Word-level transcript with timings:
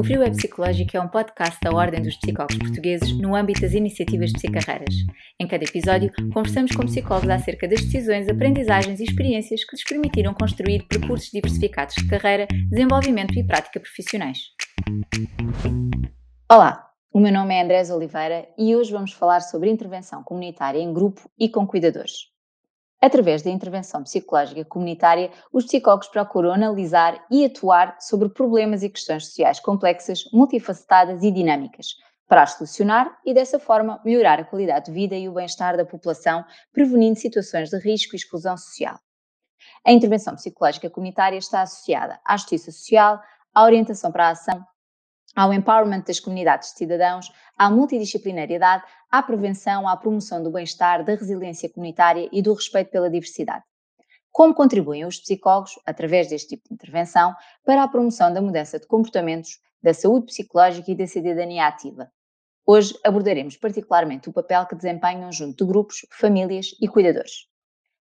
O 0.00 0.02
Frio 0.02 0.22
é 0.22 0.30
Psicológico 0.30 0.96
é 0.96 1.00
um 1.02 1.08
podcast 1.08 1.58
da 1.62 1.70
Ordem 1.72 2.00
dos 2.00 2.16
Psicólogos 2.16 2.56
Portugueses 2.56 3.12
no 3.18 3.34
âmbito 3.34 3.60
das 3.60 3.74
iniciativas 3.74 4.30
de 4.30 4.36
psicarreiras. 4.38 4.94
Em 5.38 5.46
cada 5.46 5.62
episódio, 5.62 6.10
conversamos 6.32 6.74
com 6.74 6.86
psicólogos 6.86 7.28
acerca 7.28 7.68
das 7.68 7.82
decisões, 7.82 8.26
aprendizagens 8.26 8.98
e 8.98 9.04
experiências 9.04 9.62
que 9.62 9.76
lhes 9.76 9.84
permitiram 9.84 10.32
construir 10.32 10.86
percursos 10.88 11.30
diversificados 11.30 11.94
de 11.96 12.08
carreira, 12.08 12.48
desenvolvimento 12.70 13.38
e 13.38 13.46
prática 13.46 13.78
profissionais. 13.78 14.38
Olá, 16.50 16.82
o 17.12 17.20
meu 17.20 17.30
nome 17.30 17.54
é 17.54 17.62
Andrés 17.62 17.90
Oliveira 17.90 18.48
e 18.56 18.74
hoje 18.74 18.90
vamos 18.90 19.12
falar 19.12 19.40
sobre 19.40 19.68
intervenção 19.68 20.24
comunitária 20.24 20.78
em 20.78 20.94
grupo 20.94 21.30
e 21.38 21.46
com 21.50 21.66
cuidadores. 21.66 22.30
Através 23.02 23.42
da 23.42 23.50
intervenção 23.50 24.02
psicológica 24.02 24.62
comunitária, 24.64 25.30
os 25.50 25.64
psicólogos 25.64 26.08
procuram 26.08 26.52
analisar 26.52 27.24
e 27.30 27.46
atuar 27.46 27.96
sobre 27.98 28.28
problemas 28.28 28.82
e 28.82 28.90
questões 28.90 29.26
sociais 29.26 29.58
complexas, 29.58 30.24
multifacetadas 30.32 31.22
e 31.22 31.30
dinâmicas, 31.30 31.96
para 32.28 32.42
as 32.42 32.52
solucionar 32.52 33.18
e, 33.24 33.32
dessa 33.32 33.58
forma, 33.58 34.00
melhorar 34.04 34.38
a 34.38 34.44
qualidade 34.44 34.86
de 34.86 34.92
vida 34.92 35.16
e 35.16 35.28
o 35.28 35.32
bem-estar 35.32 35.78
da 35.78 35.84
população, 35.86 36.44
prevenindo 36.72 37.18
situações 37.18 37.70
de 37.70 37.78
risco 37.78 38.14
e 38.14 38.18
exclusão 38.18 38.56
social. 38.56 38.98
A 39.86 39.92
intervenção 39.92 40.34
psicológica 40.34 40.90
comunitária 40.90 41.38
está 41.38 41.62
associada 41.62 42.20
à 42.24 42.36
justiça 42.36 42.70
social, 42.70 43.18
à 43.54 43.64
orientação 43.64 44.12
para 44.12 44.28
a 44.28 44.30
ação, 44.30 44.62
ao 45.34 45.52
empowerment 45.54 46.02
das 46.02 46.20
comunidades 46.20 46.72
de 46.72 46.78
cidadãos, 46.78 47.32
à 47.56 47.70
multidisciplinariedade, 47.70 48.84
à 49.10 49.22
prevenção, 49.22 49.88
à 49.88 49.96
promoção 49.96 50.42
do 50.42 50.50
bem-estar, 50.50 51.04
da 51.04 51.14
resiliência 51.14 51.68
comunitária 51.68 52.28
e 52.30 52.40
do 52.40 52.54
respeito 52.54 52.90
pela 52.90 53.10
diversidade. 53.10 53.64
Como 54.30 54.54
contribuem 54.54 55.04
os 55.04 55.18
psicólogos, 55.18 55.72
através 55.84 56.28
deste 56.28 56.50
tipo 56.50 56.68
de 56.68 56.74
intervenção, 56.74 57.34
para 57.64 57.82
a 57.82 57.88
promoção 57.88 58.32
da 58.32 58.40
mudança 58.40 58.78
de 58.78 58.86
comportamentos, 58.86 59.58
da 59.82 59.92
saúde 59.92 60.26
psicológica 60.26 60.90
e 60.90 60.94
da 60.94 61.06
cidadania 61.06 61.66
ativa? 61.66 62.10
Hoje 62.64 62.96
abordaremos 63.04 63.56
particularmente 63.56 64.28
o 64.28 64.32
papel 64.32 64.64
que 64.66 64.76
desempenham 64.76 65.32
junto 65.32 65.64
de 65.64 65.70
grupos, 65.70 66.06
famílias 66.12 66.76
e 66.80 66.86
cuidadores. 66.86 67.48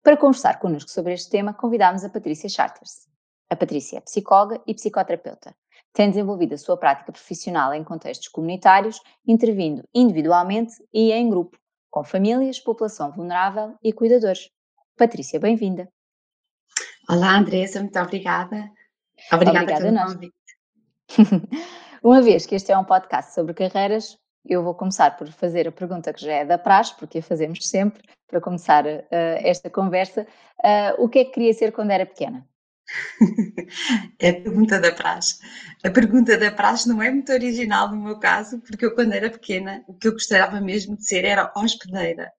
Para 0.02 0.16
conversar 0.16 0.60
connosco 0.60 0.90
sobre 0.90 1.14
este 1.14 1.30
tema, 1.30 1.52
convidámos 1.52 2.04
a 2.04 2.10
Patrícia 2.10 2.48
Charters. 2.48 3.08
A 3.50 3.56
Patrícia 3.56 3.98
é 3.98 4.00
psicóloga 4.00 4.62
e 4.66 4.74
psicoterapeuta 4.74 5.54
tem 5.92 6.08
desenvolvido 6.08 6.54
a 6.54 6.58
sua 6.58 6.76
prática 6.76 7.12
profissional 7.12 7.74
em 7.74 7.84
contextos 7.84 8.28
comunitários, 8.28 9.00
intervindo 9.26 9.86
individualmente 9.94 10.74
e 10.92 11.12
em 11.12 11.28
grupo, 11.28 11.58
com 11.90 12.02
famílias, 12.02 12.58
população 12.58 13.12
vulnerável 13.12 13.76
e 13.82 13.92
cuidadores. 13.92 14.50
Patrícia, 14.96 15.38
bem-vinda. 15.38 15.88
Olá, 17.08 17.36
Andresa, 17.36 17.80
muito 17.80 17.98
obrigada. 17.98 18.70
Obrigada, 19.32 19.62
obrigada 19.62 19.84
pelo 19.84 20.06
convite. 20.06 20.34
Uma 22.02 22.22
vez 22.22 22.46
que 22.46 22.54
este 22.54 22.72
é 22.72 22.78
um 22.78 22.84
podcast 22.84 23.34
sobre 23.34 23.54
carreiras, 23.54 24.18
eu 24.44 24.62
vou 24.62 24.74
começar 24.74 25.16
por 25.16 25.28
fazer 25.28 25.68
a 25.68 25.72
pergunta 25.72 26.12
que 26.12 26.24
já 26.24 26.32
é 26.32 26.44
da 26.44 26.58
praxe, 26.58 26.96
porque 26.96 27.18
a 27.18 27.22
fazemos 27.22 27.68
sempre, 27.68 28.02
para 28.26 28.40
começar 28.40 28.84
uh, 28.84 28.98
esta 29.10 29.70
conversa. 29.70 30.26
Uh, 30.58 31.04
o 31.04 31.08
que 31.08 31.20
é 31.20 31.24
que 31.24 31.32
queria 31.32 31.52
ser 31.52 31.70
quando 31.72 31.90
era 31.90 32.06
pequena? 32.06 32.46
É 34.18 34.30
a 34.30 34.34
pergunta 34.34 34.78
da 34.78 34.92
praxe. 34.92 35.38
A 35.82 35.90
pergunta 35.90 36.36
da 36.36 36.50
praxe 36.50 36.88
não 36.88 37.02
é 37.02 37.10
muito 37.10 37.32
original 37.32 37.90
no 37.90 37.96
meu 37.96 38.18
caso, 38.18 38.60
porque 38.60 38.84
eu, 38.84 38.94
quando 38.94 39.12
era 39.12 39.30
pequena, 39.30 39.82
o 39.86 39.94
que 39.94 40.08
eu 40.08 40.12
gostava 40.12 40.60
mesmo 40.60 40.96
de 40.96 41.06
ser 41.06 41.24
era 41.24 41.52
hospedeira. 41.56 42.30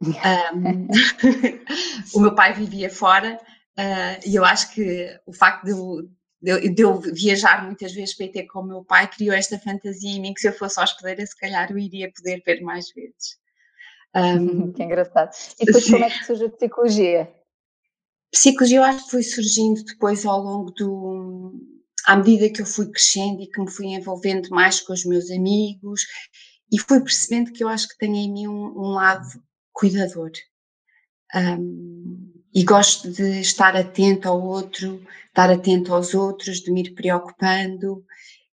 Um, 0.00 0.88
o 2.14 2.20
meu 2.20 2.34
pai 2.34 2.52
vivia 2.52 2.88
fora 2.88 3.38
uh, 3.78 4.20
e 4.24 4.36
eu 4.36 4.44
acho 4.44 4.72
que 4.72 5.18
o 5.26 5.32
facto 5.32 5.64
de 5.64 5.72
eu, 5.72 6.08
de, 6.40 6.50
eu, 6.50 6.74
de 6.74 6.82
eu, 6.82 7.00
viajar 7.00 7.64
muitas 7.64 7.92
vezes 7.92 8.14
para 8.14 8.28
ter 8.28 8.44
com 8.44 8.60
o 8.60 8.66
meu 8.66 8.84
pai 8.84 9.08
criou 9.08 9.34
esta 9.34 9.58
fantasia 9.58 10.10
em 10.10 10.20
mim 10.20 10.34
que 10.34 10.40
se 10.40 10.48
eu 10.48 10.52
fosse 10.52 10.80
hospedeira, 10.80 11.26
se 11.26 11.36
calhar 11.36 11.70
eu 11.70 11.78
iria 11.78 12.12
poder 12.12 12.42
ver 12.44 12.60
mais 12.60 12.92
vezes. 12.92 13.38
Um, 14.14 14.72
que 14.72 14.82
engraçado. 14.82 15.30
E 15.60 15.64
depois, 15.64 15.84
sim. 15.84 15.92
como 15.92 16.04
é 16.04 16.10
que 16.10 16.24
surge 16.24 16.44
a 16.44 16.50
psicologia? 16.50 17.37
Psicologia 18.30 18.78
eu 18.78 18.82
acho 18.84 19.04
que 19.04 19.10
foi 19.10 19.22
surgindo 19.22 19.82
depois 19.84 20.26
ao 20.26 20.40
longo 20.40 20.70
do. 20.72 21.52
à 22.04 22.16
medida 22.16 22.50
que 22.52 22.60
eu 22.60 22.66
fui 22.66 22.90
crescendo 22.90 23.40
e 23.42 23.46
que 23.46 23.60
me 23.60 23.70
fui 23.70 23.86
envolvendo 23.86 24.50
mais 24.50 24.80
com 24.80 24.92
os 24.92 25.04
meus 25.04 25.30
amigos 25.30 26.02
e 26.70 26.78
fui 26.78 27.00
percebendo 27.00 27.52
que 27.52 27.64
eu 27.64 27.68
acho 27.68 27.88
que 27.88 27.96
tenho 27.96 28.14
em 28.16 28.32
mim 28.32 28.46
um, 28.48 28.66
um 28.78 28.90
lado 28.90 29.26
cuidador. 29.72 30.30
Um, 31.34 32.32
e 32.54 32.64
gosto 32.64 33.10
de 33.10 33.40
estar 33.40 33.76
atento 33.76 34.28
ao 34.28 34.42
outro, 34.42 35.02
estar 35.28 35.50
atento 35.50 35.94
aos 35.94 36.14
outros, 36.14 36.60
de 36.60 36.72
me 36.72 36.82
ir 36.82 36.94
preocupando. 36.94 38.04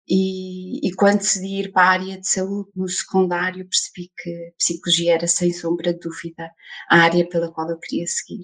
E, 0.07 0.87
e, 0.87 0.93
quando 0.95 1.19
decidi 1.19 1.61
ir 1.61 1.71
para 1.71 1.87
a 1.87 1.91
área 1.91 2.19
de 2.19 2.27
saúde 2.27 2.69
no 2.75 2.87
secundário, 2.87 3.67
percebi 3.67 4.11
que 4.17 4.53
psicologia 4.57 5.15
era, 5.15 5.27
sem 5.27 5.51
sombra 5.51 5.93
de 5.93 5.99
dúvida, 5.99 6.51
a 6.89 6.97
área 6.99 7.27
pela 7.27 7.51
qual 7.51 7.69
eu 7.69 7.79
queria 7.79 8.05
seguir 8.07 8.43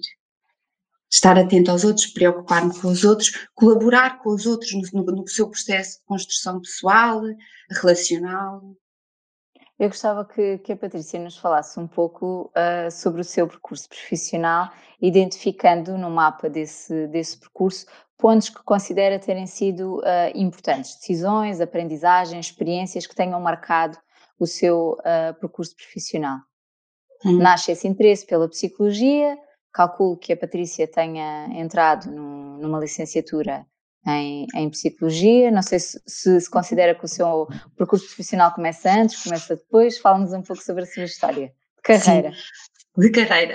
estar 1.12 1.38
atento 1.38 1.70
aos 1.70 1.84
outros, 1.84 2.06
preocupar-me 2.06 2.72
com 2.80 2.88
os 2.88 3.04
outros, 3.04 3.46
colaborar 3.54 4.22
com 4.22 4.30
os 4.30 4.46
outros 4.46 4.72
no, 4.72 5.02
no, 5.02 5.12
no, 5.12 5.28
seu 5.28 5.48
processo 5.48 5.98
de 5.98 6.04
construção 6.06 6.60
pessoal, 6.60 7.20
relacional. 7.70 8.62
Eu 9.78 9.88
gostava 9.88 10.24
que, 10.24 10.58
que 10.58 10.72
a 10.72 10.76
Patrícia 10.76 11.20
nos 11.20 11.36
falasse 11.36 11.78
um 11.78 11.86
pouco 11.86 12.50
uh, 12.56 12.90
sobre 12.90 13.20
o 13.20 13.24
seu 13.24 13.46
percurso 13.46 13.88
profissional, 13.88 14.70
identificando 15.00 15.98
no 15.98 16.08
mapa 16.08 16.48
desse, 16.48 17.06
desse 17.08 17.36
percurso 17.36 17.86
pontos 18.16 18.48
que 18.48 18.62
considera 18.62 19.18
terem 19.18 19.48
sido 19.48 19.98
uh, 19.98 20.02
importantes, 20.32 20.94
decisões, 20.94 21.60
aprendizagens, 21.60 22.46
experiências 22.46 23.04
que 23.04 23.16
tenham 23.16 23.40
marcado 23.40 23.98
o 24.38 24.46
seu 24.46 24.92
uh, 25.00 25.34
percurso 25.40 25.74
profissional. 25.74 26.38
Hum. 27.24 27.38
Nasce 27.38 27.72
esse 27.72 27.88
interesse 27.88 28.24
pela 28.24 28.48
psicologia, 28.48 29.36
calculo 29.72 30.16
que 30.16 30.32
a 30.32 30.36
Patrícia 30.36 30.86
tenha 30.86 31.48
entrado 31.52 32.10
num, 32.10 32.58
numa 32.58 32.78
licenciatura 32.78 33.66
em, 34.06 34.46
em, 34.54 34.70
psicologia. 34.70 35.50
Não 35.50 35.62
sei 35.62 35.78
se, 35.78 36.00
se, 36.06 36.40
se 36.40 36.50
considera 36.50 36.94
que 36.94 37.04
o 37.04 37.08
seu 37.08 37.48
percurso 37.76 38.06
profissional 38.06 38.52
começa 38.52 38.92
antes, 38.92 39.22
começa 39.22 39.56
depois. 39.56 39.98
Fala-nos 39.98 40.32
um 40.32 40.42
pouco 40.42 40.62
sobre 40.62 40.82
a 40.82 40.86
sua 40.86 41.04
história 41.04 41.48
de 41.48 41.82
carreira. 41.82 42.32
Sim, 42.32 43.00
de 43.00 43.10
carreira. 43.10 43.54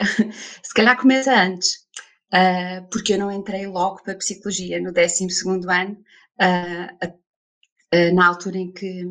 Se 0.63 0.73
calhar 0.73 0.99
começa 0.99 1.33
antes, 1.33 1.87
uh, 2.33 2.87
porque 2.91 3.13
eu 3.13 3.19
não 3.19 3.31
entrei 3.31 3.67
logo 3.67 4.01
para 4.03 4.13
a 4.13 4.17
psicologia 4.17 4.81
no 4.81 4.91
12 4.91 5.27
ano, 5.69 5.97
uh, 6.41 7.07
uh, 7.07 8.15
na 8.15 8.27
altura 8.27 8.57
em 8.57 8.71
que, 8.71 9.03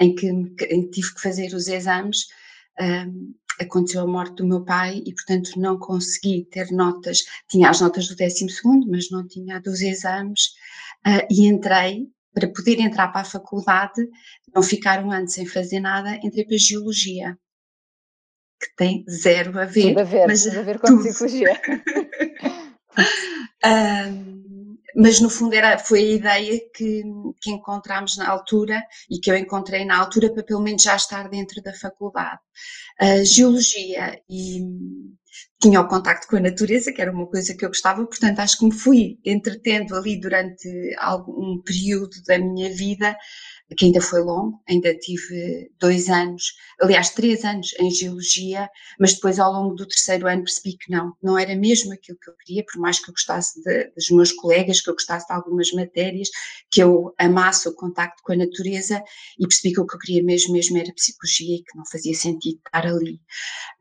em 0.00 0.14
que, 0.14 0.28
em 0.28 0.82
que 0.82 0.90
tive 0.90 1.14
que 1.14 1.20
fazer 1.20 1.54
os 1.54 1.66
exames 1.68 2.26
aconteceu 3.60 4.02
a 4.02 4.06
morte 4.06 4.36
do 4.36 4.46
meu 4.46 4.64
pai 4.64 5.02
e, 5.04 5.14
portanto, 5.14 5.50
não 5.56 5.78
consegui 5.78 6.46
ter 6.50 6.70
notas, 6.70 7.18
tinha 7.48 7.70
as 7.70 7.80
notas 7.80 8.08
do 8.08 8.16
12 8.16 8.46
mas 8.88 9.10
não 9.10 9.26
tinha 9.26 9.60
dos 9.60 9.80
exames, 9.80 10.48
uh, 11.06 11.26
e 11.30 11.46
entrei, 11.46 12.08
para 12.32 12.48
poder 12.48 12.80
entrar 12.80 13.08
para 13.08 13.20
a 13.20 13.24
faculdade, 13.24 14.08
não 14.54 14.62
ficaram 14.62 15.10
antes 15.10 15.34
sem 15.34 15.46
fazer 15.46 15.80
nada, 15.80 16.16
entrei 16.22 16.44
para 16.44 16.56
a 16.56 16.58
Geologia, 16.58 17.38
que 18.60 18.74
tem 18.76 19.04
zero 19.08 19.58
a 19.58 19.64
ver. 19.64 19.88
Tudo 19.88 20.00
a 20.00 20.04
ver, 20.04 20.26
mas, 20.26 20.44
tudo 20.44 20.58
a 20.58 20.62
ver 20.62 20.78
com 20.78 20.92
a 20.92 20.98
psicologia. 20.98 21.60
mas 24.96 25.20
no 25.20 25.28
fundo 25.28 25.54
era, 25.54 25.78
foi 25.78 26.00
a 26.00 26.14
ideia 26.14 26.60
que, 26.74 27.02
que 27.40 27.50
encontramos 27.50 28.16
na 28.16 28.28
altura 28.28 28.82
e 29.10 29.18
que 29.18 29.30
eu 29.30 29.36
encontrei 29.36 29.84
na 29.84 29.98
altura 29.98 30.32
para 30.32 30.42
pelo 30.42 30.60
menos 30.60 30.82
já 30.82 30.96
estar 30.96 31.28
dentro 31.28 31.62
da 31.62 31.74
faculdade. 31.74 32.40
A 33.00 33.24
geologia 33.24 34.20
e 34.28 34.60
tinha 35.60 35.80
o 35.80 35.88
contacto 35.88 36.28
com 36.28 36.36
a 36.36 36.40
natureza, 36.40 36.92
que 36.92 37.00
era 37.00 37.10
uma 37.10 37.26
coisa 37.26 37.54
que 37.54 37.64
eu 37.64 37.70
gostava, 37.70 38.04
portanto 38.06 38.38
acho 38.40 38.58
que 38.58 38.66
me 38.66 38.74
fui 38.74 39.18
entretendo 39.24 39.96
ali 39.96 40.20
durante 40.20 40.68
algum 40.98 41.60
período 41.62 42.22
da 42.26 42.38
minha 42.38 42.70
vida 42.74 43.16
que 43.76 43.86
ainda 43.86 44.00
foi 44.00 44.20
longo, 44.20 44.60
ainda 44.68 44.94
tive 44.98 45.70
dois 45.80 46.08
anos, 46.08 46.52
aliás, 46.80 47.10
três 47.10 47.44
anos 47.44 47.74
em 47.80 47.90
geologia, 47.90 48.68
mas 49.00 49.14
depois 49.14 49.38
ao 49.38 49.52
longo 49.52 49.74
do 49.74 49.86
terceiro 49.86 50.26
ano 50.26 50.44
percebi 50.44 50.76
que 50.76 50.90
não, 50.90 51.14
não 51.22 51.38
era 51.38 51.56
mesmo 51.56 51.92
aquilo 51.92 52.18
que 52.18 52.30
eu 52.30 52.34
queria, 52.36 52.64
por 52.64 52.80
mais 52.80 53.02
que 53.02 53.10
eu 53.10 53.14
gostasse 53.14 53.62
de, 53.62 53.90
dos 53.96 54.10
meus 54.10 54.32
colegas, 54.32 54.80
que 54.80 54.90
eu 54.90 54.94
gostasse 54.94 55.26
de 55.26 55.32
algumas 55.32 55.72
matérias, 55.72 56.28
que 56.70 56.82
eu 56.82 57.14
amasse 57.18 57.68
o 57.68 57.74
contacto 57.74 58.22
com 58.22 58.32
a 58.32 58.36
natureza 58.36 59.02
e 59.38 59.46
percebi 59.46 59.74
que 59.74 59.80
o 59.80 59.86
que 59.86 59.94
eu 59.94 60.00
queria 60.00 60.22
mesmo, 60.22 60.52
mesmo 60.52 60.76
era 60.76 60.92
psicologia 60.92 61.56
e 61.56 61.62
que 61.62 61.76
não 61.76 61.84
fazia 61.90 62.14
sentido 62.14 62.60
estar 62.66 62.86
ali. 62.86 63.18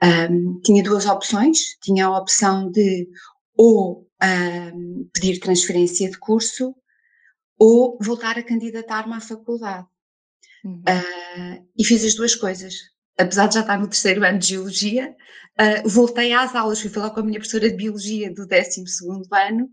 Um, 0.01 0.61
tinha 0.61 0.81
duas 0.81 1.05
opções, 1.05 1.57
tinha 1.81 2.05
a 2.05 2.17
opção 2.17 2.71
de 2.71 3.07
ou 3.55 4.07
um, 4.23 5.09
pedir 5.13 5.39
transferência 5.39 6.09
de 6.09 6.17
curso 6.17 6.73
ou 7.65 7.97
voltar 8.01 8.37
a 8.37 8.43
candidatar-me 8.43 9.13
à 9.13 9.21
faculdade. 9.21 9.87
Uhum. 10.65 10.81
Uh, 10.81 11.65
e 11.77 11.85
fiz 11.85 12.03
as 12.03 12.13
duas 12.13 12.35
coisas. 12.35 12.73
Apesar 13.17 13.47
de 13.47 13.53
já 13.53 13.61
estar 13.61 13.79
no 13.79 13.87
terceiro 13.87 14.21
ano 14.21 14.37
de 14.37 14.47
Geologia, 14.47 15.15
uh, 15.61 15.87
voltei 15.87 16.33
às 16.33 16.53
aulas, 16.55 16.81
fui 16.81 16.89
falar 16.89 17.11
com 17.11 17.21
a 17.21 17.23
minha 17.23 17.39
professora 17.39 17.69
de 17.69 17.77
Biologia 17.77 18.33
do 18.33 18.45
12 18.45 18.83
ano 19.31 19.69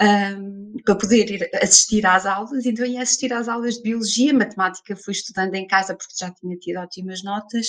um, 0.00 0.72
para 0.84 0.96
poder 0.96 1.30
ir 1.30 1.48
assistir 1.62 2.04
às 2.04 2.26
aulas, 2.26 2.66
então 2.66 2.84
ia 2.84 3.02
assistir 3.02 3.32
às 3.32 3.48
aulas 3.48 3.76
de 3.76 3.82
Biologia, 3.82 4.34
Matemática 4.34 4.96
fui 4.96 5.12
estudando 5.12 5.54
em 5.54 5.66
casa 5.66 5.94
porque 5.94 6.14
já 6.18 6.32
tinha 6.32 6.56
tido 6.56 6.78
ótimas 6.78 7.22
notas, 7.22 7.68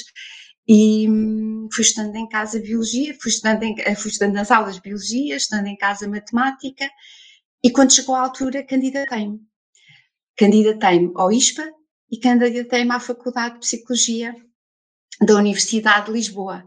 e 0.67 1.07
hum, 1.07 1.67
fui 1.71 1.83
estudando 1.83 2.15
em 2.15 2.27
casa 2.27 2.59
Biologia, 2.59 3.15
fui 3.21 3.29
estudando, 3.31 3.61
em, 3.61 3.75
fui 3.95 4.09
estudando 4.09 4.33
nas 4.33 4.49
aulas 4.49 4.75
de 4.75 4.81
Biologia, 4.81 5.35
estudando 5.35 5.67
em 5.67 5.77
casa 5.77 6.07
Matemática, 6.07 6.89
e 7.63 7.69
quando 7.69 7.93
chegou 7.93 8.15
a 8.15 8.21
altura 8.21 8.63
candidatei-me. 8.63 9.48
Candidatei-me 10.39 11.11
ao 11.15 11.31
ISPA 11.31 11.65
e 12.09 12.17
candidatei-me 12.17 12.91
à 12.91 12.99
Faculdade 12.99 13.55
de 13.55 13.59
Psicologia 13.59 14.33
da 15.21 15.35
Universidade 15.35 16.05
de 16.07 16.13
Lisboa 16.13 16.63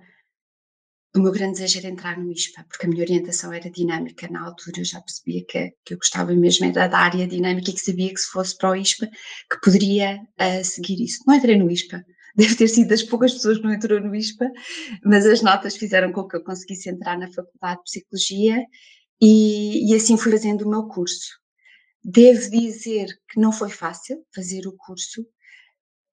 o 1.14 1.20
meu 1.20 1.30
grande 1.30 1.60
desejo 1.60 1.78
era 1.78 1.88
entrar 1.88 2.18
no 2.18 2.32
ISPA, 2.32 2.64
porque 2.68 2.86
a 2.86 2.88
minha 2.88 3.02
orientação 3.02 3.52
era 3.52 3.70
dinâmica. 3.70 4.28
Na 4.28 4.46
altura 4.46 4.80
eu 4.80 4.84
já 4.84 5.00
percebia 5.00 5.44
que, 5.46 5.72
que 5.84 5.94
eu 5.94 5.98
gostava 5.98 6.32
mesmo 6.32 6.64
era 6.64 6.88
da 6.88 6.98
área 6.98 7.26
dinâmica 7.26 7.70
e 7.70 7.74
que 7.74 7.80
sabia 7.80 8.08
que 8.12 8.20
se 8.20 8.30
fosse 8.30 8.56
para 8.56 8.70
o 8.70 8.76
ISPA 8.76 9.08
que 9.50 9.60
poderia 9.62 10.18
uh, 10.40 10.64
seguir 10.64 11.02
isso. 11.02 11.18
Não 11.26 11.34
entrei 11.34 11.56
no 11.58 11.70
ISPA, 11.70 12.02
deve 12.34 12.54
ter 12.54 12.68
sido 12.68 12.88
das 12.88 13.02
poucas 13.02 13.34
pessoas 13.34 13.58
que 13.58 13.64
não 13.64 13.74
entrou 13.74 14.00
no 14.00 14.14
ISPA, 14.14 14.50
mas 15.04 15.26
as 15.26 15.42
notas 15.42 15.76
fizeram 15.76 16.12
com 16.12 16.26
que 16.26 16.36
eu 16.36 16.42
conseguisse 16.42 16.88
entrar 16.88 17.18
na 17.18 17.30
Faculdade 17.30 17.80
de 17.80 17.84
Psicologia 17.84 18.64
e, 19.20 19.90
e 19.90 19.94
assim 19.94 20.16
fui 20.16 20.32
fazendo 20.32 20.62
o 20.62 20.70
meu 20.70 20.88
curso. 20.88 21.41
Devo 22.04 22.50
dizer 22.50 23.06
que 23.28 23.40
não 23.40 23.52
foi 23.52 23.70
fácil 23.70 24.24
fazer 24.34 24.66
o 24.66 24.76
curso, 24.76 25.24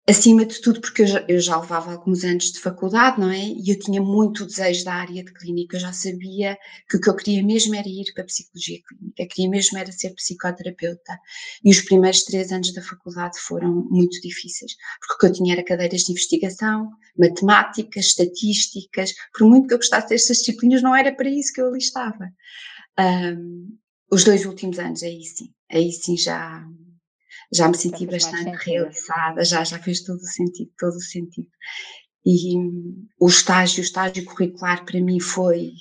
acima 0.10 0.44
de 0.44 0.60
tudo 0.60 0.82
porque 0.82 1.04
eu 1.04 1.08
já, 1.08 1.26
eu 1.28 1.40
já, 1.40 1.60
levava 1.60 1.92
alguns 1.92 2.24
anos 2.24 2.52
de 2.52 2.60
faculdade, 2.60 3.20
não 3.20 3.30
é? 3.30 3.44
E 3.44 3.70
eu 3.70 3.78
tinha 3.78 4.02
muito 4.02 4.46
desejo 4.46 4.84
da 4.84 4.94
área 4.94 5.24
de 5.24 5.32
clínica, 5.34 5.78
eu 5.78 5.82
já 5.82 5.94
sabia 5.94 6.58
que 6.90 6.98
o 6.98 7.02
que 7.02 7.10
eu 7.10 7.16
queria 7.16 7.44
mesmo 7.44 7.76
era 7.76 7.88
ir 7.88 8.12
para 8.14 8.24
a 8.24 8.26
psicologia 8.26 8.80
clínica, 8.88 9.28
queria 9.28 9.50
mesmo 9.50 9.78
era 9.78 9.92
ser 9.92 10.10
psicoterapeuta. 10.16 11.20
E 11.64 11.70
os 11.70 11.82
primeiros 11.82 12.24
três 12.24 12.52
anos 12.52 12.74
da 12.74 12.82
faculdade 12.82 13.40
foram 13.40 13.86
muito 13.90 14.20
difíceis, 14.22 14.76
porque 15.00 15.14
o 15.14 15.18
que 15.20 15.26
eu 15.28 15.34
tinha 15.34 15.54
era 15.54 15.64
cadeiras 15.64 16.02
de 16.02 16.12
investigação, 16.12 16.90
matemáticas, 17.18 18.06
estatísticas, 18.06 19.14
por 19.38 19.48
muito 19.48 19.68
que 19.68 19.74
eu 19.76 19.78
gostasse 19.78 20.10
destas 20.10 20.38
disciplinas, 20.38 20.82
não 20.82 20.96
era 20.96 21.16
para 21.16 21.30
isso 21.30 21.54
que 21.54 21.62
eu 21.62 21.68
ali 21.68 21.78
estava. 21.78 22.32
Um, 23.00 23.78
os 24.12 24.24
dois 24.24 24.46
últimos 24.46 24.80
anos, 24.80 25.04
aí 25.04 25.24
sim, 25.24 25.54
aí 25.72 25.92
sim 25.92 26.18
já 26.18 26.66
já 27.52 27.68
me 27.68 27.76
senti 27.76 28.06
bastante 28.06 28.56
realizada, 28.64 29.44
já, 29.44 29.64
já 29.64 29.80
fez 29.80 30.02
todo 30.02 30.20
o 30.20 30.28
sentido, 30.28 30.72
todo 30.78 30.96
o 30.96 31.02
sentido. 31.02 31.48
E 32.26 32.56
o 33.20 33.28
estágio, 33.28 33.80
o 33.80 33.84
estágio 33.84 34.26
curricular 34.26 34.86
para 34.86 35.02
mim 35.02 35.20
foi, 35.20 35.72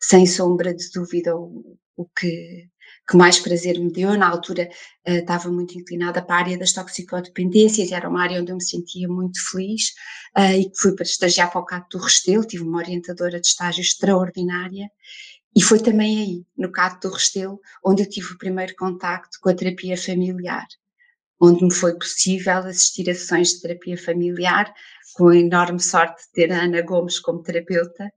sem 0.00 0.24
sombra 0.26 0.74
de 0.74 0.88
dúvida, 0.94 1.36
o, 1.36 1.76
o 1.96 2.06
que, 2.06 2.68
que 3.08 3.16
mais 3.16 3.40
prazer 3.40 3.78
me 3.80 3.90
deu. 3.90 4.16
Na 4.16 4.28
altura 4.28 4.68
uh, 5.08 5.12
estava 5.12 5.50
muito 5.50 5.76
inclinada 5.76 6.22
para 6.22 6.36
a 6.36 6.38
área 6.38 6.58
das 6.58 6.72
toxicodependências, 6.72 7.90
era 7.90 8.08
uma 8.08 8.22
área 8.22 8.40
onde 8.40 8.52
eu 8.52 8.56
me 8.56 8.62
sentia 8.62 9.08
muito 9.08 9.38
feliz 9.50 9.94
uh, 10.38 10.52
e 10.52 10.70
fui 10.76 10.94
para 10.94 11.04
estagiar 11.04 11.50
para 11.50 11.60
o 11.60 11.64
Cato 11.64 11.98
do 11.98 12.04
Restelo, 12.04 12.44
tive 12.44 12.62
uma 12.62 12.78
orientadora 12.78 13.40
de 13.40 13.48
estágio 13.48 13.80
extraordinária 13.80 14.88
e 15.56 15.62
foi 15.62 15.80
também 15.80 16.18
aí, 16.18 16.46
no 16.56 16.70
Cato 16.70 17.08
do 17.08 17.14
Restelo, 17.14 17.58
onde 17.84 18.02
eu 18.02 18.08
tive 18.08 18.32
o 18.32 18.38
primeiro 18.38 18.76
contacto 18.76 19.38
com 19.40 19.48
a 19.48 19.54
terapia 19.54 19.96
familiar 19.96 20.66
onde 21.40 21.64
me 21.64 21.72
foi 21.72 21.94
possível 21.98 22.58
assistir 22.58 23.08
a 23.10 23.14
sessões 23.14 23.50
de 23.50 23.62
terapia 23.62 23.96
familiar, 23.98 24.72
com 25.14 25.28
a 25.28 25.36
enorme 25.36 25.80
sorte 25.80 26.22
de 26.22 26.32
ter 26.32 26.52
a 26.52 26.62
Ana 26.62 26.82
Gomes 26.82 27.18
como 27.18 27.42
terapeuta. 27.42 28.10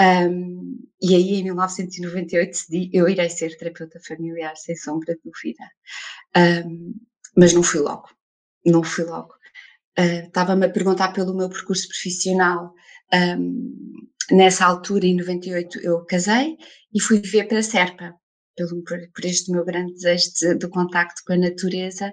Um, 0.00 0.78
e 1.00 1.14
aí, 1.14 1.34
em 1.40 1.44
1998, 1.44 2.50
decidi 2.50 2.90
eu 2.92 3.08
irei 3.08 3.28
ser 3.28 3.56
terapeuta 3.56 4.00
familiar, 4.06 4.56
sem 4.56 4.74
sombra 4.74 5.14
de 5.14 5.20
dúvida. 5.24 5.64
Um, 6.66 6.94
mas 7.36 7.52
não 7.52 7.62
fui 7.62 7.80
logo, 7.80 8.08
não 8.64 8.82
fui 8.82 9.04
logo. 9.04 9.34
Uh, 9.98 10.26
Estava-me 10.26 10.66
a 10.66 10.70
perguntar 10.70 11.12
pelo 11.12 11.34
meu 11.34 11.48
percurso 11.48 11.86
profissional. 11.88 12.74
Um, 13.12 14.08
nessa 14.30 14.64
altura, 14.64 15.06
em 15.06 15.16
98, 15.16 15.80
eu 15.80 16.04
casei 16.04 16.56
e 16.94 17.00
fui 17.00 17.20
viver 17.20 17.48
para 17.48 17.58
a 17.58 17.62
Serpa, 17.62 18.14
pelo, 18.56 18.82
por, 18.84 19.24
este 19.24 19.50
meu 19.50 19.64
grande 19.64 19.94
desejo 19.94 20.30
de, 20.38 20.54
de 20.56 20.68
contacto 20.68 21.22
com 21.26 21.32
a 21.32 21.38
natureza 21.38 22.12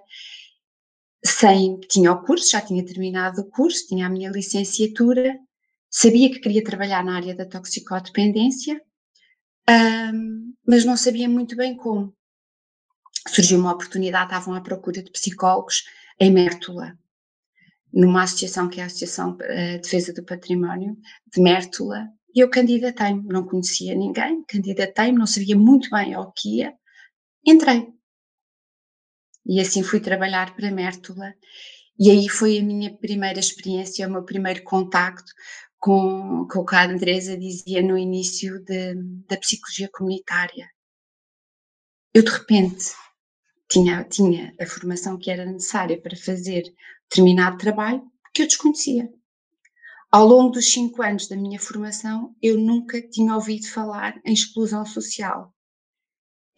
sem, 1.25 1.79
tinha 1.81 2.11
o 2.11 2.23
curso, 2.23 2.51
já 2.51 2.61
tinha 2.61 2.85
terminado 2.85 3.41
o 3.41 3.49
curso, 3.49 3.87
tinha 3.87 4.07
a 4.07 4.09
minha 4.09 4.29
licenciatura, 4.29 5.37
sabia 5.89 6.29
que 6.29 6.39
queria 6.39 6.63
trabalhar 6.63 7.03
na 7.03 7.15
área 7.15 7.35
da 7.35 7.45
toxicodependência, 7.45 8.81
um, 9.69 10.53
mas 10.65 10.85
não 10.85 10.95
sabia 10.95 11.27
muito 11.27 11.55
bem 11.55 11.75
como. 11.75 12.13
Surgiu 13.27 13.59
uma 13.59 13.73
oportunidade, 13.73 14.31
estavam 14.31 14.53
à 14.53 14.61
procura 14.61 15.03
de 15.03 15.11
psicólogos 15.11 15.83
em 16.19 16.31
Mértola, 16.31 16.97
numa 17.91 18.23
associação 18.23 18.69
que 18.69 18.79
é 18.79 18.83
a 18.83 18.85
Associação 18.85 19.31
uh, 19.31 19.81
Defesa 19.81 20.13
do 20.13 20.23
Património 20.23 20.97
de 21.33 21.41
Mértola, 21.41 22.07
e 22.35 22.41
eu 22.41 22.49
candidatei-me, 22.49 23.23
não 23.27 23.45
conhecia 23.45 23.95
ninguém, 23.95 24.43
candidatei-me, 24.47 25.17
não 25.17 25.25
sabia 25.25 25.57
muito 25.57 25.89
bem 25.89 26.13
ao 26.13 26.31
que 26.31 26.57
ia, 26.57 26.73
entrei. 27.45 27.87
E 29.45 29.59
assim 29.59 29.81
fui 29.81 29.99
trabalhar 29.99 30.55
para 30.55 30.71
Mértola. 30.71 31.33
E 31.97 32.11
aí 32.11 32.29
foi 32.29 32.59
a 32.59 32.63
minha 32.63 32.95
primeira 32.95 33.39
experiência, 33.39 34.07
o 34.07 34.11
meu 34.11 34.23
primeiro 34.23 34.63
contacto 34.63 35.31
com, 35.79 36.47
com 36.47 36.59
o 36.59 36.65
que 36.65 36.75
a 36.75 36.85
Andresa 36.85 37.37
dizia 37.37 37.81
no 37.81 37.97
início 37.97 38.63
de, 38.63 38.95
da 39.27 39.37
psicologia 39.37 39.89
comunitária. 39.91 40.69
Eu, 42.13 42.23
de 42.23 42.29
repente, 42.29 42.85
tinha, 43.69 44.03
tinha 44.03 44.53
a 44.59 44.65
formação 44.65 45.17
que 45.17 45.29
era 45.31 45.45
necessária 45.45 45.99
para 46.01 46.15
fazer 46.15 46.63
determinado 47.09 47.57
trabalho 47.57 48.01
que 48.33 48.41
eu 48.41 48.47
desconhecia. 48.47 49.09
Ao 50.11 50.25
longo 50.25 50.51
dos 50.51 50.71
cinco 50.71 51.01
anos 51.03 51.27
da 51.27 51.35
minha 51.35 51.59
formação, 51.59 52.35
eu 52.41 52.57
nunca 52.57 53.01
tinha 53.01 53.35
ouvido 53.35 53.67
falar 53.67 54.19
em 54.25 54.33
exclusão 54.33 54.85
social 54.85 55.53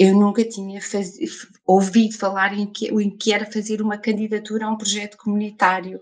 eu 0.04 0.16
nunca 0.16 0.44
tinha 0.44 0.82
faz... 0.82 1.16
ouvido 1.64 2.18
falar 2.18 2.58
em 2.58 2.66
que, 2.66 2.88
em 2.88 3.16
que 3.16 3.32
era 3.32 3.46
fazer 3.46 3.84
uma 3.84 4.00
candidatura 4.00 4.66
a 4.66 4.72
um 4.72 4.76
projeto 4.76 5.16
comunitário. 5.16 6.02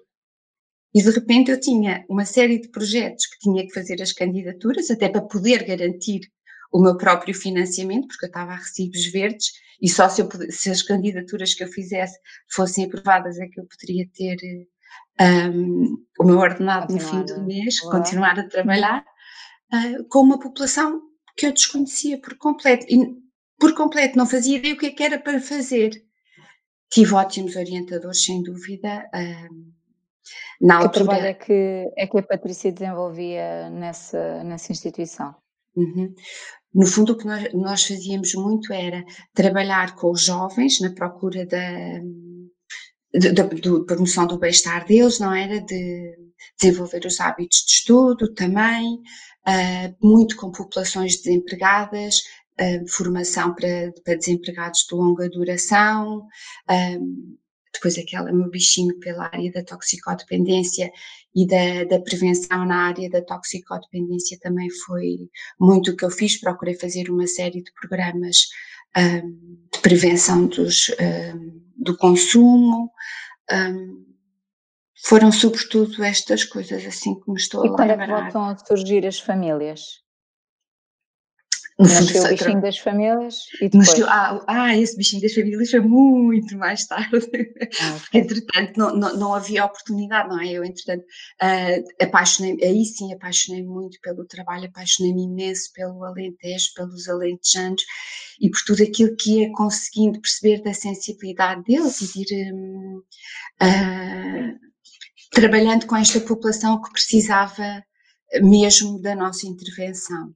E 0.96 1.04
de 1.04 1.10
repente 1.12 1.52
eu 1.52 1.60
tinha 1.60 2.06
uma 2.08 2.24
série 2.24 2.62
de 2.62 2.70
projetos 2.70 3.26
que 3.26 3.40
tinha 3.40 3.68
que 3.68 3.74
fazer 3.74 4.02
as 4.02 4.14
candidaturas, 4.14 4.90
até 4.90 5.10
para 5.10 5.22
poder 5.22 5.66
garantir 5.66 6.22
o 6.72 6.82
meu 6.82 6.98
próprio 6.98 7.34
financiamento, 7.34 8.08
porque 8.08 8.26
eu 8.26 8.30
estava 8.30 8.52
a 8.52 8.56
recibos 8.56 9.06
verdes, 9.12 9.48
e 9.82 9.90
só 9.90 10.10
se, 10.10 10.22
eu, 10.22 10.30
se 10.50 10.70
as 10.70 10.82
candidaturas 10.82 11.54
que 11.54 11.64
eu 11.64 11.68
fizesse 11.68 12.18
fossem 12.54 12.86
aprovadas 12.86 13.40
é 13.40 13.48
que 13.48 13.60
eu 13.60 13.66
poderia 13.66 14.08
ter 14.14 14.38
um, 15.20 15.98
o 16.20 16.24
meu 16.24 16.38
ordenado 16.38 16.94
no 16.94 17.00
fim 17.00 17.24
do 17.24 17.42
mês, 17.46 17.80
continuar 17.80 18.40
a 18.40 18.48
trabalhar, 18.48 19.04
uh, 19.74 20.04
com 20.10 20.20
uma 20.20 20.40
população 20.40 21.02
que 21.36 21.46
eu 21.46 21.54
desconhecia 21.54 22.20
por 22.20 22.38
completo. 22.38 22.86
E 22.90 23.18
por 23.60 23.74
completo, 23.74 24.18
não 24.18 24.26
fazia 24.26 24.58
ideia 24.58 24.74
o 24.74 24.78
que, 24.78 24.88
é 24.88 24.92
que 24.92 25.04
era 25.04 25.20
para 25.20 25.40
fazer. 25.40 25.92
Tive 26.90 27.14
ótimos 27.14 27.56
orientadores, 27.56 28.24
sem 28.24 28.42
dúvida. 28.42 29.10
Um, 29.14 29.74
na 30.62 30.78
que 30.78 30.84
altura... 30.84 31.06
trabalho 31.06 31.26
é 31.28 31.34
que, 31.34 31.94
é 31.98 32.08
que 32.08 32.18
a 32.18 32.24
Patrícia 32.24 32.72
desenvolvia 32.72 33.70
nessa, 33.70 34.44
nessa 34.44 34.72
instituição? 34.72 35.36
Uhum. 35.76 36.14
No 36.74 36.86
fundo, 36.86 37.14
o 37.14 37.18
que 37.18 37.26
nós, 37.26 37.54
nós, 37.54 37.84
fazíamos 37.86 38.34
muito 38.36 38.72
era 38.72 39.04
trabalhar 39.34 39.96
com 39.96 40.12
os 40.12 40.24
jovens 40.24 40.80
na 40.80 40.92
procura 40.92 41.46
da, 41.46 42.00
da, 43.14 43.44
da 43.44 43.84
promoção 43.86 44.28
do 44.28 44.38
bem-estar 44.38 44.86
deles, 44.86 45.20
não 45.20 45.34
era? 45.34 45.60
De 45.62 46.16
desenvolver 46.60 47.06
os 47.06 47.20
hábitos 47.20 47.60
de 47.66 47.72
estudo 47.72 48.34
também, 48.34 48.96
uh, 48.96 50.08
muito 50.08 50.36
com 50.36 50.52
populações 50.52 51.18
desempregadas, 51.18 52.22
formação 52.90 53.54
para, 53.56 53.92
para, 54.04 54.16
desempregados 54.16 54.86
de 54.88 54.96
longa 54.96 55.30
duração, 55.30 56.28
um, 56.70 57.38
depois 57.74 57.98
aquela 57.98 58.32
meu 58.32 58.50
bichinho 58.50 58.98
pela 59.00 59.26
área 59.26 59.52
da 59.52 59.64
toxicodependência 59.64 60.92
e 61.36 61.46
da, 61.46 61.84
da, 61.84 62.00
prevenção 62.02 62.66
na 62.66 62.88
área 62.88 63.10
da 63.10 63.22
toxicodependência 63.22 64.40
também 64.42 64.70
foi 64.86 65.30
muito 65.60 65.92
o 65.92 65.96
que 65.96 66.04
eu 66.04 66.10
fiz, 66.10 66.40
procurei 66.40 66.76
fazer 66.76 67.10
uma 67.10 67.28
série 67.28 67.62
de 67.62 67.72
programas 67.74 68.48
um, 68.98 69.58
de 69.72 69.80
prevenção 69.82 70.48
dos, 70.48 70.90
um, 71.00 71.62
do 71.78 71.96
consumo, 71.98 72.92
foram 75.04 75.32
sobretudo 75.32 76.04
estas 76.04 76.44
coisas 76.44 76.86
assim 76.86 77.20
que 77.20 77.32
me 77.32 77.38
estou 77.38 77.66
e 77.66 77.68
a 77.68 77.72
lembrar. 77.72 77.86
E 77.86 77.98
quando 77.98 78.02
é 78.02 78.06
que 78.06 78.12
voltam 78.12 78.46
a 78.46 78.58
surgir 78.58 79.06
as 79.06 79.20
famílias? 79.20 80.02
Nasceu 81.80 82.24
o 82.24 82.28
bichinho 82.28 82.62
das 82.62 82.78
famílias 82.78 83.36
e 83.62 83.70
depois... 83.70 83.88
Nasceu, 83.88 84.06
ah, 84.10 84.44
ah, 84.48 84.78
esse 84.78 84.98
bichinho 84.98 85.22
das 85.22 85.34
famílias 85.34 85.72
foi 85.72 85.80
muito 85.80 86.58
mais 86.58 86.86
tarde. 86.86 87.16
Ah, 87.80 87.96
okay. 88.08 88.22
entretanto, 88.22 88.78
não, 88.78 88.96
não, 88.96 89.18
não, 89.18 89.34
havia 89.34 89.64
oportunidade, 89.64 90.28
não 90.28 90.42
é? 90.42 90.52
Eu, 90.52 90.66
entretanto, 90.66 91.06
uh, 91.42 92.04
apaixonei 92.04 92.58
aí 92.62 92.84
sim, 92.84 93.14
apaixonei 93.14 93.64
muito 93.64 93.98
pelo 94.02 94.26
trabalho, 94.26 94.66
apaixonei-me 94.68 95.24
imenso 95.24 95.72
pelo 95.74 96.04
Alentejo, 96.04 96.74
pelos 96.76 97.08
alentejanos 97.08 97.82
e 98.42 98.50
por 98.50 98.60
tudo 98.66 98.84
aquilo 98.84 99.16
que 99.16 99.40
ia 99.40 99.52
conseguindo 99.54 100.20
perceber 100.20 100.62
da 100.62 100.74
sensibilidade 100.74 101.64
deles 101.64 102.02
e 102.02 102.26
de 102.26 102.36
ir 102.36 102.54
um, 102.54 103.02
uh, 103.64 104.60
trabalhando 105.32 105.88
com 105.88 105.96
esta 105.96 106.20
população 106.20 106.82
que 106.82 106.92
precisava 106.92 107.82
mesmo 108.42 109.02
da 109.02 109.16
nossa 109.16 109.48
intervenção. 109.48 110.34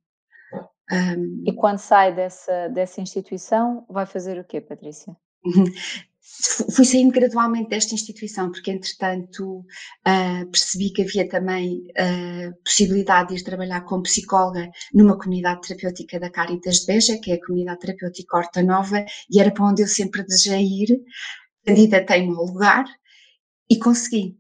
Um, 0.93 1.43
e 1.47 1.51
quando 1.53 1.79
sai 1.79 2.13
dessa, 2.13 2.67
dessa 2.67 3.01
instituição, 3.01 3.83
vai 3.89 4.05
fazer 4.05 4.39
o 4.39 4.43
quê, 4.43 4.61
Patrícia? 4.61 5.17
Fui 6.73 6.85
saindo 6.85 7.11
gradualmente 7.11 7.69
desta 7.69 7.93
instituição, 7.93 8.49
porque 8.51 8.71
entretanto 8.71 9.59
uh, 9.59 10.45
percebi 10.49 10.91
que 10.91 11.01
havia 11.01 11.27
também 11.27 11.83
a 11.97 12.49
uh, 12.49 12.63
possibilidade 12.63 13.29
de 13.29 13.41
ir 13.41 13.43
trabalhar 13.43 13.81
como 13.81 14.03
psicóloga 14.03 14.69
numa 14.93 15.17
comunidade 15.17 15.61
terapêutica 15.67 16.19
da 16.19 16.29
Caritas 16.29 16.77
de 16.77 16.85
Beja, 16.85 17.19
que 17.21 17.31
é 17.31 17.35
a 17.35 17.45
comunidade 17.45 17.79
terapêutica 17.79 18.37
Horta 18.37 18.63
Nova, 18.63 19.03
e 19.29 19.39
era 19.39 19.51
para 19.51 19.65
onde 19.65 19.81
eu 19.81 19.87
sempre 19.87 20.23
desejei 20.23 20.63
ir. 20.63 21.01
Candidatei-me 21.65 22.35
ao 22.35 22.45
lugar 22.45 22.85
e 23.69 23.77
consegui 23.77 24.37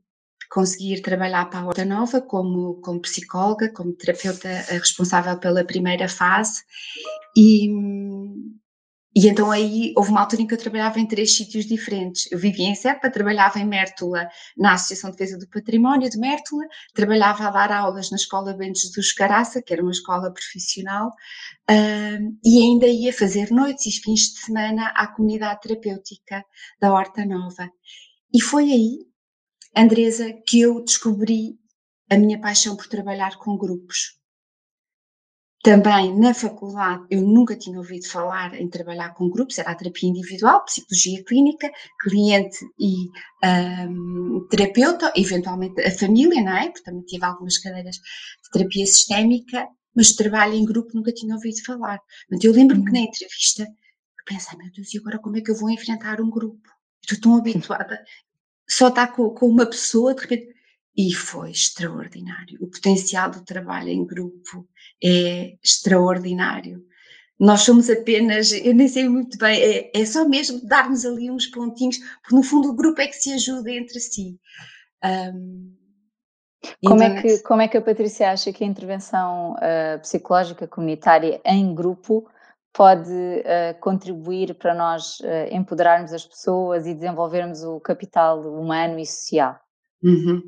conseguir 0.53 1.01
trabalhar 1.01 1.49
para 1.49 1.61
a 1.61 1.65
Horta 1.65 1.83
Nova 1.83 2.21
como, 2.21 2.75
como 2.75 3.01
psicóloga, 3.01 3.73
como 3.73 3.91
terapeuta 3.91 4.49
responsável 4.69 5.39
pela 5.39 5.65
primeira 5.65 6.07
fase 6.07 6.61
e, 7.35 7.67
e 9.15 9.27
então 9.27 9.49
aí 9.49 9.91
houve 9.97 10.11
uma 10.11 10.21
altura 10.21 10.43
em 10.43 10.47
que 10.47 10.53
eu 10.53 10.57
trabalhava 10.59 10.99
em 10.99 11.07
três 11.07 11.35
sítios 11.35 11.65
diferentes. 11.65 12.31
Eu 12.31 12.37
vivia 12.37 12.67
em 12.67 12.75
Serpa, 12.75 13.09
trabalhava 13.09 13.57
em 13.57 13.65
Mértola 13.65 14.29
na 14.55 14.73
Associação 14.73 15.09
de 15.09 15.17
Defesa 15.17 15.39
do 15.39 15.49
Património 15.49 16.07
de 16.07 16.19
Mértola, 16.19 16.63
trabalhava 16.93 17.47
a 17.47 17.49
dar 17.49 17.71
aulas 17.71 18.11
na 18.11 18.17
Escola 18.17 18.53
Bentes 18.53 18.91
dos 18.91 19.11
Caraça, 19.11 19.59
que 19.59 19.73
era 19.73 19.81
uma 19.81 19.91
escola 19.91 20.31
profissional, 20.31 21.07
uh, 21.07 22.37
e 22.45 22.61
ainda 22.61 22.85
ia 22.85 23.11
fazer 23.11 23.49
noites 23.49 23.87
e 23.87 24.01
fins 24.01 24.33
de 24.33 24.39
semana 24.39 24.89
à 24.89 25.07
comunidade 25.07 25.61
terapêutica 25.61 26.45
da 26.79 26.93
Horta 26.93 27.25
Nova. 27.25 27.67
E 28.31 28.39
foi 28.39 28.71
aí 28.71 29.12
Andresa, 29.75 30.31
que 30.45 30.61
eu 30.61 30.83
descobri 30.83 31.57
a 32.09 32.17
minha 32.17 32.39
paixão 32.39 32.75
por 32.75 32.87
trabalhar 32.87 33.37
com 33.37 33.57
grupos. 33.57 34.19
Também 35.63 36.13
na 36.19 36.33
faculdade 36.33 37.05
eu 37.09 37.21
nunca 37.21 37.55
tinha 37.55 37.77
ouvido 37.77 38.05
falar 38.05 38.53
em 38.53 38.69
trabalhar 38.69 39.13
com 39.13 39.29
grupos, 39.29 39.57
era 39.57 39.71
a 39.71 39.75
terapia 39.75 40.09
individual, 40.09 40.65
psicologia 40.65 41.23
clínica, 41.23 41.71
cliente 42.01 42.57
e 42.77 43.07
um, 43.87 44.45
terapeuta, 44.49 45.13
eventualmente 45.15 45.81
a 45.81 45.89
família, 45.89 46.43
não 46.43 46.57
é? 46.57 46.65
Porque 46.69 46.83
também 46.83 47.03
tive 47.03 47.23
algumas 47.23 47.57
cadeiras 47.57 47.95
de 47.95 48.49
terapia 48.51 48.85
sistémica, 48.85 49.69
mas 49.95 50.11
trabalho 50.11 50.53
em 50.53 50.65
grupo 50.65 50.89
nunca 50.93 51.13
tinha 51.13 51.33
ouvido 51.33 51.63
falar. 51.65 51.99
Mas 52.29 52.43
eu 52.43 52.51
lembro-me 52.51 52.83
que 52.83 52.91
na 52.91 52.99
uhum. 52.99 53.05
entrevista 53.05 53.63
eu 53.63 54.25
pensei, 54.25 54.57
meu 54.57 54.69
Deus, 54.69 54.93
e 54.93 54.97
agora 54.97 55.17
como 55.19 55.37
é 55.37 55.41
que 55.41 55.49
eu 55.49 55.55
vou 55.55 55.69
enfrentar 55.69 56.19
um 56.19 56.29
grupo? 56.29 56.67
Estou 57.01 57.21
tão 57.21 57.37
habituada, 57.39 58.03
só 58.67 58.87
está 58.87 59.07
com, 59.07 59.29
com 59.29 59.47
uma 59.47 59.65
pessoa, 59.65 60.13
de 60.13 60.21
repente. 60.21 60.53
E 60.95 61.11
foi 61.13 61.49
extraordinário. 61.49 62.59
O 62.61 62.67
potencial 62.67 63.31
do 63.31 63.43
trabalho 63.43 63.89
em 63.89 64.05
grupo 64.05 64.67
é 65.03 65.55
extraordinário. 65.63 66.85
Nós 67.39 67.61
somos 67.61 67.89
apenas, 67.89 68.51
eu 68.51 68.75
nem 68.75 68.87
sei 68.87 69.09
muito 69.09 69.37
bem, 69.39 69.59
é, 69.59 69.91
é 69.93 70.05
só 70.05 70.27
mesmo 70.27 70.65
dar-nos 70.65 71.03
ali 71.03 71.31
uns 71.31 71.47
pontinhos, 71.47 71.97
porque 71.97 72.35
no 72.35 72.43
fundo 72.43 72.69
o 72.69 72.75
grupo 72.75 73.01
é 73.01 73.07
que 73.07 73.15
se 73.15 73.33
ajuda 73.33 73.71
entre 73.71 73.99
si. 73.99 74.37
Um, 75.03 75.75
como, 76.85 77.03
é 77.03 77.07
então, 77.07 77.21
que, 77.21 77.39
como 77.39 77.61
é 77.61 77.67
que 77.67 77.77
a 77.77 77.81
Patrícia 77.81 78.31
acha 78.31 78.53
que 78.53 78.63
a 78.63 78.67
intervenção 78.67 79.53
uh, 79.53 79.99
psicológica 79.99 80.67
comunitária 80.67 81.41
em 81.43 81.73
grupo 81.73 82.29
pode 82.73 83.11
uh, 83.11 83.79
contribuir 83.79 84.55
para 84.55 84.73
nós 84.73 85.19
uh, 85.19 85.47
empoderarmos 85.51 86.11
as 86.11 86.25
pessoas 86.25 86.87
e 86.87 86.93
desenvolvermos 86.93 87.63
o 87.63 87.79
capital 87.79 88.41
humano 88.41 88.99
e 88.99 89.05
social? 89.05 89.59
Uhum. 90.03 90.41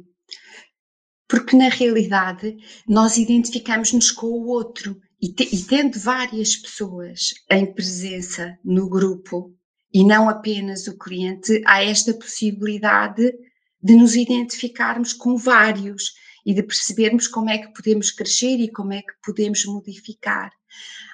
Porque 1.27 1.55
na 1.55 1.70
realidade 1.70 2.58
nós 2.88 3.17
identificamos-nos 3.17 4.12
com 4.12 4.27
o 4.27 4.48
outro 4.48 5.00
e, 5.22 5.32
te, 5.34 5.55
e 5.55 5.63
tendo 5.63 6.00
várias 6.00 6.55
pessoas 6.55 7.34
em 7.50 7.72
presença 7.74 8.58
no 8.63 8.89
grupo 8.89 9.55
e 9.94 10.03
não 10.03 10.27
apenas 10.27 10.88
o 10.88 10.98
cliente, 10.98 11.62
há 11.65 11.84
esta 11.84 12.13
possibilidade 12.13 13.32
de 13.82 13.96
nos 13.96 14.15
identificarmos 14.15 15.13
com 15.13 15.38
vários 15.38 16.12
e 16.45 16.53
de 16.53 16.61
percebermos 16.61 17.27
como 17.27 17.49
é 17.49 17.57
que 17.57 17.73
podemos 17.73 18.11
crescer 18.11 18.57
e 18.57 18.71
como 18.71 18.93
é 18.93 19.01
que 19.01 19.13
podemos 19.23 19.65
modificar. 19.65 20.51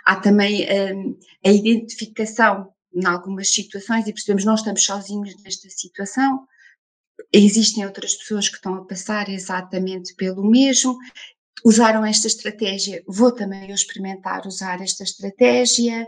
Há 0.06 0.16
também 0.18 0.68
um, 0.94 1.18
a 1.46 1.50
identificação 1.50 2.74
em 2.94 3.06
algumas 3.06 3.54
situações 3.54 4.08
e 4.08 4.14
percebemos 4.14 4.44
não 4.44 4.56
estamos 4.56 4.84
sozinhos 4.84 5.34
nesta 5.44 5.70
situação, 5.70 6.46
existem 7.32 7.86
outras 7.86 8.16
pessoas 8.16 8.50
que 8.50 8.56
estão 8.56 8.76
a 8.76 8.86
passar 8.86 9.30
exatamente 9.30 10.14
pelo 10.16 10.44
mesmo, 10.44 10.98
usaram 11.64 12.06
esta 12.06 12.28
estratégia, 12.28 13.04
vou 13.08 13.32
também 13.32 13.70
eu 13.70 13.76
experimentar 13.76 14.46
usar 14.46 14.82
esta 14.82 15.04
estratégia. 15.04 16.06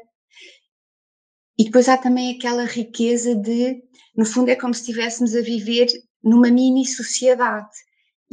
E 1.58 1.65
depois 1.65 1.88
há 1.88 1.96
também 1.96 2.36
aquela 2.36 2.65
riqueza 2.65 3.36
de, 3.36 3.82
no 4.18 4.25
fundo, 4.25 4.50
é 4.50 4.56
como 4.56 4.74
se 4.74 4.82
estivéssemos 4.82 5.36
a 5.36 5.42
viver 5.42 5.86
numa 6.24 6.50
mini 6.50 6.86
sociedade 6.86 7.70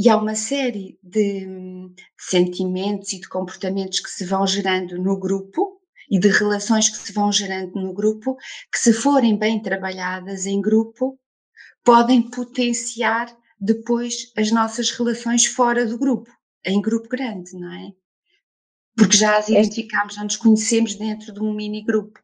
e 0.02 0.08
há 0.08 0.16
uma 0.16 0.34
série 0.34 0.98
de 1.02 1.46
hum, 1.46 1.94
sentimentos 2.18 3.12
e 3.12 3.20
de 3.20 3.28
comportamentos 3.28 4.00
que 4.00 4.08
se 4.08 4.24
vão 4.24 4.46
gerando 4.46 4.96
no 4.96 5.18
grupo 5.18 5.78
e 6.10 6.18
de 6.18 6.28
relações 6.28 6.88
que 6.88 6.96
se 6.96 7.12
vão 7.12 7.30
gerando 7.30 7.74
no 7.74 7.92
grupo, 7.92 8.34
que 8.72 8.78
se 8.78 8.94
forem 8.94 9.36
bem 9.36 9.60
trabalhadas 9.60 10.46
em 10.46 10.58
grupo, 10.58 11.20
podem 11.84 12.30
potenciar 12.30 13.30
depois 13.60 14.32
as 14.38 14.50
nossas 14.50 14.90
relações 14.90 15.44
fora 15.44 15.84
do 15.84 15.98
grupo, 15.98 16.30
em 16.64 16.80
grupo 16.80 17.06
grande, 17.06 17.54
não 17.54 17.70
é? 17.70 17.92
Porque 18.96 19.18
já 19.18 19.36
as 19.36 19.50
identificamos, 19.50 20.14
já 20.14 20.24
nos 20.24 20.36
conhecemos 20.36 20.94
dentro 20.94 21.30
de 21.30 21.40
um 21.40 21.52
mini 21.52 21.84
grupo. 21.84 22.18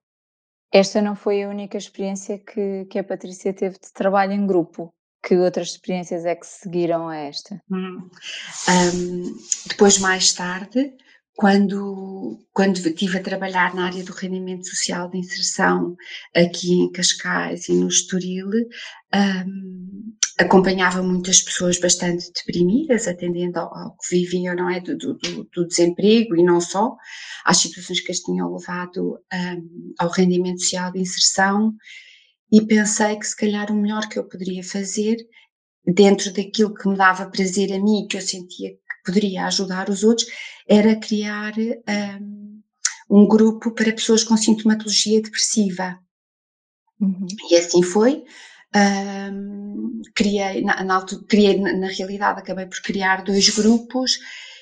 Esta 0.73 1.03
não 1.03 1.15
foi 1.15 1.43
a 1.43 1.49
única 1.51 1.77
experiência 1.77 2.39
que, 2.39 2.87
que 2.87 2.99
a 2.99 3.05
Patrícia 3.05 3.53
teve 3.53 3.79
de 3.79 3.93
trabalho 3.93 4.33
em 4.33 4.47
grupo. 4.47 4.96
Que 5.27 5.37
outras 5.37 5.71
experiências 5.71 6.25
é 6.25 6.37
que 6.37 6.47
seguiram 6.47 7.09
a 7.09 7.17
esta? 7.17 7.61
Hum. 7.69 8.09
Um, 8.69 9.37
depois, 9.67 9.99
mais 9.99 10.33
tarde, 10.33 10.93
quando, 11.35 12.39
quando 12.53 12.77
estive 12.77 13.19
a 13.19 13.23
trabalhar 13.23 13.75
na 13.75 13.87
área 13.87 14.05
do 14.05 14.13
rendimento 14.13 14.69
social 14.69 15.11
de 15.11 15.19
inserção 15.19 15.97
aqui 16.33 16.75
em 16.75 16.93
Cascais 16.93 17.69
e 17.69 17.73
no 17.73 17.89
Estoril, 17.89 18.49
um, 19.13 20.15
acompanhava 20.39 21.03
muitas 21.03 21.43
pessoas 21.43 21.81
bastante 21.81 22.31
deprimidas, 22.33 23.09
atendendo 23.09 23.59
ao, 23.59 23.77
ao 23.77 23.97
que 23.97 24.17
viviam, 24.17 24.55
não 24.55 24.71
é, 24.71 24.79
do, 24.79 24.97
do, 24.97 25.19
do, 25.53 25.67
desemprego 25.67 26.37
e 26.37 26.45
não 26.45 26.61
só, 26.61 26.95
às 27.45 27.57
situações 27.57 27.99
que 27.99 28.13
as 28.13 28.21
tinham 28.21 28.55
levado 28.55 29.19
um, 29.35 29.93
ao 29.99 30.09
rendimento 30.09 30.61
social 30.61 30.93
de 30.93 31.01
inserção 31.01 31.75
e 32.51 32.65
pensei 32.67 33.17
que 33.17 33.27
se 33.27 33.37
calhar 33.37 33.71
o 33.71 33.75
melhor 33.75 34.09
que 34.09 34.19
eu 34.19 34.25
poderia 34.25 34.63
fazer, 34.63 35.17
dentro 35.85 36.33
daquilo 36.33 36.75
que 36.75 36.89
me 36.89 36.97
dava 36.97 37.31
prazer 37.31 37.73
a 37.73 37.79
mim, 37.79 38.07
que 38.09 38.17
eu 38.17 38.21
sentia 38.21 38.71
que 38.71 38.79
poderia 39.05 39.47
ajudar 39.47 39.89
os 39.89 40.03
outros, 40.03 40.27
era 40.69 40.97
criar 40.97 41.53
um, 41.59 42.61
um 43.09 43.27
grupo 43.27 43.71
para 43.71 43.93
pessoas 43.93 44.25
com 44.25 44.37
sintomatologia 44.37 45.23
depressiva. 45.23 45.99
Uhum. 47.01 47.27
E 47.51 47.57
assim 47.57 47.83
foi. 47.83 48.25
Um, 48.75 50.03
criei, 50.15 50.63
na, 50.63 50.83
na, 50.83 51.07
criei, 51.29 51.59
na, 51.59 51.87
realidade, 51.87 52.41
acabei 52.41 52.67
por 52.67 52.81
criar 52.83 53.23
dois 53.23 53.49
grupos. 53.51 54.19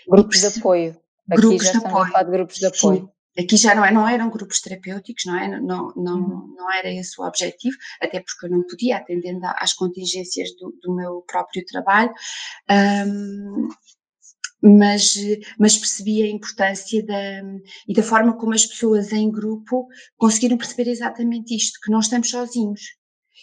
Grupos 0.09 0.41
de 0.41 0.47
apoio. 0.47 0.97
Aqui 1.31 1.41
grupos 1.41 1.71
de 1.71 1.77
apoio. 1.79 2.13
De 2.13 2.31
grupos 2.31 2.57
de 2.57 2.67
apoio. 2.67 3.01
Sim. 3.01 3.14
Aqui 3.37 3.57
já 3.57 3.75
não, 3.75 3.85
é, 3.85 3.91
não 3.91 4.09
eram 4.09 4.31
grupos 4.31 4.61
terapêuticos, 4.61 5.25
não, 5.27 5.37
é? 5.37 5.61
não, 5.61 5.93
não, 5.97 6.21
uhum. 6.21 6.55
não 6.57 6.73
era 6.73 6.89
esse 6.89 7.21
o 7.21 7.25
objetivo, 7.25 7.77
até 8.01 8.21
porque 8.21 8.47
eu 8.47 8.51
não 8.51 8.63
podia, 8.65 8.99
atendendo 8.99 9.41
às 9.57 9.73
contingências 9.73 10.55
do, 10.57 10.73
do 10.81 10.95
meu 10.95 11.23
próprio 11.23 11.65
trabalho, 11.67 12.13
um, 12.71 13.69
mas, 14.63 15.15
mas 15.59 15.77
percebi 15.77 16.23
a 16.23 16.31
importância 16.31 17.05
da, 17.05 17.43
e 17.87 17.93
da 17.93 18.03
forma 18.03 18.37
como 18.37 18.55
as 18.55 18.65
pessoas 18.65 19.13
em 19.13 19.31
grupo 19.31 19.87
conseguiram 20.17 20.57
perceber 20.57 20.89
exatamente 20.89 21.55
isto, 21.55 21.79
que 21.83 21.91
não 21.91 21.99
estamos 21.99 22.31
sozinhos. 22.31 22.81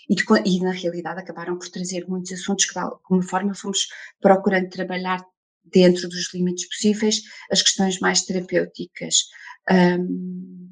E, 0.10 0.16
de, 0.16 0.24
e 0.46 0.60
na 0.62 0.72
realidade 0.72 1.20
acabaram 1.20 1.58
por 1.60 1.70
trazer 1.70 2.08
muitos 2.08 2.32
assuntos 2.32 2.66
que 2.66 2.74
de 2.74 2.80
alguma 2.80 3.22
forma 3.22 3.54
fomos 3.54 3.88
procurando 4.20 4.70
trabalhar 4.70 5.24
dentro 5.64 6.08
dos 6.10 6.34
limites 6.34 6.68
possíveis 6.68 7.22
as 7.52 7.62
questões 7.62 8.00
mais 8.00 8.22
terapêuticas. 8.24 9.26
Um, 9.70 10.70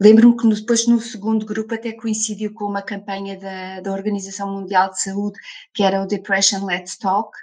Lembro-me 0.00 0.36
que 0.36 0.48
depois 0.48 0.86
no 0.86 1.00
segundo 1.00 1.44
grupo 1.44 1.74
até 1.74 1.92
coincidiu 1.92 2.54
com 2.54 2.66
uma 2.66 2.82
campanha 2.82 3.36
da, 3.36 3.80
da 3.80 3.92
Organização 3.92 4.52
Mundial 4.52 4.90
de 4.90 5.02
Saúde, 5.02 5.36
que 5.74 5.82
era 5.82 6.00
o 6.00 6.06
Depression 6.06 6.64
Let's 6.64 6.96
Talk. 6.96 7.36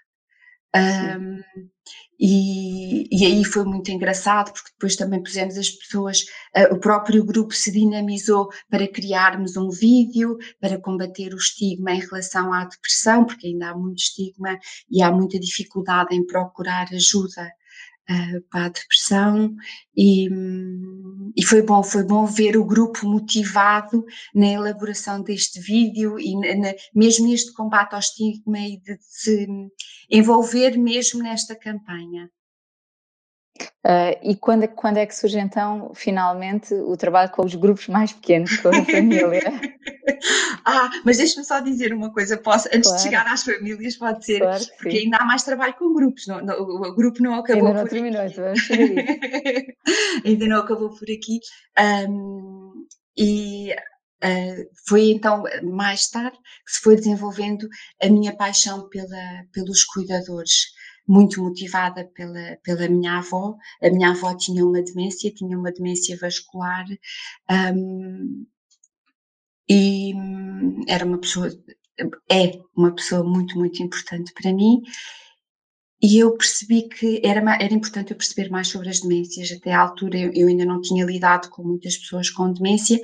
Um, 0.76 1.42
e, 2.20 3.08
e, 3.12 3.26
aí 3.26 3.44
foi 3.44 3.66
muito 3.66 3.92
engraçado, 3.92 4.52
porque 4.54 4.72
depois 4.72 4.96
também 4.96 5.22
pusemos 5.22 5.58
as 5.58 5.70
pessoas, 5.70 6.22
uh, 6.56 6.74
o 6.74 6.80
próprio 6.80 7.24
grupo 7.26 7.54
se 7.54 7.72
dinamizou 7.72 8.50
para 8.70 8.88
criarmos 8.88 9.58
um 9.58 9.70
vídeo 9.70 10.38
para 10.60 10.80
combater 10.80 11.34
o 11.34 11.38
estigma 11.38 11.92
em 11.92 12.00
relação 12.00 12.54
à 12.54 12.66
depressão, 12.66 13.26
porque 13.26 13.48
ainda 13.48 13.70
há 13.70 13.78
muito 13.78 14.00
estigma 14.00 14.58
e 14.90 15.02
há 15.02 15.12
muita 15.12 15.40
dificuldade 15.40 16.16
em 16.16 16.26
procurar 16.26 16.88
ajuda 16.94 17.52
uh, 18.10 18.42
para 18.50 18.66
a 18.66 18.70
depressão. 18.70 19.54
E, 19.96 20.30
e, 21.36 21.46
foi 21.46 21.62
bom, 21.62 21.84
foi 21.84 22.04
bom 22.04 22.26
ver 22.26 22.58
o 22.58 22.66
grupo 22.66 23.06
motivado 23.08 24.06
na 24.34 24.48
elaboração 24.48 25.22
deste 25.22 25.60
vídeo 25.60 26.20
e 26.20 26.36
na, 26.36 26.74
mesmo 26.94 27.28
neste 27.28 27.54
combate 27.54 27.94
ao 27.94 28.00
estigma 28.00 28.60
e 28.60 28.78
de 28.78 28.98
se 29.02 29.48
envolver 30.10 30.78
mesmo 30.78 31.22
nesta 31.22 31.56
campanha. 31.56 32.30
Uh, 33.86 34.18
e 34.24 34.36
quando, 34.36 34.64
é 34.64 34.68
quando 34.68 34.98
é 34.98 35.06
que 35.06 35.16
surge 35.16 35.40
então, 35.40 35.92
finalmente, 35.94 36.74
o 36.74 36.98
trabalho 36.98 37.32
com 37.32 37.46
os 37.46 37.56
grupos 37.56 37.88
mais 37.88 38.12
pequenos, 38.12 38.58
com 38.58 38.70
a 38.70 38.84
família? 38.84 39.44
ah, 40.66 40.90
mas 41.06 41.18
deixa-me 41.18 41.46
só 41.46 41.60
dizer 41.60 41.94
uma 41.94 42.12
coisa, 42.12 42.36
posso, 42.36 42.68
antes 42.68 42.90
claro. 42.90 42.98
de 42.98 43.04
chegar 43.04 43.28
às 43.28 43.44
famílias, 43.44 43.96
pode 43.96 44.26
ser, 44.26 44.40
claro 44.40 44.64
porque 44.78 44.98
ainda 44.98 45.18
há 45.18 45.26
mais 45.26 45.44
trabalho 45.44 45.76
com 45.76 45.94
grupos, 45.94 46.26
não, 46.28 46.42
não, 46.42 46.56
o 46.60 46.96
grupo 46.96 47.22
não 47.22 47.36
acabou 47.36 47.68
ainda 47.68 47.80
não 47.80 47.88
por 47.88 47.92
terminou, 47.92 48.22
aqui. 48.22 48.34
Então 48.34 49.74
ainda 50.26 50.48
não 50.48 50.58
acabou 50.60 50.90
por 50.90 51.08
aqui. 51.10 51.40
Um, 52.10 52.86
e 53.18 53.74
Uh, 54.24 54.66
foi 54.88 55.12
então 55.12 55.44
mais 55.62 56.10
tarde 56.10 56.38
que 56.66 56.72
se 56.72 56.80
foi 56.80 56.96
desenvolvendo 56.96 57.68
a 58.02 58.08
minha 58.08 58.36
paixão 58.36 58.88
pela, 58.90 59.44
pelos 59.52 59.84
cuidadores 59.84 60.68
muito 61.08 61.42
motivada 61.42 62.06
pela, 62.14 62.58
pela 62.64 62.88
minha 62.88 63.18
avó. 63.20 63.56
A 63.82 63.90
minha 63.90 64.12
avó 64.12 64.36
tinha 64.36 64.66
uma 64.66 64.82
demência, 64.82 65.34
tinha 65.34 65.58
uma 65.58 65.72
demência 65.72 66.18
vascular 66.18 66.86
um, 67.76 68.46
e 69.70 70.14
era 70.88 71.06
uma 71.06 71.18
pessoa, 71.18 71.50
é 72.30 72.60
uma 72.76 72.94
pessoa 72.94 73.24
muito, 73.24 73.58
muito 73.58 73.82
importante 73.82 74.32
para 74.34 74.54
mim 74.54 74.82
e 76.06 76.20
eu 76.20 76.38
percebi 76.38 76.88
que 76.88 77.20
era, 77.24 77.40
era 77.56 77.74
importante 77.74 78.12
eu 78.12 78.18
perceber 78.18 78.48
mais 78.52 78.68
sobre 78.68 78.90
as 78.90 79.00
demências. 79.00 79.52
Até 79.52 79.74
à 79.74 79.80
altura 79.80 80.16
eu, 80.20 80.32
eu 80.36 80.48
ainda 80.48 80.64
não 80.64 80.80
tinha 80.80 81.04
lidado 81.04 81.50
com 81.50 81.64
muitas 81.64 81.98
pessoas 81.98 82.30
com 82.30 82.54
demência. 82.54 83.00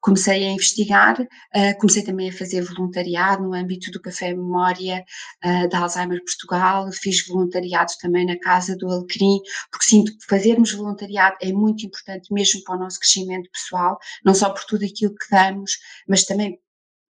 Comecei 0.00 0.42
a 0.42 0.50
investigar, 0.52 1.20
uh, 1.20 1.78
comecei 1.78 2.02
também 2.02 2.30
a 2.30 2.32
fazer 2.32 2.62
voluntariado 2.62 3.42
no 3.42 3.52
âmbito 3.52 3.90
do 3.90 4.00
Café 4.00 4.32
Memória 4.32 5.04
uh, 5.44 5.68
da 5.68 5.80
Alzheimer 5.80 6.18
Portugal. 6.24 6.90
Fiz 6.92 7.26
voluntariado 7.26 7.92
também 8.00 8.24
na 8.24 8.38
Casa 8.38 8.74
do 8.74 8.88
Alecrim, 8.88 9.38
porque 9.70 9.84
sinto 9.84 10.16
que 10.16 10.26
fazermos 10.26 10.72
voluntariado 10.72 11.36
é 11.42 11.52
muito 11.52 11.84
importante 11.84 12.32
mesmo 12.32 12.62
para 12.64 12.76
o 12.76 12.78
nosso 12.78 12.98
crescimento 12.98 13.50
pessoal, 13.52 13.98
não 14.24 14.34
só 14.34 14.48
por 14.48 14.64
tudo 14.64 14.86
aquilo 14.86 15.14
que 15.14 15.28
damos, 15.30 15.72
mas 16.08 16.24
também 16.24 16.58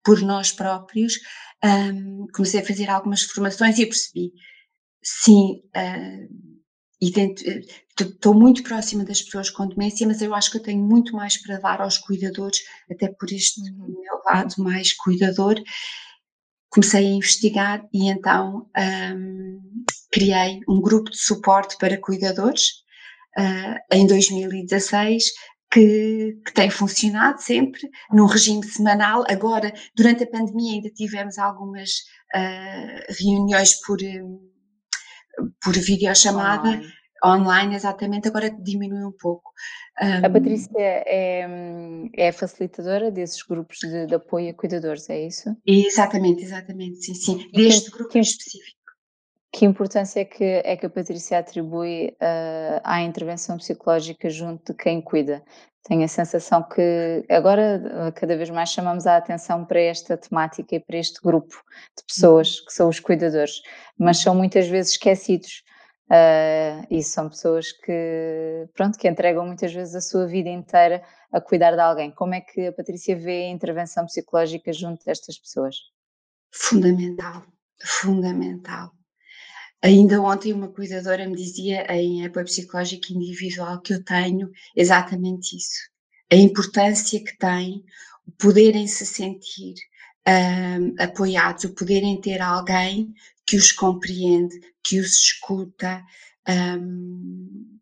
por 0.03 0.21
nós 0.21 0.51
próprios. 0.51 1.13
Um, 1.63 2.27
comecei 2.31 2.60
a 2.62 2.65
fazer 2.65 2.91
algumas 2.91 3.24
formações 3.24 3.79
e 3.79 3.88
percebi 3.88 4.31
sim, 5.03 5.62
estou 8.00 8.34
uh, 8.34 8.39
muito 8.39 8.63
próxima 8.63 9.03
das 9.03 9.22
pessoas 9.22 9.50
com 9.50 9.67
demência, 9.67 10.08
mas 10.08 10.22
eu 10.22 10.34
acho 10.34 10.51
que 10.51 10.58
eu 10.58 10.63
tenho 10.63 10.84
muito 10.84 11.15
mais 11.15 11.41
para 11.41 11.60
dar 11.60 11.81
aos 11.81 11.98
cuidadores, 11.98 12.60
até 12.89 13.08
por 13.10 13.31
este 13.31 13.62
uhum. 13.62 13.88
meu 13.88 14.22
lado 14.25 14.55
mais 14.58 14.93
cuidador. 14.93 15.55
Comecei 16.70 17.05
a 17.05 17.10
investigar 17.10 17.86
e 17.93 18.10
então 18.10 18.70
um, 19.15 19.60
criei 20.12 20.60
um 20.70 20.79
grupo 20.79 21.10
de 21.10 21.17
suporte 21.17 21.77
para 21.77 22.00
cuidadores 22.00 22.63
uh, 23.38 23.96
em 23.96 24.08
2016 24.08 25.25
que, 25.72 26.38
que, 26.46 26.53
tem 26.53 26.70
funcionado 26.70 27.41
sempre 27.41 27.89
num 28.12 28.25
regime 28.25 28.63
semanal. 28.65 29.24
Agora, 29.27 29.74
durante 29.96 30.24
a 30.24 30.29
pandemia, 30.29 30.74
ainda 30.74 30.89
tivemos 30.89 31.38
algumas 31.38 31.91
uh, 32.36 33.13
reuniões 33.22 33.79
por, 33.81 33.98
um, 34.01 34.50
por 35.64 35.74
videochamada 35.74 36.70
online. 36.70 36.94
online, 37.24 37.75
exatamente, 37.75 38.27
agora 38.27 38.50
diminui 38.50 39.04
um 39.04 39.12
pouco. 39.12 39.51
Um, 40.01 40.25
a 40.25 40.30
Patrícia 40.30 40.72
é, 40.80 41.46
é 42.16 42.32
facilitadora 42.32 43.12
desses 43.12 43.44
grupos 43.44 43.77
de, 43.80 44.08
de, 44.08 44.16
apoio 44.16 44.50
a 44.50 44.54
cuidadores, 44.54 45.10
é 45.10 45.27
isso? 45.27 45.56
Exatamente, 45.66 46.44
exatamente, 46.44 46.98
sim, 46.98 47.14
sim, 47.14 47.51
deste 47.54 47.92
grupo 47.92 48.10
que, 48.10 48.20
específico. 48.20 48.80
Que 49.53 49.66
importância 49.66 50.22
é 50.22 50.25
que, 50.25 50.44
é 50.44 50.77
que 50.77 50.85
a 50.85 50.90
Patrícia 50.90 51.37
atribui 51.37 52.16
uh, 52.22 52.81
à 52.83 53.01
intervenção 53.01 53.57
psicológica 53.57 54.29
junto 54.29 54.72
de 54.72 54.77
quem 54.77 55.01
cuida? 55.01 55.44
Tenho 55.83 56.03
a 56.05 56.07
sensação 56.07 56.64
que 56.64 57.25
agora 57.27 58.14
cada 58.16 58.37
vez 58.37 58.50
mais 58.50 58.70
chamamos 58.70 59.07
a 59.07 59.18
atenção 59.18 59.66
para 59.66 59.81
esta 59.81 60.16
temática 60.16 60.75
e 60.75 60.79
para 60.79 60.98
este 60.98 61.20
grupo 61.22 61.55
de 61.98 62.05
pessoas 62.05 62.59
uhum. 62.59 62.66
que 62.66 62.74
são 62.74 62.87
os 62.87 63.00
cuidadores, 63.00 63.61
mas 63.98 64.22
são 64.22 64.35
muitas 64.35 64.68
vezes 64.68 64.92
esquecidos 64.92 65.64
uh, 66.11 66.85
e 66.90 67.01
são 67.03 67.27
pessoas 67.29 67.72
que, 67.72 68.70
pronto, 68.74 68.98
que 68.98 69.07
entregam 69.07 69.46
muitas 69.46 69.74
vezes 69.74 69.96
a 69.96 70.01
sua 70.01 70.27
vida 70.27 70.50
inteira 70.50 71.03
a 71.31 71.42
cuidar 71.42 71.72
de 71.72 71.81
alguém. 71.81 72.11
Como 72.11 72.35
é 72.35 72.42
que 72.42 72.68
a 72.68 72.72
Patrícia 72.72 73.16
vê 73.16 73.46
a 73.46 73.50
intervenção 73.50 74.05
psicológica 74.05 74.72
junto 74.72 75.03
destas 75.03 75.37
pessoas? 75.40 75.75
Fundamental, 76.53 77.44
fundamental. 77.81 78.92
Ainda 79.83 80.22
ontem 80.22 80.53
uma 80.53 80.67
cuidadora 80.67 81.27
me 81.27 81.35
dizia 81.35 81.85
em 81.91 82.24
apoio 82.25 82.46
psicológico 82.46 83.13
individual 83.13 83.81
que 83.81 83.94
eu 83.94 84.03
tenho 84.03 84.51
exatamente 84.75 85.57
isso. 85.57 85.89
A 86.31 86.35
importância 86.35 87.24
que 87.24 87.35
tem 87.37 87.83
o 88.27 88.31
poderem 88.33 88.87
se 88.87 89.05
sentir 89.05 89.74
um, 90.27 91.03
apoiados, 91.03 91.63
o 91.63 91.74
poderem 91.74 92.22
ter 92.22 92.41
alguém 92.41 93.11
que 93.46 93.57
os 93.57 93.72
compreende, 93.72 94.59
que 94.83 95.00
os 95.00 95.17
escuta, 95.17 96.03
um, 96.48 97.79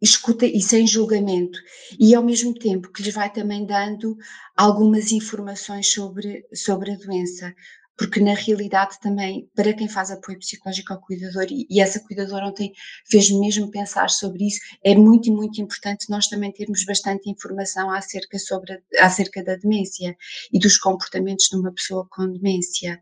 escuta 0.00 0.44
e 0.44 0.60
sem 0.60 0.86
julgamento, 0.86 1.58
e 1.98 2.14
ao 2.14 2.22
mesmo 2.22 2.52
tempo 2.52 2.92
que 2.92 3.02
lhes 3.02 3.14
vai 3.14 3.32
também 3.32 3.64
dando 3.64 4.14
algumas 4.54 5.10
informações 5.10 5.90
sobre, 5.90 6.46
sobre 6.52 6.92
a 6.92 6.96
doença, 6.96 7.54
porque 7.96 8.20
na 8.20 8.34
realidade 8.34 8.98
também, 9.00 9.48
para 9.54 9.72
quem 9.72 9.88
faz 9.88 10.10
apoio 10.10 10.38
psicológico 10.38 10.92
ao 10.92 11.00
cuidador, 11.00 11.46
e, 11.50 11.66
e 11.70 11.80
essa 11.80 12.00
cuidadora 12.00 12.46
ontem 12.46 12.72
fez-me 13.08 13.40
mesmo 13.40 13.70
pensar 13.70 14.10
sobre 14.10 14.46
isso, 14.46 14.60
é 14.82 14.94
muito, 14.94 15.32
muito 15.32 15.60
importante 15.60 16.10
nós 16.10 16.26
também 16.26 16.52
termos 16.52 16.84
bastante 16.84 17.30
informação 17.30 17.90
acerca, 17.90 18.38
sobre, 18.38 18.82
acerca 18.98 19.42
da 19.44 19.56
demência 19.56 20.16
e 20.52 20.58
dos 20.58 20.76
comportamentos 20.76 21.46
de 21.46 21.56
uma 21.56 21.72
pessoa 21.72 22.06
com 22.10 22.30
demência. 22.30 23.00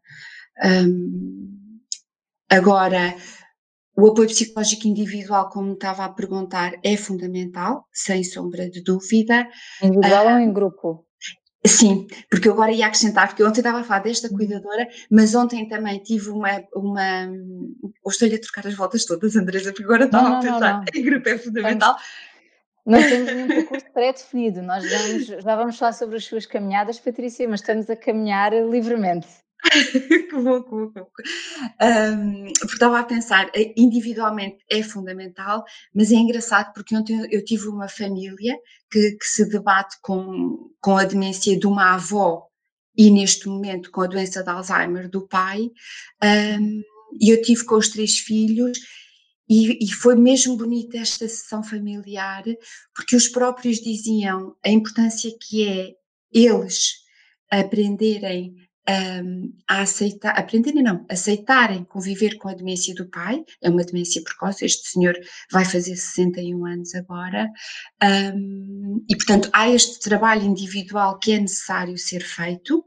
Um, 0.63 1.81
agora, 2.51 3.17
o 3.97 4.09
apoio 4.09 4.29
psicológico 4.29 4.89
individual, 4.89 5.49
como 5.49 5.73
estava 5.73 6.05
a 6.05 6.09
perguntar, 6.09 6.73
é 6.83 6.97
fundamental, 6.97 7.87
sem 7.93 8.23
sombra 8.25 8.69
de 8.69 8.83
dúvida. 8.83 9.49
Individual 9.83 10.27
uh, 10.27 10.33
ou 10.33 10.39
em 10.39 10.53
grupo? 10.53 11.07
Sim, 11.65 12.09
porque 12.29 12.49
eu 12.49 12.55
agora 12.55 12.73
ia 12.73 12.87
acrescentar, 12.87 13.29
porque 13.29 13.45
ontem 13.45 13.61
estava 13.61 13.81
a 13.81 13.85
falar 13.85 14.01
desta 14.01 14.29
uhum. 14.29 14.37
cuidadora, 14.37 14.89
mas 15.09 15.33
ontem 15.35 15.69
também 15.69 16.01
tive 16.01 16.31
uma. 16.31 16.63
uma 16.75 17.29
ou 18.03 18.11
estou-lhe 18.11 18.35
a 18.35 18.41
trocar 18.41 18.67
as 18.67 18.75
voltas 18.75 19.05
todas, 19.05 19.37
Andresa, 19.37 19.71
porque 19.71 19.85
agora 19.85 20.07
estava 20.07 20.39
a 20.39 20.41
pensar, 20.41 20.61
não, 20.61 20.79
não. 20.79 20.85
em 20.95 21.03
grupo 21.05 21.29
é 21.29 21.39
fundamental. 21.39 21.97
Não 22.85 23.01
temos 23.01 23.33
nenhum 23.33 23.47
percurso 23.47 23.87
pré-definido, 23.95 24.61
nós 24.61 24.85
vamos, 24.91 25.27
já 25.27 25.57
vamos 25.57 25.79
falar 25.79 25.93
sobre 25.93 26.17
as 26.17 26.25
suas 26.25 26.47
caminhadas, 26.47 26.99
Patrícia, 26.99 27.49
mas 27.49 27.61
estamos 27.61 27.89
a 27.89 27.95
caminhar 27.95 28.53
livremente. 28.53 29.29
que 29.93 30.33
bom, 30.33 30.63
que 30.63 30.71
bom, 30.71 30.91
que 30.91 31.01
bom. 31.01 31.11
Um, 31.81 32.53
porque 32.61 32.73
estava 32.73 32.99
a 32.99 33.05
pensar, 33.05 33.51
eh, 33.55 33.73
individualmente 33.77 34.59
é 34.71 34.83
fundamental, 34.83 35.65
mas 35.95 36.11
é 36.11 36.17
engraçado 36.17 36.73
porque 36.73 36.97
ontem 36.97 37.27
eu 37.31 37.45
tive 37.45 37.69
uma 37.69 37.89
família 37.89 38.59
que, 38.91 39.13
que 39.13 39.25
se 39.25 39.49
debate 39.49 39.97
com, 40.03 40.71
com 40.81 40.97
a 40.97 41.05
demência 41.05 41.59
de 41.59 41.67
uma 41.67 41.95
avó 41.95 42.49
e 42.97 43.11
neste 43.11 43.49
momento 43.49 43.91
com 43.91 44.03
a 44.03 44.07
doença 44.07 44.43
de 44.43 44.51
Alzheimer 44.51 45.09
do 45.09 45.27
pai, 45.27 45.71
um, 46.61 46.83
e 47.21 47.31
eu 47.31 47.41
tive 47.41 47.65
com 47.65 47.77
os 47.77 47.89
três 47.89 48.19
filhos 48.19 48.79
e, 49.49 49.85
e, 49.85 49.93
foi 49.93 50.15
mesmo 50.15 50.57
bonita 50.57 50.99
esta 50.99 51.29
sessão 51.29 51.63
familiar, 51.63 52.43
porque 52.95 53.17
os 53.17 53.29
próprios 53.29 53.81
diziam 53.81 54.57
a 54.65 54.71
importância 54.71 55.31
que 55.41 55.69
é 55.69 55.95
eles 56.33 57.03
aprenderem 57.51 58.55
um, 58.89 59.53
a 59.69 59.83
aceitar, 59.83 60.37
aprenderem 60.37 60.83
não, 60.83 61.07
aceitarem 61.09 61.85
conviver 61.85 62.37
com 62.37 62.49
a 62.49 62.55
demência 62.55 62.95
do 62.95 63.09
pai, 63.09 63.45
é 63.63 63.71
uma 63.71 63.85
demência 63.85 64.23
precoce, 64.23 64.65
este 64.65 64.89
senhor 64.89 65.15
vai 65.51 65.65
fazer 65.65 65.97
61 65.97 66.67
anos 66.67 66.95
agora, 66.95 67.51
um, 68.03 69.05
e 69.09 69.17
portanto 69.17 69.49
há 69.53 69.69
este 69.71 70.01
trabalho 70.01 70.45
individual 70.45 71.19
que 71.19 71.33
é 71.33 71.39
necessário 71.39 71.97
ser 71.97 72.23
feito, 72.23 72.85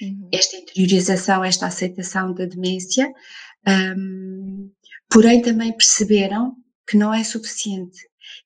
uhum. 0.00 0.28
esta 0.32 0.56
interiorização, 0.56 1.44
esta 1.44 1.66
aceitação 1.66 2.32
da 2.34 2.46
demência, 2.46 3.12
um, 3.96 4.70
porém 5.10 5.42
também 5.42 5.72
perceberam 5.72 6.54
que 6.86 6.96
não 6.96 7.12
é 7.12 7.24
suficiente, 7.24 7.98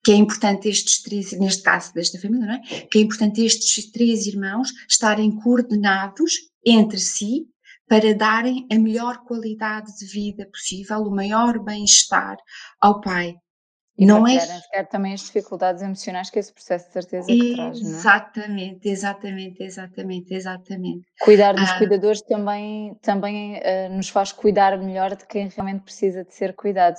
que 0.05 0.13
é 0.13 0.15
importante 0.15 0.69
estes 0.69 1.03
três, 1.03 1.33
neste 1.33 1.63
caso 1.63 1.93
desta 1.93 2.19
família, 2.19 2.47
não 2.47 2.55
é? 2.55 2.61
Que 2.91 2.99
é 2.99 3.03
importante 3.03 3.45
estes 3.45 3.91
três 3.91 4.27
irmãos 4.27 4.71
estarem 4.89 5.35
coordenados 5.37 6.33
entre 6.67 6.99
si 6.99 7.47
para 7.89 8.13
darem 8.15 8.67
a 8.71 8.75
melhor 8.77 9.19
qualidade 9.19 9.97
de 9.99 10.07
vida 10.07 10.47
possível, 10.51 11.03
o 11.03 11.15
maior 11.15 11.59
bem-estar 11.63 12.37
ao 12.81 13.01
pai. 13.01 13.37
E 13.99 14.05
não 14.05 14.27
é 14.27 14.39
sequer 14.39 14.87
também 14.89 15.15
as 15.15 15.21
dificuldades 15.21 15.83
emocionais 15.83 16.29
que 16.29 16.39
esse 16.39 16.53
processo 16.53 16.87
de 16.89 16.93
certeza 16.93 17.27
que 17.29 17.55
traz, 17.55 17.81
não 17.81 17.89
é? 17.89 17.93
Exatamente, 17.93 18.89
exatamente, 18.89 19.63
exatamente, 19.63 20.35
exatamente. 20.35 21.07
Cuidar 21.21 21.55
dos 21.55 21.71
ah, 21.71 21.79
cuidadores 21.79 22.21
também, 22.21 22.95
também 23.01 23.55
uh, 23.55 23.97
nos 23.97 24.11
faz 24.11 24.33
cuidar 24.33 24.77
melhor 24.79 25.17
de 25.17 25.27
quem 25.27 25.49
realmente 25.49 25.83
precisa 25.83 26.25
de 26.25 26.35
ser 26.35 26.55
cuidado. 26.55 26.99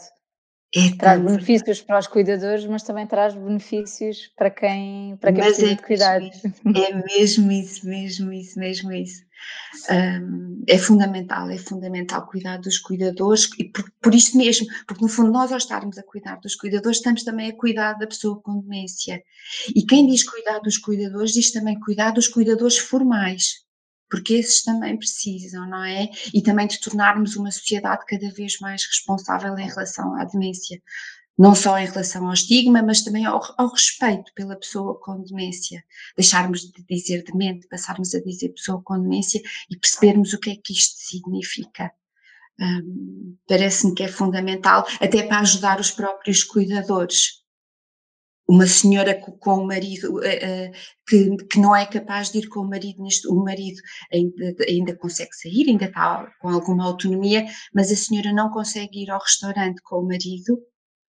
É 0.76 0.96
traz 0.98 1.22
benefícios 1.22 1.82
para 1.82 2.00
os 2.00 2.08
cuidadores, 2.08 2.66
mas 2.66 2.84
também 2.84 3.08
traz 3.08 3.34
benefícios 3.34 4.30
para 4.36 4.50
quem, 4.50 5.16
para 5.16 5.32
quem 5.32 5.42
precisa 5.42 5.72
é 5.72 5.76
de 5.76 5.82
cuidados. 5.82 6.42
É 6.76 6.94
mesmo 6.94 7.52
isso, 7.52 7.88
mesmo 7.88 8.34
isso, 8.34 8.60
mesmo 8.60 8.92
isso. 8.92 9.26
Um, 9.90 10.64
é 10.68 10.78
fundamental, 10.78 11.50
é 11.50 11.58
fundamental 11.58 12.28
cuidar 12.28 12.58
dos 12.58 12.80
cuidadores 12.80 13.48
e 13.58 13.66
por, 13.66 13.90
por 14.02 14.14
isso 14.14 14.36
mesmo, 14.38 14.68
porque 14.86 15.02
no 15.02 15.08
fundo 15.08 15.32
nós 15.32 15.52
ao 15.52 15.58
estarmos 15.58 15.98
a 15.98 16.04
cuidar 16.04 16.38
dos 16.42 16.56
cuidadores 16.56 16.98
estamos 16.98 17.24
também 17.24 17.52
a 17.52 17.56
cuidar 17.56 17.94
da 17.94 18.08
pessoa 18.08 18.42
com 18.42 18.60
demência. 18.60 19.24
E 19.74 19.86
quem 19.86 20.08
diz 20.08 20.28
cuidar 20.28 20.60
dos 20.60 20.78
cuidadores 20.78 21.32
diz 21.32 21.52
também 21.52 21.80
cuidar 21.80 22.12
dos 22.12 22.28
cuidadores 22.28 22.78
formais 22.78 23.67
porque 24.10 24.36
esses 24.36 24.64
também 24.64 24.98
precisam, 24.98 25.68
não 25.70 25.84
é? 25.84 26.10
E 26.34 26.42
também 26.42 26.68
de 26.68 26.80
tornarmos 26.80 27.36
uma 27.36 27.52
sociedade 27.52 28.06
cada 28.08 28.30
vez 28.32 28.60
mais 28.60 28.86
responsável 28.86 29.58
em 29.58 29.68
relação 29.68 30.16
à 30.16 30.26
demência. 30.26 30.82
Não 31.38 31.54
só 31.54 31.78
em 31.78 31.86
relação 31.86 32.26
ao 32.26 32.34
estigma, 32.34 32.82
mas 32.82 33.04
também 33.04 33.26
ao, 33.26 33.40
ao 33.58 33.70
respeito 33.70 34.32
pela 34.34 34.56
pessoa 34.56 35.00
com 35.00 35.22
demência. 35.22 35.84
Deixarmos 36.16 36.62
de 36.62 36.84
dizer 36.90 37.24
demente, 37.24 37.68
passarmos 37.68 38.16
a 38.16 38.20
dizer 38.22 38.50
pessoa 38.50 38.82
com 38.84 39.00
demência 39.00 39.40
e 39.70 39.78
percebermos 39.78 40.34
o 40.34 40.40
que 40.40 40.52
é 40.52 40.56
que 40.56 40.74
isto 40.74 40.96
significa. 40.98 41.92
Um, 42.60 43.38
Parece-me 43.48 43.94
que 43.94 44.04
é 44.04 44.08
fundamental, 44.08 44.88
até 45.00 45.22
para 45.22 45.42
ajudar 45.42 45.80
os 45.80 45.92
próprios 45.92 46.44
cuidadores 46.44 47.44
uma 48.48 48.66
senhora 48.66 49.14
com 49.16 49.56
o 49.56 49.68
marido 49.68 50.16
uh, 50.16 50.20
uh, 50.20 50.72
que, 51.08 51.36
que, 51.48 51.60
não 51.60 51.76
é 51.76 51.86
capaz 51.86 52.32
de 52.32 52.40
ir 52.40 52.48
com 52.48 52.62
o 52.62 52.70
marido, 52.70 53.04
neste, 53.04 53.28
o 53.28 53.36
marido 53.44 53.82
ainda, 54.12 54.56
ainda 54.68 54.96
consegue 54.96 55.34
sair, 55.34 55.68
ainda 55.68 55.86
está 55.86 56.32
com 56.40 56.50
alguma 56.50 56.86
autonomia, 56.86 57.46
mas 57.74 57.92
a 57.92 57.96
senhora 57.96 58.32
não 58.32 58.50
consegue 58.50 59.04
ir 59.04 59.12
ao 59.12 59.20
restaurante 59.20 59.82
com 59.84 59.98
o 59.98 60.08
marido 60.08 60.60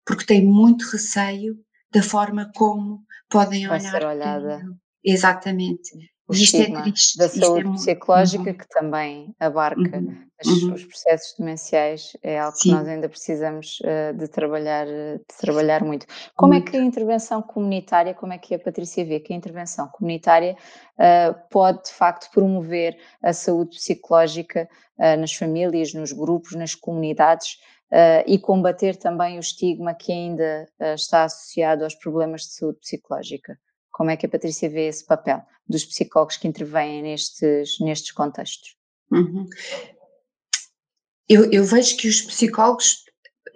porque 0.05 0.25
tem 0.25 0.45
muito 0.45 0.91
receio 0.91 1.57
da 1.93 2.03
forma 2.03 2.51
como 2.55 3.01
podem 3.29 3.67
Vai 3.67 3.81
olhar. 3.81 3.91
Ser 3.91 4.05
olhada. 4.07 4.63
Exatamente 5.05 6.16
o 6.29 6.35
isto 6.35 6.57
é 6.57 6.83
triste, 6.83 7.19
da 7.19 7.29
saúde 7.29 7.69
é 7.69 7.73
psicológica, 7.73 8.51
uhum. 8.51 8.57
que 8.57 8.69
também 8.69 9.35
abarca 9.39 9.99
uhum. 9.99 10.27
uhum. 10.45 10.75
os 10.75 10.85
processos 10.85 11.37
demenciais, 11.39 12.17
é 12.21 12.41
algo 12.41 12.57
Sim. 12.57 12.71
que 12.71 12.75
nós 12.75 12.89
ainda 12.89 13.09
precisamos 13.09 13.79
uh, 13.81 14.13
de, 14.13 14.27
trabalhar, 14.27 14.87
de 14.87 15.37
trabalhar 15.39 15.85
muito. 15.85 16.05
Como 16.35 16.53
muito. 16.53 16.69
é 16.69 16.71
que 16.71 16.77
a 16.77 16.83
intervenção 16.83 17.41
comunitária, 17.41 18.13
como 18.13 18.33
é 18.33 18.39
que 18.39 18.57
a 18.57 18.59
Patrícia 18.59 19.05
vê 19.05 19.21
que 19.21 19.33
a 19.33 19.37
intervenção 19.37 19.89
comunitária 19.89 20.57
uh, 20.99 21.49
pode 21.49 21.85
de 21.85 21.93
facto 21.93 22.29
promover 22.33 22.99
a 23.23 23.33
saúde 23.33 23.77
psicológica 23.77 24.69
uh, 24.99 25.21
nas 25.21 25.33
famílias, 25.33 25.95
nos 25.95 26.13
grupos, 26.13 26.55
nas 26.55 26.75
comunidades? 26.75 27.59
e 28.27 28.37
combater 28.37 28.97
também 28.97 29.37
o 29.37 29.41
estigma 29.41 29.95
que 29.95 30.11
ainda 30.11 30.69
está 30.97 31.23
associado 31.23 31.85
aos 31.85 31.95
problemas 31.95 32.41
de 32.41 32.55
saúde 32.55 32.81
psicológica. 32.81 33.57
Como 33.97 34.11
é 34.11 34.17
que 34.19 34.27
a 34.27 34.29
Patrícia 34.29 34.69
vê 34.69 34.89
esse 34.89 35.03
papel 35.07 35.43
dos 35.67 35.83
psicólogos 35.83 36.37
que 36.37 36.47
intervêm 36.47 37.01
nestes, 37.01 37.81
nestes 37.81 38.13
contextos? 38.13 38.77
Uhum. 39.11 39.49
Eu, 41.27 41.51
eu, 41.51 41.65
vejo 41.65 41.97
que 41.97 42.07
os 42.07 42.21
psicólogos, 42.21 43.07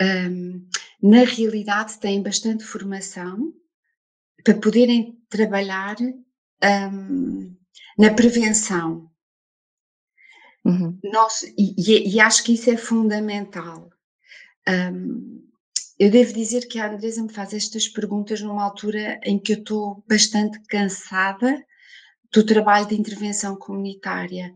um, 0.01 0.67
na 1.03 1.25
realidade, 1.25 2.01
têm 2.01 2.23
bastante 2.23 2.65
formação 2.65 3.53
para 4.43 4.55
poderem 4.55 5.23
trabalhar 5.29 5.97
um, 6.01 7.55
na 7.99 8.15
prevenção. 8.15 9.11
Uhum. 10.65 10.99
Nosso, 11.05 11.45
e, 11.59 12.15
e, 12.15 12.19
acho 12.19 12.45
que 12.45 12.55
isso 12.55 12.71
é 12.71 12.79
fundamental. 12.79 13.91
Um, 14.67 15.40
eu 16.01 16.11
devo 16.11 16.33
dizer 16.33 16.67
que 16.67 16.79
a 16.79 16.91
Andresa 16.91 17.23
me 17.23 17.31
faz 17.31 17.53
estas 17.53 17.87
perguntas 17.87 18.41
numa 18.41 18.65
altura 18.65 19.21
em 19.23 19.39
que 19.39 19.53
eu 19.53 19.59
estou 19.59 20.03
bastante 20.09 20.59
cansada 20.63 21.63
do 22.33 22.43
trabalho 22.43 22.89
de 22.89 22.95
intervenção 22.95 23.55
comunitária. 23.55 24.51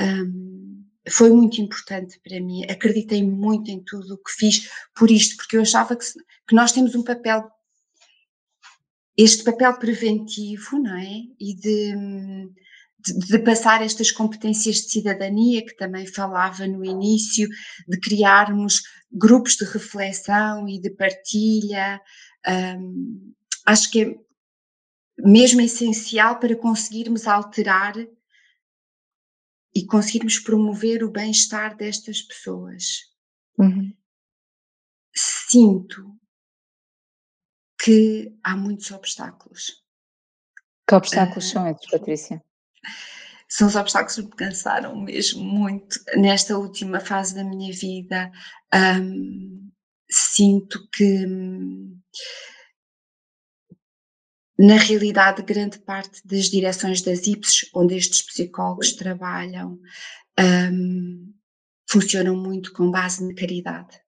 Um, 0.00 0.86
foi 1.10 1.28
muito 1.28 1.60
importante 1.60 2.18
para 2.24 2.40
mim, 2.40 2.64
acreditei 2.64 3.22
muito 3.22 3.70
em 3.70 3.84
tudo 3.84 4.14
o 4.14 4.16
que 4.16 4.32
fiz 4.38 4.70
por 4.94 5.10
isto, 5.10 5.36
porque 5.36 5.58
eu 5.58 5.60
achava 5.60 5.94
que, 5.94 6.06
que 6.48 6.54
nós 6.54 6.72
temos 6.72 6.94
um 6.94 7.04
papel, 7.04 7.46
este 9.18 9.44
papel 9.44 9.78
preventivo, 9.78 10.78
não 10.78 10.96
é? 10.96 11.12
E 11.38 11.54
de, 11.56 11.94
de, 13.00 13.18
de, 13.32 13.38
passar 13.40 13.82
estas 13.82 14.10
competências 14.10 14.76
de 14.76 14.90
cidadania, 14.92 15.62
que 15.62 15.76
também 15.76 16.06
falava 16.06 16.66
no 16.66 16.82
início, 16.82 17.46
de 17.86 18.00
criarmos 18.00 18.80
grupos 19.16 19.56
de 19.56 19.64
reflexão 19.64 20.68
e 20.68 20.78
de 20.80 20.90
partilha. 20.90 22.00
Um, 22.46 23.34
acho 23.64 23.90
que 23.90 24.02
é 24.02 24.18
mesmo 25.18 25.60
essencial 25.62 26.38
para 26.38 26.54
conseguirmos 26.54 27.26
alterar 27.26 27.94
e 29.74 29.84
conseguirmos 29.86 30.38
promover 30.38 31.02
o 31.02 31.10
bem-estar 31.10 31.76
destas 31.76 32.22
pessoas. 32.22 33.12
Uhum. 33.58 33.94
Sinto 35.14 36.14
que 37.82 38.36
há 38.42 38.56
muitos 38.56 38.90
obstáculos. 38.90 39.82
Que 40.86 40.94
obstáculos 40.94 41.46
uh, 41.46 41.52
são 41.52 41.68
esses, 41.68 41.90
Patrícia? 41.90 42.44
São 43.48 43.68
os 43.68 43.76
obstáculos 43.76 44.16
que 44.16 44.22
me 44.22 44.30
cansaram 44.30 44.96
mesmo 45.00 45.42
muito 45.42 45.98
nesta 46.16 46.58
última 46.58 47.00
fase 47.00 47.34
da 47.34 47.44
minha 47.44 47.72
vida. 47.72 48.30
Um, 48.74 49.70
sinto 50.10 50.88
que, 50.92 51.26
na 54.58 54.76
realidade, 54.76 55.42
grande 55.42 55.78
parte 55.78 56.26
das 56.26 56.46
direções 56.46 57.02
das 57.02 57.26
IPSs, 57.26 57.70
onde 57.74 57.96
estes 57.96 58.22
psicólogos 58.22 58.92
trabalham, 58.92 59.78
um, 60.38 61.32
funcionam 61.88 62.36
muito 62.36 62.72
com 62.72 62.90
base 62.90 63.26
na 63.26 63.34
caridade. 63.34 64.05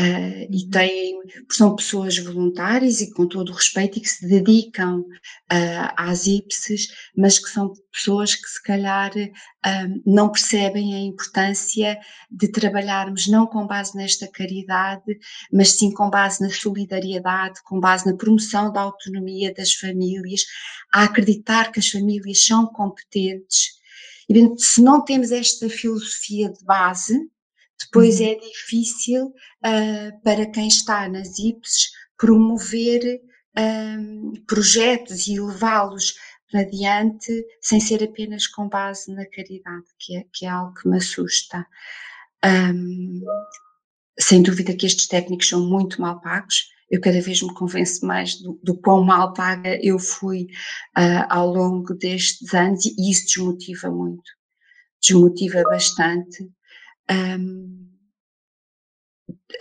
Uh, 0.00 0.48
e 0.50 0.66
têm, 0.70 1.20
são 1.50 1.76
pessoas 1.76 2.16
voluntárias 2.16 3.02
e 3.02 3.12
com 3.12 3.28
todo 3.28 3.50
o 3.50 3.54
respeito 3.54 3.98
e 3.98 4.00
que 4.00 4.08
se 4.08 4.26
dedicam 4.26 5.00
uh, 5.00 5.92
às 5.94 6.26
IPSES, 6.26 6.88
mas 7.14 7.38
que 7.38 7.50
são 7.50 7.74
pessoas 7.92 8.34
que 8.34 8.48
se 8.48 8.62
calhar 8.62 9.12
uh, 9.14 10.02
não 10.06 10.32
percebem 10.32 10.94
a 10.94 11.00
importância 11.00 11.98
de 12.30 12.48
trabalharmos 12.48 13.26
não 13.26 13.46
com 13.46 13.66
base 13.66 13.94
nesta 13.94 14.26
caridade, 14.26 15.18
mas 15.52 15.72
sim 15.72 15.92
com 15.92 16.08
base 16.08 16.40
na 16.40 16.48
solidariedade, 16.48 17.60
com 17.64 17.78
base 17.78 18.06
na 18.06 18.16
promoção 18.16 18.72
da 18.72 18.80
autonomia 18.80 19.52
das 19.52 19.74
famílias, 19.74 20.46
a 20.94 21.04
acreditar 21.04 21.72
que 21.72 21.78
as 21.78 21.88
famílias 21.90 22.42
são 22.42 22.66
competentes. 22.68 23.78
E, 24.30 24.48
se 24.56 24.80
não 24.80 25.04
temos 25.04 25.30
esta 25.30 25.68
filosofia 25.68 26.50
de 26.50 26.64
base, 26.64 27.20
depois 27.84 28.20
uhum. 28.20 28.26
é 28.26 28.34
difícil 28.36 29.26
uh, 29.26 30.22
para 30.22 30.50
quem 30.50 30.68
está 30.68 31.08
nas 31.08 31.38
IPSs 31.38 31.90
promover 32.16 33.20
um, 33.58 34.32
projetos 34.46 35.26
e 35.26 35.40
levá-los 35.40 36.14
adiante 36.54 37.44
sem 37.62 37.80
ser 37.80 38.02
apenas 38.02 38.46
com 38.46 38.68
base 38.68 39.12
na 39.14 39.24
caridade, 39.26 39.86
que 39.98 40.16
é, 40.16 40.24
que 40.32 40.44
é 40.44 40.48
algo 40.48 40.74
que 40.74 40.88
me 40.88 40.96
assusta. 40.96 41.66
Um, 42.44 43.20
sem 44.18 44.42
dúvida 44.42 44.74
que 44.74 44.86
estes 44.86 45.06
técnicos 45.06 45.48
são 45.48 45.64
muito 45.66 46.00
mal 46.00 46.20
pagos. 46.20 46.68
Eu 46.90 47.00
cada 47.00 47.20
vez 47.20 47.40
me 47.40 47.54
convenço 47.54 48.04
mais 48.04 48.34
do, 48.34 48.58
do 48.62 48.76
quão 48.76 49.04
mal 49.04 49.32
paga 49.32 49.78
eu 49.80 49.98
fui 49.98 50.42
uh, 50.98 51.24
ao 51.28 51.46
longo 51.46 51.94
destes 51.94 52.52
anos 52.52 52.84
e 52.84 53.10
isso 53.10 53.26
desmotiva 53.26 53.90
muito 53.90 54.28
desmotiva 55.00 55.62
bastante. 55.62 56.48
Um, 57.10 57.90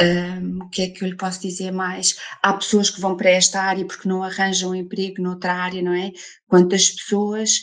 um, 0.02 0.64
o 0.64 0.70
que 0.70 0.84
é 0.84 0.90
que 0.90 1.04
eu 1.04 1.10
lhe 1.10 1.18
posso 1.18 1.42
dizer 1.42 1.72
mais? 1.72 2.16
Há 2.44 2.54
pessoas 2.54 2.90
que 2.90 3.02
vão 3.02 3.16
para 3.18 3.30
esta 3.30 3.62
área 3.62 3.86
porque 3.86 4.08
não 4.08 4.24
arranjam 4.24 4.76
emprego 4.76 5.22
noutra 5.22 5.54
área, 5.54 5.82
não 5.82 5.94
é? 5.94 6.12
Quantas 6.48 6.90
pessoas 6.92 7.62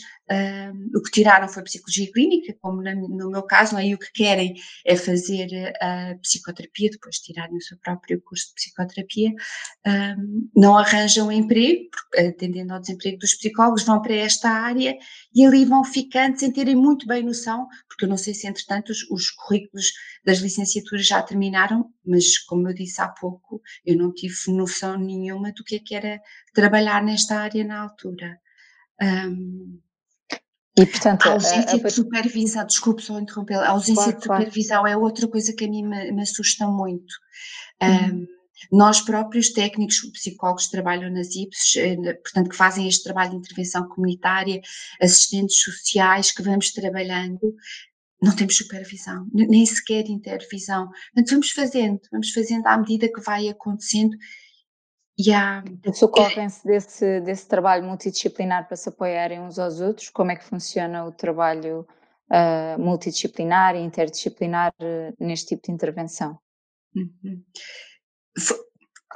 O 0.94 1.02
que 1.02 1.10
tiraram 1.10 1.48
foi 1.48 1.62
psicologia 1.62 2.10
clínica, 2.12 2.54
como 2.60 2.82
no 2.82 3.30
meu 3.30 3.42
caso, 3.42 3.74
não 3.74 3.80
é? 3.80 3.94
o 3.94 3.98
que 3.98 4.12
querem 4.12 4.54
é 4.84 4.96
fazer 4.96 5.48
a 5.80 6.12
uh, 6.12 6.20
psicoterapia, 6.20 6.90
depois 6.90 7.16
de 7.16 7.22
tirarem 7.22 7.56
o 7.56 7.62
seu 7.62 7.78
próprio 7.78 8.20
curso 8.22 8.48
de 8.48 8.54
psicoterapia, 8.54 9.32
não 10.54 10.76
arranjam 10.76 11.30
emprego, 11.30 11.88
atendendo 12.16 12.74
ao 12.74 12.80
desemprego 12.80 13.18
dos 13.18 13.34
psicólogos, 13.34 13.84
vão 13.84 14.02
para 14.02 14.14
esta 14.14 14.50
área 14.50 14.96
e 15.34 15.44
ali 15.44 15.64
vão 15.64 15.84
ficando 15.84 16.38
sem 16.38 16.52
terem 16.52 16.74
muito 16.74 17.06
bem 17.06 17.22
noção, 17.22 17.66
porque 17.88 18.04
eu 18.04 18.08
não 18.08 18.16
sei 18.16 18.34
se 18.34 18.46
entretanto 18.46 18.90
os, 18.90 19.08
os 19.10 19.30
currículos 19.30 19.92
das 20.24 20.38
licenciaturas 20.38 21.06
já 21.06 21.22
terminaram, 21.22 21.90
mas 22.04 22.38
como 22.38 22.68
eu 22.68 22.74
disse 22.74 23.00
há 23.00 23.08
pouco, 23.08 23.62
eu 23.84 23.96
não 23.96 24.12
tive 24.12 24.34
noção 24.48 24.98
nenhuma 24.98 25.52
do 25.52 25.62
que 25.62 25.76
é 25.76 25.78
que 25.78 25.94
era 25.94 26.20
trabalhar 26.52 27.02
nesta 27.02 27.36
área 27.36 27.64
na 27.64 27.80
altura. 27.80 28.40
E, 30.78 30.84
portanto, 30.84 31.26
a 31.26 31.32
ausência 31.32 31.72
a, 31.72 31.76
a... 31.76 31.78
de 31.78 31.90
supervisão, 31.90 32.66
desculpe 32.66 33.02
só 33.02 33.18
interromper, 33.18 33.54
a 33.54 33.70
ausência 33.70 34.12
claro, 34.12 34.16
de 34.16 34.22
supervisão 34.22 34.80
claro. 34.82 34.88
é 34.88 34.96
outra 34.96 35.26
coisa 35.26 35.52
que 35.54 35.64
a 35.64 35.68
mim 35.68 35.86
me, 35.86 36.12
me 36.12 36.22
assusta 36.22 36.66
muito. 36.66 37.14
Uhum. 37.82 38.22
Um, 38.22 38.26
nós 38.72 39.00
próprios, 39.00 39.50
técnicos, 39.50 40.00
psicólogos 40.12 40.64
que 40.64 40.72
trabalham 40.72 41.10
nas 41.10 41.34
IPS, 41.34 41.76
eh, 41.76 42.14
portanto, 42.14 42.50
que 42.50 42.56
fazem 42.56 42.88
este 42.88 43.04
trabalho 43.04 43.30
de 43.30 43.36
intervenção 43.36 43.86
comunitária, 43.88 44.60
assistentes 45.00 45.60
sociais 45.60 46.32
que 46.32 46.42
vamos 46.42 46.72
trabalhando, 46.72 47.54
não 48.22 48.34
temos 48.34 48.56
supervisão, 48.56 49.26
nem 49.32 49.64
sequer 49.66 50.08
intervisão. 50.08 50.88
Portanto, 50.88 51.30
vamos 51.30 51.50
fazendo, 51.50 52.00
vamos 52.10 52.30
fazendo 52.30 52.66
à 52.66 52.78
medida 52.78 53.12
que 53.12 53.20
vai 53.20 53.48
acontecendo 53.48 54.16
há... 55.32 55.64
Socorrem-se 55.94 56.66
desse, 56.66 57.20
desse 57.20 57.48
trabalho 57.48 57.84
multidisciplinar 57.84 58.66
para 58.66 58.76
se 58.76 58.88
apoiarem 58.88 59.40
uns 59.40 59.58
aos 59.58 59.80
outros? 59.80 60.10
Como 60.10 60.30
é 60.30 60.36
que 60.36 60.44
funciona 60.44 61.06
o 61.06 61.12
trabalho 61.12 61.86
uh, 62.30 62.78
multidisciplinar 62.78 63.74
e 63.74 63.80
interdisciplinar 63.80 64.72
uh, 64.80 65.14
neste 65.18 65.48
tipo 65.48 65.66
de 65.66 65.72
intervenção? 65.72 66.38
Uhum. 66.94 67.42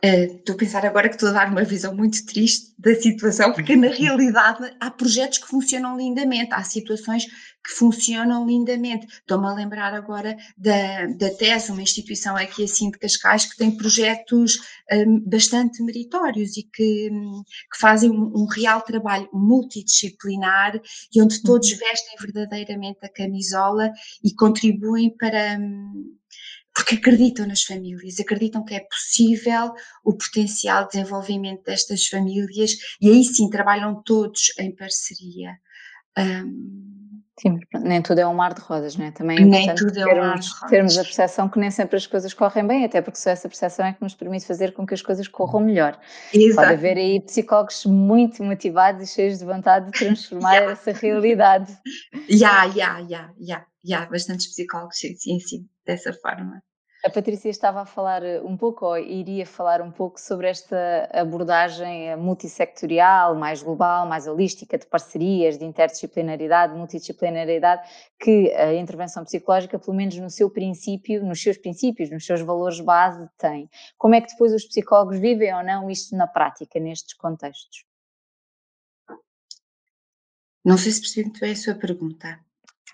Uh, 0.03 0.37
estou 0.37 0.55
a 0.55 0.59
pensar 0.59 0.87
agora 0.87 1.11
que 1.11 1.17
estou 1.17 1.29
a 1.29 1.33
dar 1.33 1.51
uma 1.51 1.63
visão 1.63 1.95
muito 1.95 2.25
triste 2.25 2.73
da 2.79 2.95
situação, 2.95 3.53
porque 3.53 3.77
na 3.77 3.89
realidade 3.89 4.75
há 4.81 4.91
projetos 4.91 5.37
que 5.37 5.47
funcionam 5.47 5.95
lindamente, 5.95 6.55
há 6.55 6.63
situações 6.63 7.27
que 7.27 7.71
funcionam 7.71 8.47
lindamente. 8.47 9.07
Estou-me 9.07 9.47
a 9.47 9.53
lembrar 9.53 9.93
agora 9.93 10.37
da, 10.57 11.07
da 11.07 11.29
TES, 11.29 11.69
uma 11.69 11.83
instituição 11.83 12.35
aqui 12.35 12.65
assim 12.65 12.91
de 12.91 12.99
Cascais, 12.99 13.45
que 13.45 13.59
tem 13.59 13.77
projetos 13.77 14.59
um, 14.91 15.21
bastante 15.21 15.83
meritórios 15.83 16.57
e 16.57 16.63
que, 16.63 17.11
que 17.11 17.79
fazem 17.79 18.11
um, 18.11 18.33
um, 18.35 18.47
real 18.47 18.81
trabalho 18.81 19.29
multidisciplinar 19.35 20.81
e 21.15 21.21
onde 21.21 21.43
todos 21.43 21.71
uhum. 21.73 21.79
vestem 21.79 22.17
verdadeiramente 22.19 23.01
a 23.03 23.09
camisola 23.13 23.91
e 24.25 24.35
contribuem 24.35 25.15
para. 25.15 25.59
Um, 25.59 26.20
porque 26.81 26.95
acreditam 26.95 27.47
nas 27.47 27.63
famílias, 27.63 28.19
acreditam 28.19 28.65
que 28.65 28.75
é 28.75 28.81
possível 28.81 29.75
o 30.03 30.15
potencial 30.15 30.89
desenvolvimento 30.89 31.63
destas 31.65 32.07
famílias 32.07 32.71
e 33.01 33.11
aí 33.11 33.23
sim 33.23 33.51
trabalham 33.51 34.03
todos 34.03 34.53
em 34.59 34.75
parceria. 34.75 35.59
Um, 36.19 37.23
sim, 37.39 37.59
nem 37.75 38.01
tudo 38.01 38.19
é 38.19 38.27
um 38.27 38.33
mar 38.33 38.55
de 38.55 38.63
rosas, 38.63 38.97
não 38.97 39.05
é? 39.05 39.11
Também 39.11 39.39
é 39.39 39.45
nem 39.45 39.75
tudo 39.75 39.99
é 39.99 40.07
um 40.07 40.19
mar 40.27 40.39
de 40.39 40.49
rosas. 40.49 40.71
termos 40.71 40.97
a 40.97 41.05
percepção 41.05 41.51
que 41.51 41.59
nem 41.59 41.71
sempre 41.71 41.99
as 41.99 42.07
coisas 42.07 42.33
correm 42.33 42.67
bem, 42.67 42.87
até 42.87 43.03
porque 43.03 43.19
só 43.19 43.29
essa 43.29 43.47
percepção 43.47 43.85
é 43.85 43.93
que 43.93 44.03
nos 44.03 44.15
permite 44.15 44.47
fazer 44.47 44.73
com 44.73 44.87
que 44.87 44.95
as 44.95 45.03
coisas 45.03 45.29
corram 45.29 45.61
melhor. 45.61 46.01
Exato. 46.33 46.67
Pode 46.67 46.73
haver 46.79 46.97
aí 46.97 47.21
psicólogos 47.21 47.85
muito 47.85 48.43
motivados 48.43 49.03
e 49.03 49.13
cheios 49.15 49.39
de 49.39 49.45
vontade 49.45 49.85
de 49.85 49.93
transformar 49.99 50.55
yeah. 50.57 50.73
essa 50.73 50.93
realidade. 50.93 51.77
Já, 52.27 52.67
já, 52.71 53.03
já, 53.07 53.31
já, 53.39 53.67
já, 53.85 54.07
bastantes 54.07 54.47
psicólogos, 54.47 54.97
sim, 54.97 55.15
sim, 55.15 55.39
sim, 55.41 55.69
dessa 55.85 56.15
forma. 56.15 56.63
A 57.03 57.09
Patrícia 57.09 57.49
estava 57.49 57.81
a 57.81 57.87
falar 57.87 58.23
eh, 58.23 58.43
um 58.43 58.59
pouco, 58.59 58.85
ou 58.85 58.99
iria 58.99 59.47
falar 59.47 59.81
um 59.81 59.91
pouco 59.91 60.21
sobre 60.21 60.49
esta 60.49 61.09
abordagem 61.15 62.11
eh, 62.11 62.17
multissectorial, 62.17 63.35
mais 63.35 63.63
global, 63.63 64.07
mais 64.07 64.27
holística, 64.27 64.77
de 64.77 64.87
parcerias, 64.87 65.57
de 65.57 65.65
interdisciplinaridade, 65.65 66.75
multidisciplinaridade, 66.75 67.89
que 68.19 68.53
a 68.53 68.75
intervenção 68.75 69.25
psicológica, 69.25 69.79
pelo 69.79 69.97
menos 69.97 70.15
no 70.19 70.29
seu 70.29 70.51
princípio, 70.51 71.25
nos 71.25 71.43
seus 71.43 71.57
princípios, 71.57 72.11
nos 72.11 72.27
seus 72.27 72.43
valores 72.43 72.81
base, 72.81 73.27
tem. 73.39 73.71
Como 73.97 74.15
é 74.15 74.21
que 74.21 74.29
depois 74.29 74.53
os 74.53 74.67
psicólogos 74.67 75.19
vivem 75.19 75.55
ou 75.55 75.65
não 75.65 75.91
isto 75.91 76.15
na 76.15 76.27
prática, 76.27 76.79
nestes 76.79 77.15
contextos? 77.15 77.87
Não 80.63 80.77
sei 80.77 80.93
se 80.93 81.01
percebi 81.01 81.25
muito 81.29 81.41
bem 81.41 81.53
a 81.53 81.57
sua 81.57 81.75
pergunta. 81.75 82.39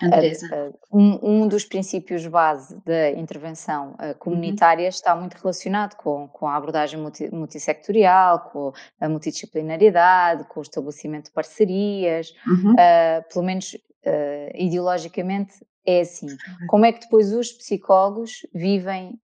Andresa. 0.03 0.75
Um, 0.93 1.19
um, 1.23 1.49
dos 1.49 1.65
princípios 1.65 2.27
base 2.27 2.77
da 2.85 3.11
intervenção 3.13 3.95
uh, 3.95 4.15
comunitária 4.19 4.85
uhum. 4.85 4.89
está 4.89 5.17
muito 5.17 5.35
relacionado 5.35 5.95
com, 5.97 6.29
com 6.29 6.47
a 6.47 6.57
abordagem 6.57 7.01
multi, 7.01 7.33
multissectorial, 7.35 8.41
com 8.51 8.73
a 9.01 9.09
multidisciplinaridade, 9.09 10.45
com 10.49 10.61
o 10.61 10.63
estabelecimento 10.63 11.27
de 11.27 11.31
parcerias, 11.33 12.35
uhum. 12.47 12.73
uh, 12.73 13.33
pelo 13.33 13.45
menos 13.45 13.75
uh, 13.75 14.51
ideologicamente 14.55 15.65
é 15.89 16.01
assim. 16.01 16.27
Como 16.67 16.85
é 16.85 16.91
que 16.91 16.99
depois 16.99 17.33
os 17.33 17.53
psicólogos 17.53 18.45
vivem 18.53 19.21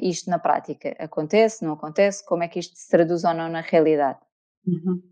isto 0.00 0.30
na 0.30 0.38
prática? 0.38 0.94
Acontece, 0.96 1.64
não 1.64 1.72
acontece? 1.72 2.24
Como 2.24 2.44
é 2.44 2.46
que 2.46 2.60
isto 2.60 2.78
se 2.78 2.88
traduz 2.88 3.24
ou 3.24 3.34
não 3.34 3.48
na 3.48 3.60
realidade? 3.60 4.20
Uhum. 4.64 5.02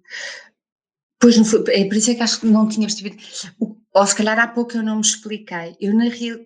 Pois, 1.18 1.36
é 1.70 1.84
por 1.86 1.96
isso 1.96 2.12
é 2.12 2.14
que 2.14 2.22
acho 2.22 2.38
que 2.38 2.46
não 2.46 2.68
tinha 2.68 2.86
percebido. 2.86 3.16
O 3.58 3.81
ou 3.94 4.06
se 4.06 4.14
calhar 4.14 4.38
há 4.38 4.48
pouco 4.48 4.76
eu 4.76 4.82
não 4.82 4.96
me 4.96 5.02
expliquei. 5.02 5.76
Eu, 5.80 5.94
na 5.94 6.04
real, 6.04 6.38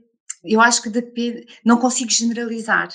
eu 0.44 0.60
acho 0.60 0.82
que 0.82 0.90
depende, 0.90 1.46
não 1.64 1.78
consigo 1.78 2.10
generalizar. 2.10 2.88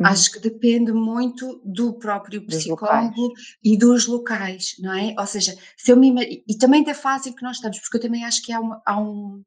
Uhum. 0.00 0.06
Acho 0.06 0.32
que 0.32 0.40
depende 0.40 0.92
muito 0.92 1.60
do 1.64 1.98
próprio 1.98 2.44
psicólogo 2.46 3.32
e 3.62 3.76
dos 3.76 4.06
locais, 4.06 4.76
não 4.78 4.92
é? 4.92 5.14
Ou 5.18 5.26
seja, 5.26 5.56
se 5.76 5.90
eu 5.90 5.96
me, 5.96 6.44
e 6.46 6.56
também 6.56 6.84
da 6.84 6.94
fase 6.94 7.30
em 7.30 7.34
que 7.34 7.42
nós 7.42 7.56
estamos, 7.56 7.80
porque 7.80 7.96
eu 7.96 8.00
também 8.02 8.24
acho 8.24 8.42
que 8.42 8.52
há, 8.52 8.60
uma, 8.60 8.80
há 8.86 9.00
um, 9.00 9.42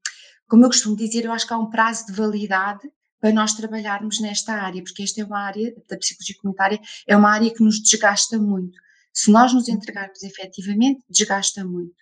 como 0.48 0.66
eu 0.66 0.70
costumo 0.70 0.96
dizer, 0.96 1.24
eu 1.24 1.32
acho 1.32 1.48
que 1.48 1.54
há 1.54 1.58
um 1.58 1.70
prazo 1.70 2.08
de 2.08 2.14
validade 2.14 2.90
para 3.22 3.32
nós 3.32 3.54
trabalharmos 3.54 4.20
nesta 4.20 4.54
área, 4.54 4.84
porque 4.84 5.04
esta 5.04 5.22
é 5.22 5.24
uma 5.24 5.40
área 5.40 5.74
da 5.88 5.98
psicologia 5.98 6.36
comunitária, 6.42 6.82
é 7.08 7.16
uma 7.16 7.30
área 7.30 7.54
que 7.54 7.64
nos 7.64 7.80
desgasta 7.80 8.38
muito. 8.38 8.78
Se 9.14 9.32
nós 9.32 9.54
nos 9.54 9.70
entregarmos 9.70 10.24
efetivamente, 10.24 11.04
desgasta 11.10 11.64
muito. 11.64 11.96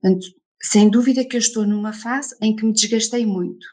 Portanto, 0.00 0.26
sem 0.62 0.90
dúvida 0.90 1.24
que 1.24 1.36
eu 1.36 1.40
estou 1.40 1.66
numa 1.66 1.92
fase 1.92 2.36
em 2.42 2.54
que 2.54 2.64
me 2.64 2.72
desgastei 2.72 3.24
muito. 3.24 3.66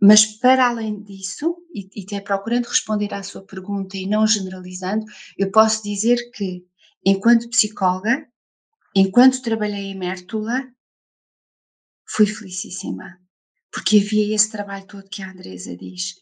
Mas 0.00 0.24
para 0.24 0.68
além 0.68 1.02
disso, 1.02 1.56
e, 1.74 1.88
e 1.94 2.04
até 2.04 2.20
procurando 2.20 2.66
responder 2.66 3.12
à 3.14 3.22
sua 3.22 3.42
pergunta 3.42 3.96
e 3.96 4.06
não 4.06 4.26
generalizando, 4.26 5.04
eu 5.38 5.50
posso 5.50 5.82
dizer 5.82 6.18
que, 6.32 6.64
enquanto 7.04 7.48
psicóloga, 7.48 8.26
enquanto 8.94 9.42
trabalhei 9.42 9.86
em 9.86 9.98
Mértola, 9.98 10.68
fui 12.06 12.26
felicíssima. 12.26 13.18
Porque 13.72 13.98
havia 13.98 14.34
esse 14.34 14.50
trabalho 14.50 14.86
todo 14.86 15.08
que 15.08 15.22
a 15.22 15.30
Andresa 15.30 15.76
diz. 15.76 16.14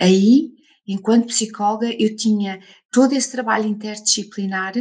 Aí 0.00 0.50
enquanto 0.86 1.28
psicóloga, 1.28 1.90
eu 1.98 2.14
tinha 2.16 2.60
todo 2.90 3.12
esse 3.12 3.30
trabalho 3.30 3.66
interdisciplinar 3.66 4.74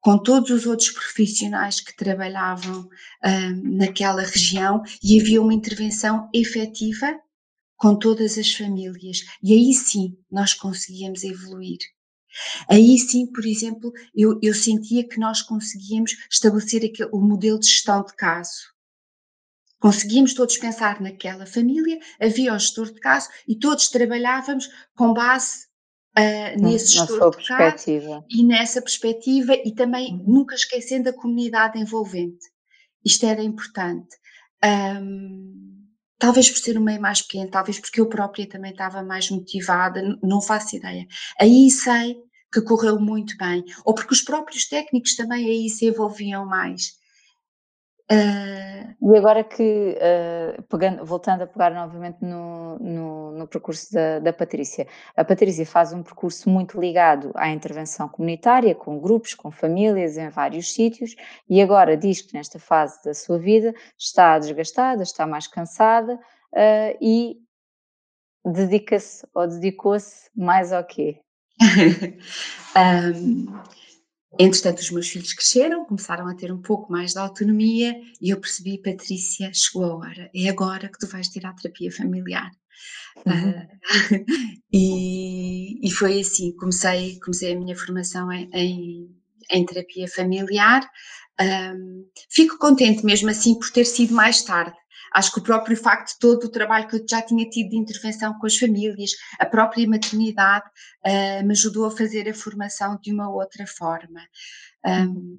com 0.00 0.18
todos 0.18 0.50
os 0.50 0.66
outros 0.66 0.90
profissionais 0.90 1.80
que 1.80 1.96
trabalhavam 1.96 2.88
um, 3.24 3.76
naquela 3.76 4.22
região 4.22 4.82
e 5.02 5.20
havia 5.20 5.42
uma 5.42 5.54
intervenção 5.54 6.28
efetiva 6.32 7.18
com 7.76 7.96
todas 7.96 8.38
as 8.38 8.52
famílias. 8.52 9.18
E 9.42 9.52
aí 9.52 9.72
sim 9.74 10.16
nós 10.30 10.54
conseguíamos 10.54 11.24
evoluir. 11.24 11.78
Aí 12.68 12.98
sim, 12.98 13.26
por 13.26 13.44
exemplo, 13.46 13.92
eu, 14.14 14.38
eu 14.42 14.54
sentia 14.54 15.06
que 15.06 15.18
nós 15.18 15.42
conseguíamos 15.42 16.12
estabelecer 16.30 16.84
aquele, 16.84 17.10
o 17.12 17.20
modelo 17.20 17.58
de 17.58 17.66
gestão 17.66 18.04
de 18.04 18.14
caso. 18.14 18.77
Conseguimos 19.80 20.34
todos 20.34 20.58
pensar 20.58 21.00
naquela 21.00 21.46
família, 21.46 21.98
havia 22.20 22.52
o 22.52 22.58
gestor 22.58 22.92
de 22.92 23.00
caso 23.00 23.28
e 23.46 23.56
todos 23.56 23.88
trabalhávamos 23.88 24.68
com 24.96 25.12
base 25.12 25.66
uh, 26.18 26.60
nesse 26.60 26.94
gestor 26.94 27.36
de 27.36 27.46
caso 27.46 28.24
e 28.28 28.44
nessa 28.44 28.82
perspectiva 28.82 29.54
e 29.54 29.72
também 29.72 30.14
uhum. 30.14 30.24
nunca 30.26 30.56
esquecendo 30.56 31.08
a 31.08 31.12
comunidade 31.12 31.78
envolvente. 31.78 32.44
Isto 33.04 33.26
era 33.26 33.42
importante. 33.42 34.16
Um, 34.64 35.86
talvez 36.18 36.50
por 36.50 36.58
ser 36.58 36.76
um 36.76 36.82
meio 36.82 37.00
mais 37.00 37.22
pequeno, 37.22 37.48
talvez 37.48 37.78
porque 37.78 38.00
eu 38.00 38.08
própria 38.08 38.48
também 38.48 38.72
estava 38.72 39.02
mais 39.02 39.30
motivada, 39.30 40.02
não 40.22 40.42
faço 40.42 40.74
ideia. 40.76 41.06
Aí 41.40 41.70
sei 41.70 42.16
que 42.52 42.62
correu 42.62 42.98
muito 42.98 43.36
bem, 43.36 43.62
ou 43.84 43.94
porque 43.94 44.12
os 44.12 44.22
próprios 44.22 44.66
técnicos 44.66 45.14
também 45.14 45.46
aí 45.46 45.68
se 45.68 45.86
envolviam 45.86 46.44
mais 46.46 46.97
Uh... 48.10 48.68
E 49.00 49.16
agora 49.16 49.44
que, 49.44 49.96
uh, 49.96 50.62
pegando, 50.64 51.04
voltando 51.04 51.42
a 51.42 51.46
pegar 51.46 51.70
novamente 51.70 52.18
no, 52.20 52.78
no, 52.80 53.30
no 53.30 53.46
percurso 53.46 53.92
da, 53.92 54.18
da, 54.18 54.32
Patrícia, 54.32 54.88
a 55.16 55.24
Patrícia 55.24 55.64
faz 55.64 55.92
um 55.92 56.02
percurso 56.02 56.50
muito 56.50 56.80
ligado 56.80 57.30
à 57.36 57.48
intervenção 57.48 58.08
comunitária, 58.08 58.74
com 58.74 58.98
grupos, 58.98 59.34
com 59.34 59.52
famílias, 59.52 60.18
em 60.18 60.28
vários 60.30 60.74
sítios, 60.74 61.14
e 61.48 61.62
agora 61.62 61.96
diz 61.96 62.20
que 62.20 62.34
nesta 62.34 62.58
fase 62.58 63.02
da 63.04 63.14
sua 63.14 63.38
vida 63.38 63.72
está 63.96 64.36
desgastada, 64.38 65.02
está 65.04 65.26
mais 65.26 65.46
cansada 65.46 66.14
uh, 66.14 66.98
e 67.00 67.36
dedica-se 68.44 69.24
ou 69.32 69.46
dedicou-se 69.46 70.28
mais 70.36 70.72
ao 70.72 70.84
quê? 70.84 71.20
um, 72.76 73.46
Entretanto, 74.38 74.80
os 74.80 74.90
meus 74.90 75.08
filhos 75.08 75.32
cresceram, 75.32 75.84
começaram 75.84 76.26
a 76.26 76.34
ter 76.34 76.52
um 76.52 76.60
pouco 76.60 76.92
mais 76.92 77.12
de 77.12 77.18
autonomia 77.18 77.94
e 78.20 78.30
eu 78.30 78.40
percebi, 78.40 78.78
Patrícia, 78.78 79.50
chegou 79.54 79.84
a 79.84 79.96
hora, 79.96 80.30
é 80.34 80.48
agora 80.48 80.88
que 80.88 80.98
tu 80.98 81.06
vais 81.06 81.28
tirar 81.28 81.50
a 81.50 81.54
terapia 81.54 81.90
familiar. 81.90 82.50
Uhum. 83.26 83.50
Uh, 83.50 84.24
e, 84.72 85.86
e, 85.86 85.90
foi 85.90 86.20
assim, 86.20 86.54
comecei, 86.56 87.18
comecei 87.20 87.54
a 87.54 87.58
minha 87.58 87.76
formação 87.76 88.30
em, 88.30 88.48
em, 88.52 89.08
em 89.50 89.66
terapia 89.66 90.06
familiar. 90.08 90.88
Um, 91.40 92.04
fico 92.30 92.58
contente 92.58 93.04
mesmo 93.04 93.30
assim 93.30 93.58
por 93.58 93.70
ter 93.70 93.84
sido 93.84 94.12
mais 94.12 94.42
tarde, 94.42 94.76
Acho 95.12 95.32
que 95.32 95.38
o 95.38 95.42
próprio 95.42 95.76
facto 95.76 96.12
de 96.12 96.18
todo 96.18 96.44
o 96.44 96.50
trabalho 96.50 96.88
que 96.88 96.96
eu 96.96 97.04
já 97.08 97.22
tinha 97.22 97.48
tido 97.48 97.70
de 97.70 97.76
intervenção 97.76 98.38
com 98.38 98.46
as 98.46 98.56
famílias, 98.56 99.12
a 99.38 99.46
própria 99.46 99.88
maternidade, 99.88 100.66
uh, 101.06 101.44
me 101.44 101.52
ajudou 101.52 101.86
a 101.86 101.90
fazer 101.90 102.28
a 102.28 102.34
formação 102.34 102.98
de 103.02 103.12
uma 103.12 103.30
outra 103.30 103.66
forma. 103.66 104.20
Um, 104.84 105.38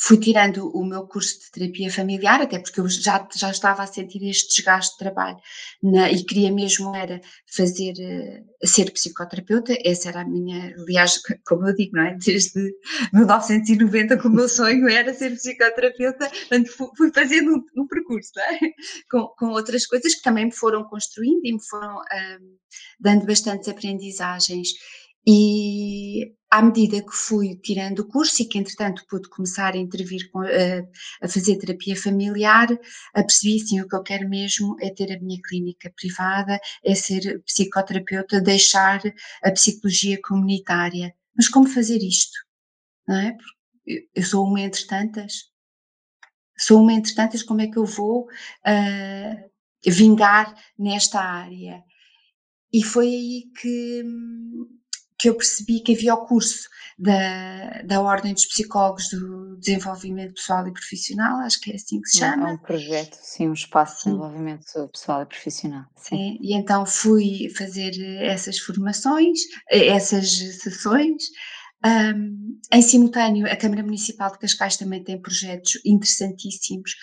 fui 0.00 0.18
tirando 0.18 0.70
o 0.70 0.84
meu 0.84 1.06
curso 1.06 1.38
de 1.40 1.50
terapia 1.50 1.90
familiar, 1.90 2.40
até 2.40 2.58
porque 2.58 2.80
eu 2.80 2.88
já, 2.88 3.26
já 3.34 3.50
estava 3.50 3.82
a 3.82 3.86
sentir 3.86 4.22
este 4.28 4.54
desgaste 4.56 4.92
de 4.92 4.98
trabalho 4.98 5.36
na, 5.82 6.10
e 6.10 6.24
queria 6.24 6.52
mesmo 6.52 6.94
era 6.94 7.20
fazer, 7.46 7.92
uh, 7.92 8.66
ser 8.66 8.92
psicoterapeuta, 8.92 9.74
essa 9.84 10.08
era 10.08 10.20
a 10.20 10.24
minha, 10.24 10.74
aliás, 10.78 11.20
como 11.46 11.68
eu 11.68 11.74
digo, 11.74 11.96
não 11.96 12.04
é? 12.04 12.16
Desde 12.16 12.72
1990 13.12 14.16
que 14.18 14.26
o 14.26 14.30
meu 14.30 14.48
sonho 14.48 14.88
era 14.88 15.12
ser 15.12 15.30
psicoterapeuta, 15.30 16.30
portanto 16.30 16.70
fui, 16.70 16.88
fui 16.96 17.12
fazendo 17.12 17.52
um, 17.52 17.82
um 17.82 17.86
percurso, 17.86 18.30
é? 18.38 18.58
com, 19.10 19.26
com 19.36 19.46
outras 19.48 19.84
coisas 19.86 20.14
que 20.14 20.22
também 20.22 20.46
me 20.46 20.54
foram 20.54 20.84
construindo 20.84 21.44
e 21.44 21.52
me 21.52 21.64
foram 21.68 21.96
um, 21.96 22.56
dando 23.00 23.26
bastantes 23.26 23.68
aprendizagens 23.68 24.68
e 25.30 26.34
à 26.50 26.62
medida 26.62 27.02
que 27.02 27.12
fui 27.12 27.54
tirando 27.56 27.98
o 27.98 28.08
curso 28.08 28.40
e 28.40 28.46
que, 28.46 28.56
entretanto, 28.56 29.04
pude 29.10 29.28
começar 29.28 29.74
a 29.74 29.76
intervir, 29.76 30.30
com, 30.30 30.40
a, 30.40 30.46
a 31.20 31.28
fazer 31.28 31.58
terapia 31.58 31.94
familiar, 31.94 32.66
percebi, 33.12 33.60
sim, 33.60 33.78
o 33.82 33.86
que 33.86 33.94
eu 33.94 34.02
quero 34.02 34.26
mesmo 34.26 34.74
é 34.80 34.88
ter 34.88 35.14
a 35.14 35.20
minha 35.20 35.38
clínica 35.42 35.92
privada, 35.94 36.58
é 36.82 36.94
ser 36.94 37.42
psicoterapeuta, 37.42 38.40
deixar 38.40 39.02
a 39.44 39.50
psicologia 39.50 40.18
comunitária. 40.22 41.14
Mas 41.36 41.46
como 41.46 41.68
fazer 41.68 41.98
isto? 41.98 42.38
Não 43.06 43.16
é? 43.16 43.36
Eu 44.14 44.22
sou 44.22 44.46
uma 44.46 44.62
entre 44.62 44.86
tantas. 44.86 45.50
Sou 46.56 46.80
uma 46.80 46.94
entre 46.94 47.14
tantas, 47.14 47.42
como 47.42 47.60
é 47.60 47.66
que 47.66 47.76
eu 47.76 47.84
vou 47.84 48.22
uh, 48.22 49.50
vingar 49.86 50.54
nesta 50.78 51.20
área? 51.20 51.82
E 52.72 52.82
foi 52.82 53.06
aí 53.08 53.44
que 53.60 54.02
que 55.18 55.28
eu 55.28 55.34
percebi 55.34 55.80
que 55.80 55.94
havia 55.94 56.14
o 56.14 56.26
curso 56.26 56.68
da, 56.98 57.82
da 57.82 58.00
Ordem 58.00 58.34
dos 58.34 58.46
Psicólogos 58.46 59.08
do 59.08 59.56
Desenvolvimento 59.56 60.34
Pessoal 60.34 60.66
e 60.66 60.72
Profissional, 60.72 61.38
acho 61.40 61.60
que 61.60 61.72
é 61.72 61.74
assim 61.76 62.00
que 62.00 62.08
se 62.08 62.18
chama. 62.18 62.50
É 62.50 62.52
um 62.52 62.58
projeto, 62.58 63.16
sim, 63.20 63.48
um 63.48 63.52
espaço 63.52 63.98
de 63.98 64.04
desenvolvimento 64.04 64.64
sim. 64.64 64.86
pessoal 64.88 65.22
e 65.22 65.26
profissional. 65.26 65.84
Sim. 65.96 66.16
É, 66.16 66.38
e 66.40 66.54
então 66.54 66.84
fui 66.86 67.48
fazer 67.56 67.92
essas 68.22 68.58
formações, 68.58 69.40
essas 69.70 70.30
sessões. 70.60 71.24
Um, 71.84 72.58
em 72.72 72.82
simultâneo, 72.82 73.46
a 73.46 73.54
Câmara 73.54 73.84
Municipal 73.84 74.32
de 74.32 74.38
Cascais 74.38 74.76
também 74.76 75.02
tem 75.04 75.20
projetos 75.20 75.78
interessantíssimos 75.86 76.96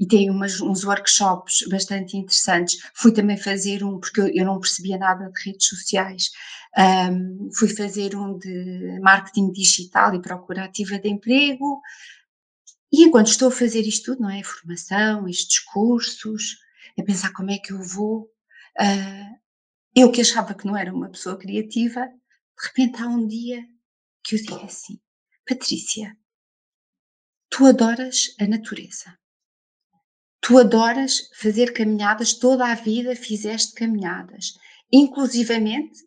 e 0.00 0.06
tem 0.06 0.30
umas, 0.30 0.58
uns 0.62 0.84
workshops 0.84 1.66
bastante 1.68 2.16
interessantes. 2.16 2.78
Fui 2.94 3.12
também 3.12 3.36
fazer 3.36 3.84
um, 3.84 4.00
porque 4.00 4.22
eu, 4.22 4.28
eu 4.28 4.46
não 4.46 4.58
percebia 4.58 4.96
nada 4.96 5.30
de 5.30 5.50
redes 5.50 5.66
sociais, 5.66 6.30
um, 6.76 7.50
fui 7.52 7.68
fazer 7.68 8.16
um 8.16 8.38
de 8.38 8.98
marketing 9.00 9.52
digital 9.52 10.14
e 10.14 10.22
procura 10.22 10.64
ativa 10.64 10.98
de 10.98 11.08
emprego. 11.08 11.80
E 12.90 13.04
enquanto 13.04 13.28
estou 13.28 13.48
a 13.48 13.52
fazer 13.52 13.82
isto 13.82 14.12
tudo, 14.12 14.22
não 14.22 14.30
é? 14.30 14.42
Formação, 14.42 15.28
estes 15.28 15.58
cursos, 15.60 16.56
a 16.98 17.02
pensar 17.02 17.32
como 17.32 17.50
é 17.50 17.58
que 17.58 17.72
eu 17.72 17.82
vou. 17.82 18.30
Uh, 18.78 19.42
eu 19.94 20.10
que 20.10 20.20
achava 20.22 20.54
que 20.54 20.66
não 20.66 20.76
era 20.76 20.92
uma 20.92 21.10
pessoa 21.10 21.36
criativa, 21.38 22.06
de 22.06 22.66
repente 22.66 23.02
há 23.02 23.06
um 23.06 23.26
dia 23.26 23.62
que 24.24 24.36
eu 24.36 24.38
digo 24.40 24.64
assim: 24.64 24.98
Patrícia, 25.46 26.16
tu 27.50 27.66
adoras 27.66 28.34
a 28.40 28.46
natureza. 28.46 29.18
Tu 30.40 30.58
adoras 30.58 31.30
fazer 31.34 31.72
caminhadas, 31.72 32.34
toda 32.34 32.66
a 32.66 32.74
vida 32.74 33.14
fizeste 33.14 33.74
caminhadas. 33.74 34.54
Inclusivamente 34.90 36.00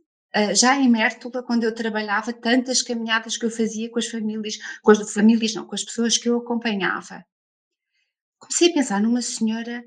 já 0.53 0.75
em 0.75 0.89
Mértola, 0.89 1.43
quando 1.43 1.63
eu 1.63 1.73
trabalhava, 1.73 2.33
tantas 2.33 2.81
caminhadas 2.81 3.37
que 3.37 3.45
eu 3.45 3.51
fazia 3.51 3.89
com 3.89 3.99
as 3.99 4.07
famílias, 4.07 4.57
com 4.81 4.91
as 4.91 5.13
famílias 5.13 5.53
não, 5.53 5.65
com 5.65 5.75
as 5.75 5.83
pessoas 5.83 6.17
que 6.17 6.27
eu 6.27 6.37
acompanhava. 6.37 7.25
Comecei 8.37 8.69
a 8.69 8.73
pensar 8.73 9.01
numa 9.01 9.21
senhora 9.21 9.83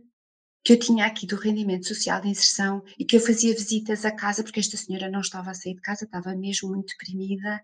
que 0.65 0.73
eu 0.73 0.79
tinha 0.79 1.07
aqui 1.07 1.27
do 1.27 1.37
rendimento 1.37 1.87
social 1.87 2.21
de 2.21 2.29
inserção 2.29 2.83
e 2.99 3.05
que 3.05 3.17
eu 3.17 3.21
fazia 3.21 3.55
visitas 3.55 4.05
a 4.05 4.11
casa 4.11 4.43
porque 4.43 4.61
esta 4.61 4.77
senhora 4.77 5.11
não 5.11 5.21
estava 5.21 5.51
a 5.51 5.55
sair 5.55 5.75
de 5.75 5.81
casa, 5.81 6.05
estava 6.05 6.35
mesmo 6.35 6.71
muito 6.71 6.89
deprimida. 6.89 7.63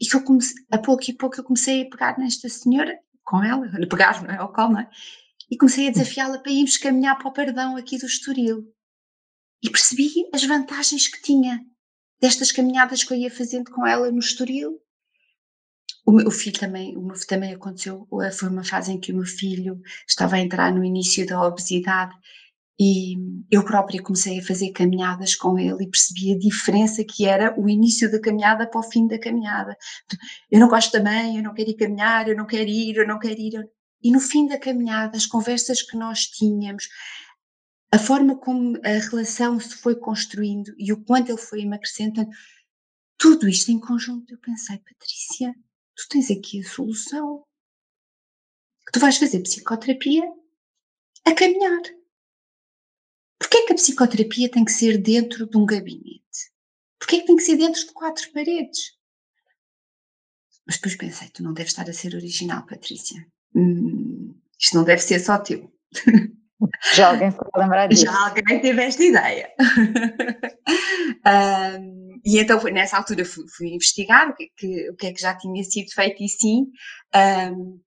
E 0.00 0.06
que 0.06 0.16
eu 0.16 0.22
comecei, 0.22 0.56
a 0.70 0.78
pouco 0.78 1.02
e 1.08 1.12
pouco 1.12 1.40
eu 1.40 1.44
comecei 1.44 1.82
a 1.82 1.88
pegar 1.88 2.18
nesta 2.18 2.48
senhora, 2.48 2.98
com 3.24 3.42
ela, 3.42 3.66
a 3.66 3.86
pegar, 3.86 4.22
não 4.22 4.30
é? 4.30 4.38
Não 4.38 4.80
é? 4.80 4.90
E 5.50 5.56
comecei 5.56 5.88
a 5.88 5.90
desafiá-la 5.90 6.38
para 6.38 6.52
irmos 6.52 6.76
caminhar 6.76 7.18
para 7.18 7.28
o 7.28 7.32
perdão 7.32 7.76
aqui 7.76 7.98
do 7.98 8.06
Estoril. 8.06 8.72
E 9.62 9.70
percebi 9.70 10.28
as 10.32 10.44
vantagens 10.44 11.08
que 11.08 11.22
tinha 11.22 11.64
destas 12.20 12.52
caminhadas 12.52 13.04
que 13.04 13.12
eu 13.12 13.18
ia 13.18 13.30
fazendo 13.30 13.70
com 13.70 13.86
ela 13.86 14.10
no 14.10 14.18
Estoril. 14.18 14.80
O 16.04 16.12
meu 16.12 16.30
filho 16.30 16.58
também, 16.58 16.96
o 16.96 17.02
meu, 17.02 17.16
também 17.26 17.52
aconteceu, 17.52 18.06
foi 18.32 18.48
uma 18.48 18.62
fase 18.62 18.92
em 18.92 19.00
que 19.00 19.12
o 19.12 19.16
meu 19.16 19.24
filho 19.24 19.80
estava 20.06 20.36
a 20.36 20.40
entrar 20.40 20.72
no 20.72 20.84
início 20.84 21.26
da 21.26 21.42
obesidade 21.42 22.14
e 22.78 23.16
eu 23.50 23.64
própria 23.64 24.02
comecei 24.02 24.38
a 24.38 24.44
fazer 24.44 24.70
caminhadas 24.70 25.34
com 25.34 25.58
ele 25.58 25.84
e 25.84 25.90
percebi 25.90 26.32
a 26.32 26.38
diferença 26.38 27.02
que 27.02 27.24
era 27.24 27.58
o 27.58 27.68
início 27.68 28.10
da 28.10 28.20
caminhada 28.20 28.68
para 28.68 28.80
o 28.80 28.82
fim 28.82 29.06
da 29.06 29.18
caminhada. 29.18 29.76
Eu 30.50 30.60
não 30.60 30.68
gosto 30.68 30.92
também, 30.92 31.38
eu 31.38 31.42
não 31.42 31.54
quero 31.54 31.70
ir 31.70 31.76
caminhar, 31.76 32.28
eu 32.28 32.36
não 32.36 32.46
quero 32.46 32.68
ir, 32.68 32.96
eu 32.96 33.08
não 33.08 33.18
quero 33.18 33.40
ir. 33.40 33.68
E 34.02 34.12
no 34.12 34.20
fim 34.20 34.46
da 34.46 34.58
caminhada, 34.58 35.16
as 35.16 35.26
conversas 35.26 35.80
que 35.80 35.96
nós 35.96 36.26
tínhamos, 36.26 36.86
a 37.92 37.98
forma 37.98 38.36
como 38.36 38.76
a 38.84 38.98
relação 39.08 39.60
se 39.60 39.76
foi 39.76 39.96
construindo 39.96 40.74
e 40.78 40.92
o 40.92 41.02
quanto 41.04 41.30
ele 41.30 41.38
foi 41.38 41.60
emagrecendo, 41.60 42.26
tudo 43.18 43.48
isto 43.48 43.70
em 43.70 43.80
conjunto, 43.80 44.32
eu 44.32 44.38
pensei, 44.38 44.78
Patrícia, 44.78 45.54
tu 45.94 46.08
tens 46.08 46.30
aqui 46.30 46.60
a 46.60 46.68
solução. 46.68 47.44
Tu 48.92 49.00
vais 49.00 49.16
fazer 49.16 49.40
psicoterapia 49.40 50.22
a 51.24 51.34
caminhar. 51.34 51.82
Porquê 53.38 53.58
é 53.58 53.66
que 53.66 53.72
a 53.72 53.76
psicoterapia 53.76 54.50
tem 54.50 54.64
que 54.64 54.72
ser 54.72 54.98
dentro 54.98 55.46
de 55.48 55.56
um 55.56 55.66
gabinete? 55.66 56.52
Porquê 56.98 57.16
é 57.16 57.20
que 57.20 57.26
tem 57.26 57.36
que 57.36 57.42
ser 57.42 57.56
dentro 57.56 57.86
de 57.86 57.92
quatro 57.92 58.30
paredes? 58.32 58.96
Mas 60.66 60.76
depois 60.76 60.96
pensei, 60.96 61.28
tu 61.28 61.42
não 61.42 61.52
deves 61.52 61.72
estar 61.72 61.88
a 61.88 61.92
ser 61.92 62.14
original, 62.14 62.66
Patrícia. 62.66 63.24
Hum, 63.54 64.34
isto 64.58 64.76
não 64.76 64.84
deve 64.84 65.00
ser 65.00 65.20
só 65.20 65.38
teu. 65.38 65.72
Já 66.94 67.10
alguém 67.10 67.30
se 67.30 67.38
lembrar 67.56 67.86
disso. 67.86 68.04
Já 68.04 68.28
alguém 68.28 68.60
teve 68.60 68.82
esta 68.82 69.04
ideia. 69.04 69.50
um, 71.26 72.20
e 72.24 72.38
então 72.38 72.60
foi, 72.60 72.72
nessa 72.72 72.96
altura 72.96 73.24
fui, 73.24 73.44
fui 73.48 73.68
investigar 73.68 74.28
o 74.28 74.34
que, 74.34 74.50
que, 74.56 74.90
o 74.90 74.96
que 74.96 75.06
é 75.06 75.12
que 75.12 75.20
já 75.20 75.34
tinha 75.34 75.62
sido 75.64 75.90
feito 75.92 76.22
e 76.22 76.28
sim, 76.28 76.66
um, 77.52 77.80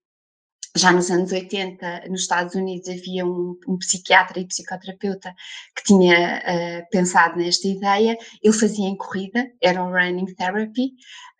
já 0.76 0.92
nos 0.92 1.10
anos 1.10 1.32
80, 1.32 2.04
nos 2.08 2.22
Estados 2.22 2.54
Unidos, 2.54 2.88
havia 2.88 3.26
um, 3.26 3.58
um 3.66 3.76
psiquiatra 3.78 4.38
e 4.38 4.46
psicoterapeuta 4.46 5.34
que 5.76 5.82
tinha 5.84 6.38
uh, 6.38 6.90
pensado 6.90 7.36
nesta 7.36 7.66
ideia. 7.66 8.16
Ele 8.42 8.54
fazia 8.54 8.86
em 8.86 8.96
corrida, 8.96 9.50
era 9.60 9.82
o 9.82 9.90
running 9.90 10.32
therapy. 10.34 10.92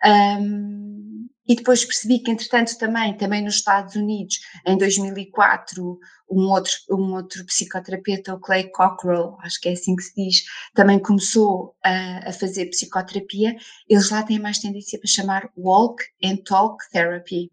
Um, 0.05 1.10
e 1.49 1.57
depois 1.57 1.85
percebi 1.85 2.21
que, 2.21 2.31
entretanto, 2.31 2.77
também, 2.79 3.17
também 3.17 3.43
nos 3.43 3.57
Estados 3.57 3.97
Unidos, 3.97 4.41
em 4.67 4.77
2004, 4.77 5.99
um 6.31 6.49
outro, 6.49 6.73
um 6.91 7.15
outro 7.15 7.45
psicoterapeuta, 7.45 8.35
o 8.35 8.41
Clay 8.41 8.71
Cockrell, 8.71 9.37
acho 9.43 9.61
que 9.61 9.69
é 9.69 9.73
assim 9.73 9.97
que 9.97 10.03
se 10.03 10.15
diz, 10.15 10.45
também 10.75 10.99
começou 10.99 11.75
a, 11.85 12.29
a 12.29 12.33
fazer 12.33 12.67
psicoterapia. 12.67 13.57
Eles 13.89 14.11
lá 14.11 14.23
têm 14.23 14.39
mais 14.39 14.59
tendência 14.59 14.99
para 14.99 15.11
chamar 15.11 15.51
Walk 15.57 16.05
and 16.23 16.37
Talk 16.45 16.77
Therapy. 16.93 17.51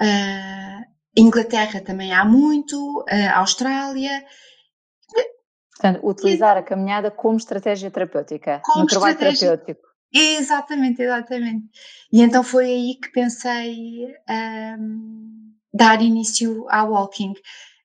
Uh, 0.00 0.94
Inglaterra 1.16 1.80
também 1.80 2.12
há 2.12 2.24
muito, 2.24 3.04
a 3.08 3.38
Austrália. 3.38 4.24
Portanto, 5.76 6.06
utilizar 6.06 6.56
a 6.56 6.62
caminhada 6.62 7.10
como 7.10 7.36
estratégia 7.36 7.90
terapêutica, 7.90 8.60
como 8.64 8.80
no 8.80 8.86
trabalho 8.86 9.18
terapêutico. 9.18 9.93
Exatamente, 10.14 11.02
exatamente. 11.02 11.68
E 12.12 12.22
então 12.22 12.44
foi 12.44 12.66
aí 12.66 12.94
que 12.94 13.10
pensei 13.10 14.06
um, 14.78 15.52
dar 15.72 16.00
início 16.00 16.66
ao 16.70 16.92
walking. 16.92 17.34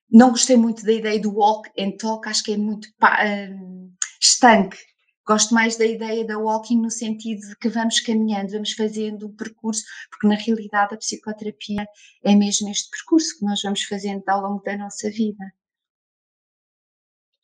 Não 0.08 0.30
gostei 0.30 0.56
muito 0.56 0.84
da 0.84 0.92
ideia 0.92 1.20
do 1.20 1.34
walk 1.36 1.68
and 1.78 1.96
talk, 1.98 2.28
acho 2.28 2.44
que 2.44 2.52
é 2.52 2.56
muito 2.56 2.88
um, 3.02 3.92
estanque. 4.20 4.78
Gosto 5.26 5.54
mais 5.54 5.76
da 5.76 5.84
ideia 5.84 6.24
da 6.24 6.38
walking 6.38 6.80
no 6.80 6.90
sentido 6.90 7.40
de 7.48 7.56
que 7.56 7.68
vamos 7.68 8.00
caminhando, 8.00 8.52
vamos 8.52 8.72
fazendo 8.72 9.26
o 9.26 9.36
percurso, 9.36 9.82
porque 10.10 10.26
na 10.28 10.34
realidade 10.36 10.94
a 10.94 10.98
psicoterapia 10.98 11.86
é 12.24 12.34
mesmo 12.34 12.68
este 12.70 12.90
percurso 12.90 13.38
que 13.38 13.44
nós 13.44 13.60
vamos 13.62 13.82
fazendo 13.82 14.22
ao 14.28 14.40
longo 14.40 14.62
da 14.62 14.76
nossa 14.76 15.10
vida. 15.10 15.52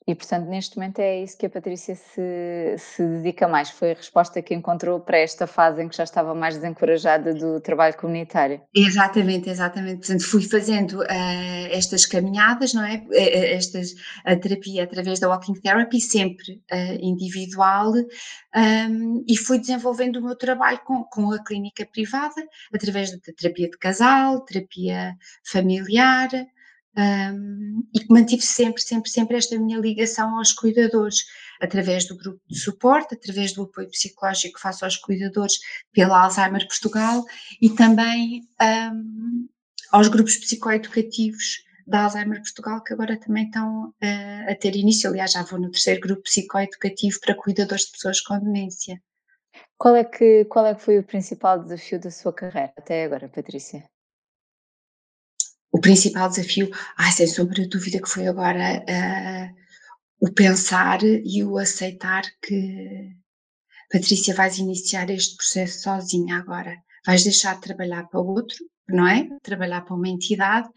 E, 0.08 0.14
portanto, 0.14 0.46
neste 0.46 0.76
momento 0.76 1.00
é 1.00 1.20
isso 1.20 1.36
que 1.36 1.46
a 1.46 1.50
Patrícia 1.50 1.96
se, 1.96 2.76
se 2.78 3.02
dedica 3.02 3.48
mais. 3.48 3.70
Foi 3.70 3.90
a 3.90 3.94
resposta 3.94 4.40
que 4.40 4.54
encontrou 4.54 5.00
para 5.00 5.18
esta 5.18 5.48
fase 5.48 5.82
em 5.82 5.88
que 5.88 5.96
já 5.96 6.04
estava 6.04 6.32
mais 6.32 6.54
desencorajada 6.54 7.34
do 7.34 7.60
trabalho 7.60 7.96
comunitário. 7.96 8.60
Exatamente, 8.72 9.50
exatamente. 9.50 10.06
Portanto, 10.06 10.24
fui 10.24 10.42
fazendo 10.42 11.00
uh, 11.00 11.06
estas 11.72 12.06
caminhadas, 12.06 12.72
não 12.72 12.84
é? 12.84 13.04
Eh, 13.10 13.38
eh, 13.38 13.54
estas, 13.54 13.94
a 14.24 14.36
terapia 14.36 14.84
através 14.84 15.18
da 15.18 15.28
Walking 15.28 15.54
Therapy, 15.54 16.00
sempre 16.00 16.62
uh, 16.72 16.98
individual, 17.00 17.92
um, 17.92 18.06
ehm, 18.54 19.24
e 19.28 19.36
fui 19.36 19.58
desenvolvendo 19.58 20.16
o 20.18 20.22
meu 20.22 20.36
trabalho 20.36 20.78
com, 20.84 21.02
com 21.02 21.32
a 21.32 21.42
clínica 21.42 21.84
privada, 21.84 22.46
através 22.72 23.10
da 23.10 23.18
terapia 23.36 23.68
de 23.68 23.76
casal, 23.76 24.44
terapia 24.44 25.16
familiar, 25.44 26.28
um, 26.96 27.86
e 27.94 28.00
que 28.00 28.12
mantive 28.12 28.42
sempre, 28.42 28.82
sempre, 28.82 29.10
sempre 29.10 29.36
esta 29.36 29.58
minha 29.58 29.78
ligação 29.78 30.36
aos 30.38 30.52
cuidadores, 30.52 31.24
através 31.60 32.06
do 32.06 32.16
grupo 32.16 32.40
de 32.48 32.58
suporte, 32.58 33.14
através 33.14 33.52
do 33.52 33.62
apoio 33.62 33.88
psicológico 33.90 34.54
que 34.54 34.60
faço 34.60 34.84
aos 34.84 34.96
cuidadores 34.96 35.58
pela 35.92 36.22
Alzheimer 36.24 36.66
Portugal 36.66 37.24
e 37.60 37.70
também 37.70 38.48
um, 38.92 39.48
aos 39.90 40.08
grupos 40.08 40.36
psicoeducativos 40.36 41.64
da 41.86 42.04
Alzheimer 42.04 42.40
Portugal, 42.40 42.82
que 42.82 42.92
agora 42.92 43.18
também 43.18 43.44
estão 43.44 43.88
uh, 43.88 44.50
a 44.50 44.54
ter 44.54 44.74
início. 44.74 45.08
Aliás, 45.08 45.32
já 45.32 45.42
vou 45.42 45.60
no 45.60 45.70
terceiro 45.70 46.00
grupo 46.00 46.22
psicoeducativo 46.22 47.20
para 47.20 47.34
cuidadores 47.34 47.84
de 47.84 47.92
pessoas 47.92 48.20
com 48.20 48.38
demência. 48.38 49.00
Qual 49.78 49.94
é 49.94 50.04
que, 50.04 50.44
qual 50.46 50.66
é 50.66 50.74
que 50.74 50.82
foi 50.82 50.98
o 50.98 51.04
principal 51.04 51.62
desafio 51.62 52.00
da 52.00 52.10
sua 52.10 52.32
carreira 52.32 52.72
até 52.76 53.04
agora, 53.04 53.28
Patrícia? 53.28 53.84
O 55.72 55.80
principal 55.80 56.28
desafio, 56.28 56.70
ai, 56.96 57.12
sem 57.12 57.26
sombra 57.26 57.62
de 57.62 57.68
dúvida, 57.68 58.00
que 58.00 58.08
foi 58.08 58.26
agora 58.26 58.82
uh, 58.82 60.26
o 60.26 60.32
pensar 60.32 61.02
e 61.02 61.44
o 61.44 61.58
aceitar 61.58 62.22
que 62.42 63.14
Patrícia 63.90 64.34
vais 64.34 64.58
iniciar 64.58 65.10
este 65.10 65.36
processo 65.36 65.82
sozinha 65.82 66.38
agora. 66.38 66.76
Vais 67.06 67.22
deixar 67.22 67.54
de 67.54 67.60
trabalhar 67.60 68.08
para 68.08 68.20
outro, 68.20 68.56
não 68.88 69.06
é? 69.06 69.28
Trabalhar 69.42 69.82
para 69.82 69.94
uma 69.94 70.08
entidade 70.08 70.68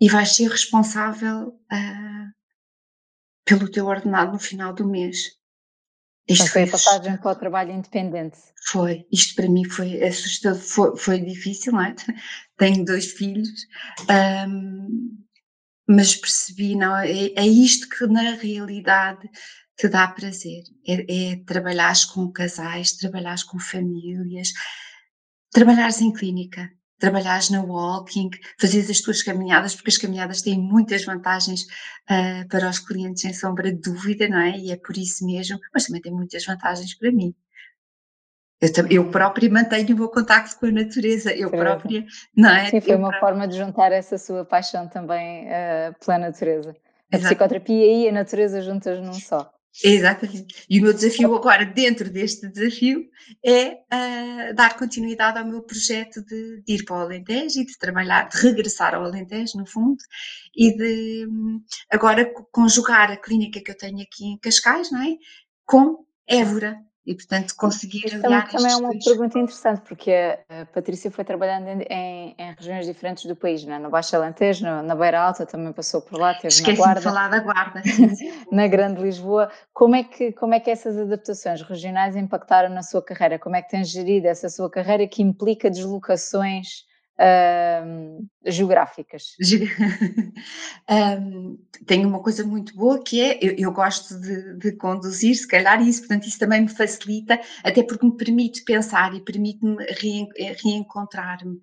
e 0.00 0.08
vais 0.08 0.34
ser 0.34 0.50
responsável 0.50 1.48
uh, 1.48 2.32
pelo 3.44 3.70
teu 3.70 3.86
ordenado 3.86 4.32
no 4.32 4.38
final 4.38 4.74
do 4.74 4.86
mês. 4.86 5.30
Isto 6.26 6.50
foi 6.50 6.62
a 6.62 6.70
passagem 6.70 7.16
para 7.18 7.32
o 7.32 7.34
trabalho 7.34 7.72
independente. 7.72 8.38
Foi, 8.68 9.06
isto 9.12 9.34
para 9.34 9.48
mim 9.48 9.64
foi 9.64 10.02
assustador, 10.02 10.60
foi, 10.60 10.96
foi 10.96 11.20
difícil, 11.20 11.72
não 11.72 11.82
é? 11.82 11.94
Tenho 12.56 12.84
dois 12.84 13.12
filhos, 13.12 13.66
um, 14.48 15.18
mas 15.86 16.14
percebi, 16.14 16.74
não, 16.74 16.96
é, 16.96 17.10
é 17.10 17.46
isto 17.46 17.88
que 17.88 18.06
na 18.06 18.36
realidade 18.36 19.28
te 19.76 19.88
dá 19.88 20.08
prazer, 20.08 20.62
é, 20.86 21.32
é 21.32 21.36
trabalhares 21.44 22.04
com 22.04 22.32
casais, 22.32 22.92
trabalhares 22.92 23.42
com 23.42 23.58
famílias, 23.58 24.52
trabalhares 25.52 26.00
em 26.00 26.12
clínica, 26.12 26.70
trabalhares 26.98 27.50
na 27.50 27.62
walking, 27.62 28.30
fazeres 28.60 28.90
as 28.90 29.00
tuas 29.00 29.22
caminhadas, 29.22 29.74
porque 29.74 29.90
as 29.90 29.98
caminhadas 29.98 30.42
têm 30.42 30.58
muitas 30.58 31.04
vantagens 31.04 31.62
uh, 31.62 32.48
para 32.48 32.68
os 32.68 32.78
clientes, 32.78 33.22
sem 33.22 33.32
sombra 33.32 33.72
de 33.72 33.80
dúvida, 33.80 34.28
não 34.28 34.38
é? 34.38 34.56
E 34.56 34.72
é 34.72 34.76
por 34.76 34.96
isso 34.96 35.26
mesmo, 35.26 35.58
mas 35.72 35.84
também 35.84 36.00
tem 36.00 36.12
muitas 36.12 36.44
vantagens 36.44 36.94
para 36.94 37.10
mim. 37.10 37.34
Eu, 38.60 38.86
eu 38.88 39.10
própria 39.10 39.50
mantenho 39.50 39.94
o 39.94 39.98
meu 39.98 40.08
contacto 40.08 40.58
com 40.58 40.66
a 40.66 40.70
natureza, 40.70 41.34
eu 41.34 41.50
própria, 41.50 42.06
não 42.34 42.50
é? 42.50 42.70
Sim, 42.70 42.80
foi 42.80 42.94
eu 42.94 42.98
uma 42.98 43.10
própria... 43.10 43.20
forma 43.20 43.48
de 43.48 43.56
juntar 43.56 43.92
essa 43.92 44.16
sua 44.16 44.44
paixão 44.44 44.88
também 44.88 45.46
uh, 45.46 45.94
pela 46.04 46.18
natureza. 46.18 46.74
A 47.12 47.16
Exato. 47.16 47.34
psicoterapia 47.34 47.86
e 47.86 48.08
a 48.08 48.12
natureza 48.12 48.62
juntas 48.62 49.00
num 49.00 49.12
só. 49.12 49.52
Exatamente. 49.82 50.64
E 50.70 50.78
o 50.78 50.82
meu 50.82 50.92
desafio 50.92 51.34
agora, 51.34 51.64
dentro 51.64 52.08
deste 52.08 52.46
desafio, 52.48 53.08
é 53.44 53.72
uh, 53.72 54.54
dar 54.54 54.76
continuidade 54.76 55.38
ao 55.38 55.46
meu 55.46 55.62
projeto 55.62 56.22
de, 56.24 56.62
de, 56.62 56.74
ir 56.74 56.84
para 56.84 56.96
o 56.96 57.00
Alentejo 57.00 57.60
e 57.60 57.66
de 57.66 57.76
trabalhar, 57.76 58.28
de 58.28 58.36
regressar 58.38 58.94
ao 58.94 59.02
Alentejo, 59.02 59.58
no 59.58 59.66
fundo, 59.66 59.98
e 60.54 60.76
de 60.76 61.26
agora 61.90 62.24
conjugar 62.52 63.10
a 63.10 63.16
clínica 63.16 63.60
que 63.60 63.70
eu 63.70 63.76
tenho 63.76 64.00
aqui 64.00 64.26
em 64.26 64.38
Cascais, 64.38 64.92
não 64.92 65.02
é? 65.02 65.16
Com 65.66 66.04
Évora, 66.28 66.78
e, 67.06 67.14
portanto, 67.14 67.54
conseguir 67.56 68.06
Isto 68.06 68.22
também, 68.22 68.46
também 68.46 68.72
é 68.72 68.76
uma 68.76 68.90
dois. 68.90 69.04
pergunta 69.04 69.38
interessante, 69.38 69.82
porque 69.82 70.10
a 70.48 70.64
Patrícia 70.66 71.10
foi 71.10 71.22
trabalhando 71.22 71.68
em, 71.68 72.34
em, 72.38 72.54
regiões 72.54 72.86
diferentes 72.86 73.26
do 73.26 73.36
país, 73.36 73.62
não 73.64 73.74
é? 73.74 73.78
no 73.78 73.90
Baixo 73.90 74.16
Alentejo, 74.16 74.64
no, 74.64 74.82
na 74.82 74.94
Beira 74.94 75.20
Alta, 75.20 75.44
também 75.44 75.70
passou 75.72 76.00
por 76.00 76.18
lá, 76.18 76.32
teve 76.34 76.48
Esqueci 76.48 76.78
na 76.78 76.84
Guarda. 76.84 77.00
de 77.00 77.04
falar 77.04 77.28
da 77.28 77.40
Guarda. 77.40 77.82
na 78.50 78.66
Grande 78.66 79.02
Lisboa. 79.02 79.50
Como 79.74 79.94
é, 79.94 80.02
que, 80.02 80.32
como 80.32 80.54
é 80.54 80.60
que 80.60 80.70
essas 80.70 80.96
adaptações 80.96 81.60
regionais 81.60 82.16
impactaram 82.16 82.74
na 82.74 82.82
sua 82.82 83.02
carreira? 83.02 83.38
Como 83.38 83.54
é 83.54 83.60
que 83.60 83.68
tem 83.68 83.84
gerido 83.84 84.26
essa 84.26 84.48
sua 84.48 84.70
carreira 84.70 85.06
que 85.06 85.22
implica 85.22 85.70
deslocações 85.70 86.84
geográficas? 88.44 89.36
um, 90.90 91.58
tenho 91.86 92.08
uma 92.08 92.20
coisa 92.20 92.44
muito 92.44 92.74
boa 92.74 93.02
que 93.02 93.20
é, 93.20 93.38
eu, 93.40 93.54
eu 93.56 93.72
gosto 93.72 94.20
de, 94.20 94.58
de, 94.58 94.72
conduzir, 94.72 95.34
se 95.36 95.46
calhar 95.46 95.80
isso, 95.80 96.00
portanto 96.00 96.26
isso 96.26 96.38
também 96.38 96.62
me 96.62 96.68
facilita, 96.68 97.40
até 97.62 97.82
porque 97.82 98.06
me 98.06 98.16
permite 98.16 98.64
pensar 98.64 99.14
e 99.14 99.20
permite-me 99.20 99.76
reen, 100.00 100.28
reencontrar-me. 100.62 101.60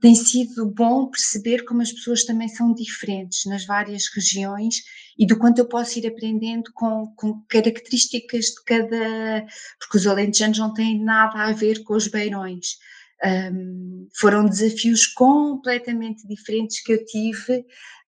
Tem 0.00 0.14
sido 0.14 0.66
bom 0.66 1.08
perceber 1.08 1.64
como 1.64 1.80
as 1.80 1.90
pessoas 1.90 2.24
também 2.24 2.46
são 2.46 2.74
diferentes 2.74 3.46
nas 3.46 3.64
várias 3.64 4.04
regiões 4.14 4.82
e 5.18 5.26
do 5.26 5.38
quanto 5.38 5.60
eu 5.60 5.66
posso 5.66 5.98
ir 5.98 6.06
aprendendo 6.06 6.70
com, 6.74 7.06
com 7.16 7.42
características 7.48 8.46
de 8.46 8.64
cada. 8.66 9.46
Porque 9.78 9.96
os 9.96 10.06
alentejanos 10.06 10.58
não 10.58 10.74
têm 10.74 11.02
nada 11.02 11.44
a 11.44 11.52
ver 11.52 11.82
com 11.84 11.94
os 11.94 12.06
beirões. 12.06 12.76
Um, 13.24 14.06
foram 14.18 14.44
desafios 14.44 15.06
completamente 15.06 16.26
diferentes 16.28 16.82
que 16.82 16.92
eu 16.92 17.04
tive 17.06 17.64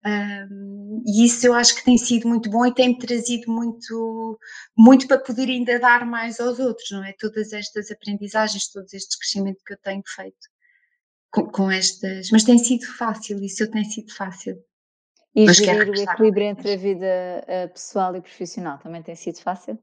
um, 0.04 1.02
e 1.06 1.26
isso 1.26 1.46
eu 1.46 1.52
acho 1.52 1.74
que 1.74 1.84
tem 1.84 1.98
sido 1.98 2.26
muito 2.26 2.48
bom 2.48 2.64
e 2.64 2.72
tem-me 2.72 2.98
trazido 2.98 3.52
muito, 3.52 4.38
muito 4.76 5.06
para 5.06 5.18
poder 5.18 5.48
ainda 5.48 5.78
dar 5.78 6.06
mais 6.06 6.40
aos 6.40 6.58
outros, 6.58 6.90
não 6.90 7.04
é? 7.04 7.12
Todas 7.18 7.52
estas 7.52 7.90
aprendizagens, 7.90 8.70
todos 8.70 8.94
estes 8.94 9.18
crescimentos 9.18 9.62
que 9.62 9.74
eu 9.74 9.78
tenho 9.78 10.02
feito 10.06 10.48
com, 11.30 11.46
com 11.50 11.70
estas, 11.70 12.30
mas 12.30 12.44
tem 12.44 12.58
sido 12.58 12.86
fácil, 12.96 13.42
isso 13.42 13.70
tem 13.70 13.84
sido 13.84 14.12
fácil. 14.14 14.56
E 15.34 15.44
mas 15.44 15.58
gerir 15.58 15.90
o 15.90 15.94
equilíbrio 15.94 16.46
entre 16.46 16.72
a 16.72 16.76
vida 16.76 17.44
eh, 17.46 17.68
pessoal 17.68 18.16
e 18.16 18.20
profissional 18.20 18.78
também 18.78 19.02
tem 19.02 19.14
sido 19.14 19.38
fácil? 19.38 19.78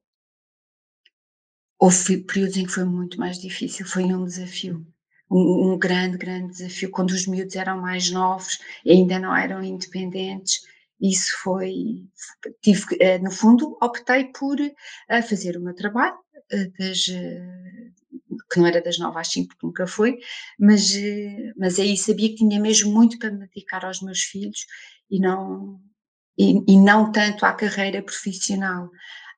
Houve 1.79 2.17
períodos 2.23 2.57
em 2.57 2.65
que 2.65 2.71
foi 2.71 2.83
muito 2.85 3.19
mais 3.19 3.37
difícil, 3.37 3.85
foi 3.85 4.03
um 4.05 4.25
desafio 4.25 4.85
um, 5.29 5.73
um, 5.73 5.77
grande, 5.77 6.17
grande 6.17 6.53
desafio. 6.53 6.91
Quando 6.91 7.11
os 7.11 7.27
miúdos 7.27 7.55
eram 7.55 7.79
mais 7.81 8.09
novos 8.11 8.59
e 8.85 8.91
ainda 8.91 9.19
não 9.19 9.35
eram 9.35 9.63
independentes, 9.63 10.61
isso 10.99 11.31
foi. 11.43 12.05
Tive, 12.61 12.83
eh, 12.99 13.19
no 13.19 13.31
fundo, 13.31 13.77
optei 13.81 14.25
por 14.25 14.59
eh, 14.59 15.21
fazer 15.21 15.57
o 15.57 15.61
meu 15.61 15.75
trabalho, 15.75 16.17
eh, 16.51 16.71
das, 16.77 17.05
que 18.51 18.59
não 18.59 18.67
era 18.67 18.81
das 18.81 18.97
nove 18.97 19.19
às 19.19 19.27
cinco, 19.29 19.49
porque 19.49 19.65
nunca 19.67 19.87
foi, 19.87 20.17
mas, 20.59 20.93
mas 21.57 21.79
aí 21.79 21.95
sabia 21.97 22.29
que 22.29 22.37
tinha 22.37 22.59
mesmo 22.59 22.91
muito 22.91 23.19
para 23.19 23.31
me 23.31 23.47
dedicar 23.47 23.85
aos 23.85 24.01
meus 24.01 24.21
filhos 24.21 24.65
e 25.09 25.19
não, 25.19 25.79
e, 26.37 26.63
e 26.67 26.77
não 26.77 27.11
tanto 27.11 27.45
à 27.45 27.53
carreira 27.53 28.01
profissional. 28.01 28.89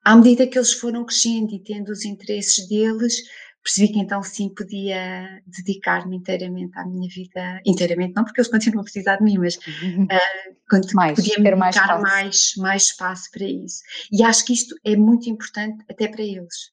À 0.04 0.16
medida 0.16 0.48
que 0.48 0.58
eles 0.58 0.74
foram 0.74 1.06
crescendo 1.06 1.54
e 1.54 1.60
tendo 1.64 1.90
os 1.92 2.06
interesses 2.06 2.68
deles, 2.68 3.16
percebi 3.64 3.94
que 3.94 4.00
então 4.00 4.24
sim 4.24 4.50
podia 4.50 5.42
dedicar-me 5.46 6.16
inteiramente 6.16 6.78
à 6.78 6.86
minha 6.86 7.10
vida, 7.10 7.62
inteiramente 7.66 8.14
não 8.16 8.24
porque 8.24 8.40
eles 8.40 8.52
continuam 8.52 8.82
a 8.82 8.84
precisar 8.84 9.18
de 9.18 9.24
mim, 9.24 9.38
mas 9.38 9.56
uh, 10.76 10.96
mais, 10.96 11.16
podia 11.16 11.38
me 11.38 11.44
dedicar 11.44 12.00
mais, 12.00 12.02
mais, 12.02 12.54
mais 12.58 12.84
espaço 12.84 13.30
para 13.32 13.46
isso. 13.46 13.82
E 14.12 14.24
acho 14.24 14.46
que 14.46 14.54
isto 14.54 14.76
é 14.86 14.96
muito 14.96 15.30
importante 15.30 15.84
até 15.90 16.08
para 16.08 16.24
eles. 16.24 16.72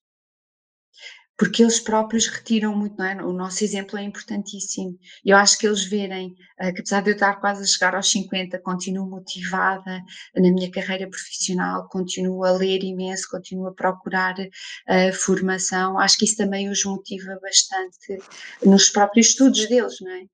Porque 1.37 1.63
eles 1.63 1.79
próprios 1.79 2.27
retiram 2.27 2.75
muito, 2.77 2.97
não 2.97 3.05
é? 3.05 3.23
O 3.23 3.33
nosso 3.33 3.63
exemplo 3.63 3.99
é 3.99 4.03
importantíssimo. 4.03 4.99
Eu 5.25 5.37
acho 5.37 5.59
que 5.59 5.67
eles 5.67 5.85
verem 5.85 6.29
uh, 6.61 6.73
que, 6.73 6.81
apesar 6.81 7.03
de 7.03 7.11
eu 7.11 7.15
estar 7.15 7.37
quase 7.37 7.63
a 7.63 7.67
chegar 7.67 7.95
aos 7.95 8.11
50, 8.11 8.59
continuo 8.61 9.09
motivada 9.09 10.01
na 10.35 10.51
minha 10.51 10.71
carreira 10.71 11.09
profissional, 11.09 11.89
continuo 11.89 12.45
a 12.45 12.53
ler 12.53 12.83
imenso, 12.83 13.29
continuo 13.31 13.69
a 13.69 13.75
procurar 13.75 14.35
uh, 14.39 15.13
formação, 15.15 15.99
acho 15.99 16.19
que 16.19 16.25
isso 16.25 16.37
também 16.37 16.71
os 16.71 16.85
motiva 16.85 17.39
bastante 17.43 18.19
nos 18.65 18.89
próprios 18.89 19.29
estudos 19.29 19.69
deles, 19.69 19.97
não 20.01 20.13
é? 20.13 20.25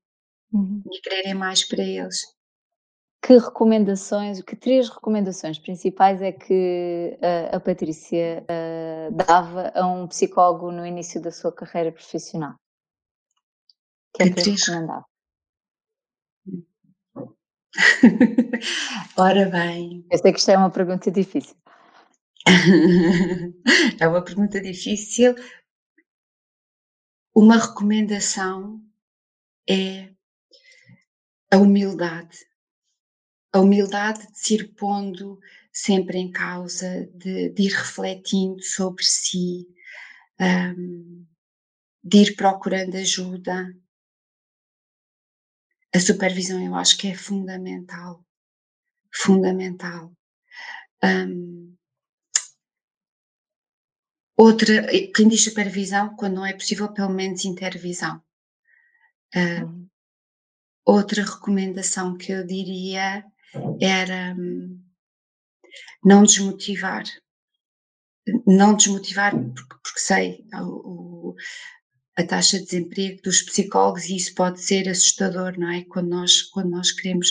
Uhum. 0.53 0.83
E 0.91 1.01
quererem 1.01 1.33
mais 1.33 1.67
para 1.67 1.83
eles 1.83 2.21
que 3.23 3.37
recomendações, 3.37 4.41
que 4.41 4.53
três 4.53 4.89
recomendações 4.89 5.57
principais 5.57 6.21
é 6.21 6.33
que 6.33 7.17
a, 7.21 7.55
a 7.55 7.59
Patrícia 7.59 8.43
uh, 8.43 9.15
dava 9.15 9.71
a 9.73 9.87
um 9.87 10.05
psicólogo 10.09 10.69
no 10.73 10.85
início 10.85 11.21
da 11.21 11.31
sua 11.31 11.49
carreira 11.53 11.89
profissional? 11.89 12.55
Que, 14.13 14.23
é 14.23 14.25
que 14.29 14.35
três... 14.35 14.67
recomendava? 14.67 15.05
Ora 19.17 19.49
bem. 19.49 20.05
Eu 20.11 20.17
sei 20.17 20.33
que 20.33 20.39
isto 20.39 20.51
é 20.51 20.57
uma 20.57 20.69
pergunta 20.69 21.09
difícil. 21.09 21.55
é 24.01 24.07
uma 24.07 24.21
pergunta 24.21 24.59
difícil. 24.59 25.33
Uma 27.33 27.57
recomendação 27.57 28.81
é 29.67 30.13
a 31.49 31.57
humildade 31.57 32.52
a 33.53 33.59
humildade 33.59 34.27
de 34.31 34.39
se 34.39 34.55
ir 34.55 34.73
pondo 34.73 35.39
sempre 35.71 36.17
em 36.17 36.31
causa, 36.31 37.05
de, 37.13 37.49
de 37.49 37.63
ir 37.63 37.71
refletindo 37.71 38.61
sobre 38.63 39.03
si, 39.03 39.67
um, 40.39 41.25
de 42.03 42.17
ir 42.17 42.35
procurando 42.35 42.95
ajuda. 42.95 43.71
A 45.95 45.99
supervisão 45.99 46.63
eu 46.65 46.73
acho 46.73 46.97
que 46.97 47.07
é 47.07 47.15
fundamental, 47.15 48.25
fundamental. 49.13 50.11
Um, 51.03 51.75
outra, 54.35 54.87
quem 55.13 55.27
diz 55.27 55.43
supervisão, 55.43 56.15
quando 56.15 56.35
não 56.35 56.45
é 56.45 56.53
possível, 56.53 56.91
pelo 56.91 57.11
menos 57.11 57.45
intervisão. 57.45 58.19
Uh, 59.35 59.87
outra 60.85 61.23
recomendação 61.23 62.17
que 62.17 62.31
eu 62.31 62.45
diria 62.45 63.23
era 63.81 64.35
não 66.03 66.23
desmotivar. 66.23 67.03
Não 68.47 68.75
desmotivar, 68.75 69.31
porque, 69.31 69.75
porque 69.83 69.99
sei 69.99 70.45
o, 70.61 71.35
a 72.15 72.23
taxa 72.23 72.59
de 72.59 72.65
desemprego 72.65 73.21
dos 73.21 73.41
psicólogos 73.41 74.05
e 74.05 74.15
isso 74.15 74.33
pode 74.35 74.61
ser 74.61 74.87
assustador, 74.87 75.57
não 75.57 75.71
é? 75.71 75.83
Quando 75.85 76.09
nós, 76.09 76.41
quando 76.43 76.69
nós 76.69 76.91
queremos 76.91 77.29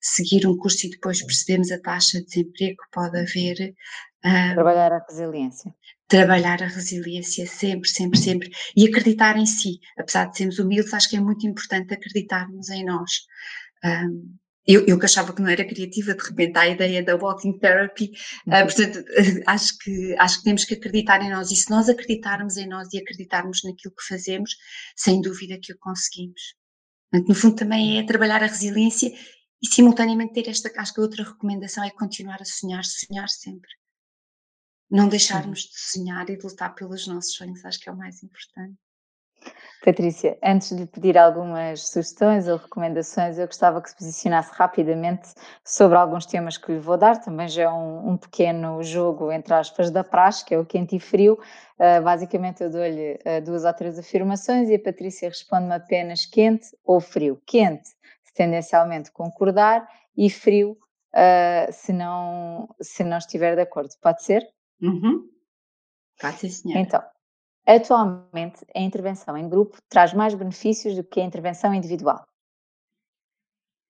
seguir 0.00 0.46
um 0.46 0.56
curso 0.56 0.86
e 0.86 0.90
depois 0.90 1.22
percebemos 1.22 1.70
a 1.70 1.80
taxa 1.80 2.18
de 2.20 2.26
desemprego 2.26 2.76
que 2.82 2.90
pode 2.92 3.18
haver. 3.18 3.74
Um, 4.24 4.54
trabalhar 4.54 4.92
a 4.92 5.04
resiliência. 5.06 5.74
Trabalhar 6.08 6.62
a 6.62 6.66
resiliência 6.66 7.46
sempre, 7.46 7.88
sempre, 7.88 8.18
sempre. 8.18 8.50
E 8.76 8.88
acreditar 8.88 9.36
em 9.36 9.46
si. 9.46 9.78
Apesar 9.98 10.26
de 10.26 10.38
sermos 10.38 10.58
humildes, 10.58 10.94
acho 10.94 11.08
que 11.10 11.16
é 11.16 11.20
muito 11.20 11.46
importante 11.46 11.92
acreditarmos 11.92 12.68
em 12.70 12.84
nós. 12.84 13.26
Um, 13.84 14.36
eu, 14.66 14.86
eu 14.86 14.98
que 14.98 15.04
achava 15.04 15.32
que 15.32 15.40
não 15.40 15.48
era 15.48 15.64
criativa, 15.64 16.14
de 16.14 16.22
repente 16.22 16.56
a 16.58 16.68
ideia 16.68 17.02
da 17.02 17.16
walking 17.16 17.58
therapy, 17.58 18.12
uh, 18.46 18.64
portanto, 18.64 19.04
acho 19.46 19.78
que, 19.78 20.14
acho 20.18 20.38
que 20.38 20.44
temos 20.44 20.64
que 20.64 20.74
acreditar 20.74 21.22
em 21.22 21.30
nós 21.30 21.50
e 21.50 21.56
se 21.56 21.70
nós 21.70 21.88
acreditarmos 21.88 22.56
em 22.56 22.68
nós 22.68 22.92
e 22.92 22.98
acreditarmos 22.98 23.62
naquilo 23.64 23.94
que 23.94 24.06
fazemos, 24.06 24.56
sem 24.96 25.20
dúvida 25.20 25.58
que 25.60 25.72
o 25.72 25.78
conseguimos. 25.78 26.54
Portanto, 27.10 27.28
no 27.28 27.34
fundo 27.34 27.56
também 27.56 27.98
é 27.98 28.06
trabalhar 28.06 28.42
a 28.42 28.46
resiliência 28.46 29.12
e 29.62 29.66
simultaneamente 29.66 30.34
ter 30.34 30.48
esta, 30.48 30.70
acho 30.76 30.94
que 30.94 31.00
a 31.00 31.02
outra 31.02 31.24
recomendação 31.24 31.84
é 31.84 31.90
continuar 31.90 32.40
a 32.40 32.44
sonhar, 32.44 32.84
sonhar 32.84 33.28
sempre. 33.28 33.70
Não 34.90 35.08
deixarmos 35.08 35.60
de 35.60 35.78
sonhar 35.78 36.28
e 36.30 36.36
de 36.36 36.44
lutar 36.44 36.74
pelos 36.74 37.06
nossos 37.06 37.34
sonhos, 37.34 37.64
acho 37.64 37.78
que 37.80 37.88
é 37.88 37.92
o 37.92 37.96
mais 37.96 38.22
importante. 38.22 38.76
Patrícia, 39.82 40.38
antes 40.44 40.76
de 40.76 40.84
pedir 40.84 41.16
algumas 41.16 41.88
sugestões 41.88 42.46
ou 42.46 42.58
recomendações, 42.58 43.38
eu 43.38 43.46
gostava 43.46 43.80
que 43.80 43.88
se 43.88 43.96
posicionasse 43.96 44.52
rapidamente 44.52 45.28
sobre 45.64 45.96
alguns 45.96 46.26
temas 46.26 46.58
que 46.58 46.72
lhe 46.72 46.78
vou 46.78 46.98
dar. 46.98 47.18
Também 47.18 47.48
já 47.48 47.62
é 47.62 47.68
um, 47.70 48.10
um 48.10 48.16
pequeno 48.18 48.82
jogo, 48.82 49.32
entre 49.32 49.54
aspas, 49.54 49.90
da 49.90 50.04
praxe, 50.04 50.44
que 50.44 50.54
é 50.54 50.58
o 50.58 50.66
quente 50.66 50.96
e 50.96 51.00
frio. 51.00 51.38
Uh, 51.78 52.02
basicamente, 52.02 52.62
eu 52.62 52.70
dou-lhe 52.70 53.14
uh, 53.14 53.42
duas 53.42 53.64
ou 53.64 53.72
três 53.72 53.98
afirmações 53.98 54.68
e 54.68 54.74
a 54.74 54.78
Patrícia 54.78 55.30
responde-me 55.30 55.74
apenas 55.74 56.26
quente 56.26 56.66
ou 56.84 57.00
frio. 57.00 57.40
Quente, 57.46 57.88
se 58.22 58.34
tendencialmente 58.34 59.10
concordar, 59.10 59.88
e 60.14 60.28
frio, 60.28 60.76
uh, 61.14 61.72
se, 61.72 61.94
não, 61.94 62.68
se 62.82 63.02
não 63.02 63.16
estiver 63.16 63.54
de 63.54 63.62
acordo. 63.62 63.90
Pode 64.02 64.22
ser? 64.22 64.46
Uhum. 64.82 65.26
Pode 66.20 66.36
ser, 66.36 66.50
senhora. 66.50 66.80
Então, 66.80 67.02
Atualmente, 67.72 68.66
a 68.74 68.80
intervenção 68.80 69.36
em 69.36 69.48
grupo 69.48 69.80
traz 69.88 70.12
mais 70.12 70.34
benefícios 70.34 70.96
do 70.96 71.04
que 71.04 71.20
a 71.20 71.24
intervenção 71.24 71.72
individual. 71.72 72.26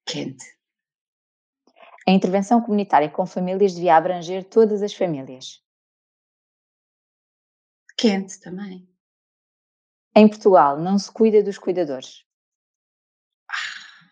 Quente. 0.04 0.44
A 2.06 2.10
intervenção 2.10 2.60
comunitária 2.60 3.08
com 3.08 3.24
famílias 3.24 3.72
devia 3.72 3.96
abranger 3.96 4.44
todas 4.44 4.82
as 4.82 4.92
famílias. 4.92 5.64
Quente 7.96 8.38
também. 8.40 8.86
Em 10.14 10.28
Portugal, 10.28 10.78
não 10.78 10.98
se 10.98 11.10
cuida 11.10 11.42
dos 11.42 11.56
cuidadores. 11.56 12.26
Ah, 13.48 14.10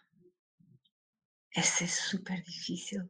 essa 1.55 1.85
é 1.85 1.89
super 1.89 2.41
difícil. 2.43 3.07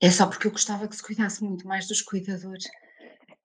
É 0.00 0.10
só 0.10 0.26
porque 0.26 0.46
eu 0.46 0.52
gostava 0.52 0.88
que 0.88 0.96
se 0.96 1.02
cuidasse 1.02 1.44
muito 1.44 1.68
mais 1.68 1.86
dos 1.86 2.00
cuidadores. 2.00 2.64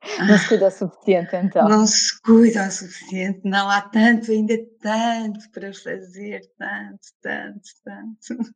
Não 0.28 0.38
se 0.38 0.48
cuida 0.48 0.68
o 0.68 0.72
suficiente, 0.72 1.36
então. 1.36 1.70
Não 1.70 1.88
se 1.88 2.22
cuida 2.22 2.68
o 2.68 2.72
suficiente, 2.72 3.42
não 3.44 3.70
há 3.70 3.82
tanto, 3.82 4.32
ainda 4.32 4.54
tanto 4.82 5.50
para 5.52 5.74
fazer, 5.74 6.42
tanto, 6.58 7.08
tanto, 7.22 7.70
tanto. 7.84 8.54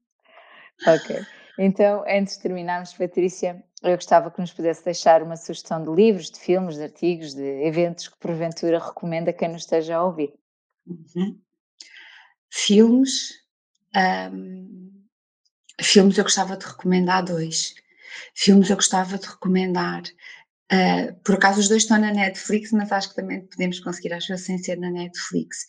Ok. 0.85 1.25
Então, 1.57 2.03
antes 2.07 2.35
de 2.35 2.43
terminarmos, 2.43 2.93
Patrícia, 2.93 3.63
eu 3.81 3.95
gostava 3.95 4.29
que 4.29 4.39
nos 4.39 4.53
pudesse 4.53 4.83
deixar 4.83 5.23
uma 5.23 5.35
sugestão 5.35 5.83
de 5.83 5.89
livros, 5.89 6.29
de 6.29 6.39
filmes, 6.39 6.75
de 6.75 6.83
artigos, 6.83 7.33
de 7.33 7.65
eventos 7.65 8.07
que 8.07 8.17
porventura 8.19 8.77
recomenda 8.77 9.33
quem 9.33 9.49
nos 9.49 9.63
esteja 9.63 9.95
a 9.95 10.03
ouvir. 10.03 10.33
Uhum. 10.85 11.39
Filmes. 12.49 13.31
Um, 13.95 15.03
filmes 15.81 16.17
eu 16.17 16.23
gostava 16.23 16.57
de 16.57 16.65
recomendar 16.65 17.23
dois. 17.23 17.73
Filmes 18.35 18.69
eu 18.69 18.75
gostava 18.75 19.17
de 19.17 19.27
recomendar 19.27 20.03
Uh, 20.71 21.13
por 21.23 21.35
acaso 21.35 21.59
os 21.59 21.69
dois 21.69 21.83
estão 21.83 21.97
na 21.97 22.11
Netflix, 22.11 22.71
mas 22.71 22.91
acho 22.91 23.09
que 23.09 23.15
também 23.15 23.45
podemos 23.47 23.79
conseguir, 23.79 24.13
às 24.13 24.25
vezes, 24.25 24.45
sem 24.45 24.57
ser 24.57 24.77
na 24.77 24.91
Netflix. 24.91 25.65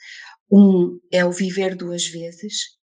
Um 0.50 0.98
é 1.12 1.24
o 1.24 1.30
Viver 1.30 1.76
Duas 1.76 2.06
Vezes, 2.06 2.78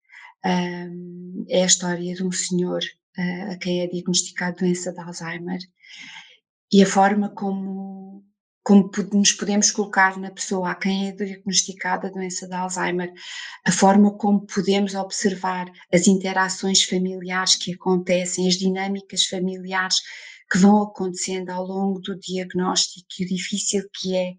é 0.45 1.63
a 1.63 1.67
história 1.67 2.15
de 2.15 2.25
um 2.25 2.33
senhor 2.33 2.81
uh, 3.19 3.53
a 3.53 3.57
quem 3.57 3.83
é 3.83 3.87
diagnosticado 3.87 4.59
doença 4.59 4.93
de 4.93 5.01
Alzheimer 5.01 5.61
e 6.73 6.83
a 6.83 6.87
forma 6.87 7.29
como, 7.29 8.25
como 8.65 8.91
nos 9.13 9.33
podemos 9.33 9.71
colocar 9.71 10.19
na 10.19 10.31
pessoa 10.31 10.71
a 10.71 10.75
quem 10.75 11.09
é 11.09 11.13
diagnosticada 11.13 12.09
a 12.09 12.11
doença 12.11 12.49
de 12.49 12.55
Alzheimer, 12.55 13.13
a 13.65 13.71
forma 13.71 14.17
como 14.17 14.47
podemos 14.47 14.95
observar 14.95 15.71
as 15.93 16.07
interações 16.07 16.83
familiares 16.83 17.57
que 17.57 17.75
acontecem, 17.75 18.49
as 18.49 18.55
dinâmicas 18.55 19.27
familiares 19.27 19.97
que 20.53 20.59
vão 20.59 20.83
acontecendo 20.83 21.49
ao 21.49 21.65
longo 21.65 21.99
do 22.01 22.19
diagnóstico 22.19 23.07
e 23.19 23.25
o 23.25 23.29
difícil 23.29 23.83
que 23.95 24.15
é 24.15 24.33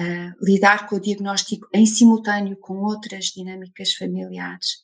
uh, 0.00 0.32
lidar 0.42 0.88
com 0.88 0.96
o 0.96 1.00
diagnóstico 1.00 1.68
em 1.74 1.84
simultâneo 1.84 2.56
com 2.56 2.78
outras 2.78 3.26
dinâmicas 3.26 3.92
familiares. 3.92 4.78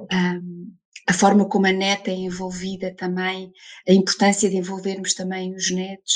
Um, 0.00 0.72
a 1.06 1.12
forma 1.12 1.46
como 1.46 1.66
a 1.66 1.72
neta 1.72 2.10
é 2.10 2.14
envolvida 2.14 2.94
também, 2.96 3.52
a 3.86 3.92
importância 3.92 4.48
de 4.48 4.56
envolvermos 4.56 5.12
também 5.12 5.54
os 5.54 5.70
netos. 5.70 6.14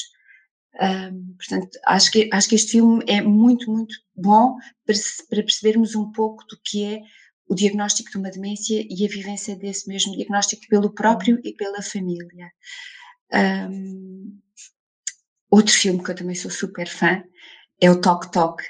Um, 0.81 1.35
portanto, 1.37 1.79
acho 1.87 2.11
que, 2.11 2.31
acho 2.33 2.49
que 2.49 2.55
este 2.55 2.73
filme 2.73 3.05
é 3.07 3.21
muito, 3.21 3.71
muito 3.71 3.95
bom 4.17 4.57
para, 4.87 4.97
para 5.29 5.43
percebermos 5.43 5.95
um 5.95 6.11
pouco 6.13 6.47
do 6.47 6.59
que 6.65 6.83
é 6.83 7.01
o 7.47 7.55
diagnóstico 7.55 8.11
de 8.11 8.17
uma 8.17 8.31
demência 8.31 8.87
e 8.89 9.05
a 9.05 9.09
vivência 9.09 9.55
desse 9.55 9.87
mesmo 9.87 10.17
diagnóstico 10.17 10.63
pelo 10.71 10.95
próprio 10.95 11.39
e 11.45 11.53
pela 11.53 11.83
família. 11.83 12.51
Um, 13.33 14.39
outro 15.51 15.73
filme 15.73 16.03
que 16.03 16.11
eu 16.11 16.15
também 16.15 16.35
sou 16.35 16.51
super 16.51 16.89
fã 16.89 17.23
é 17.81 17.91
o 17.91 18.01
Tok 18.01 18.31
Tok. 18.31 18.63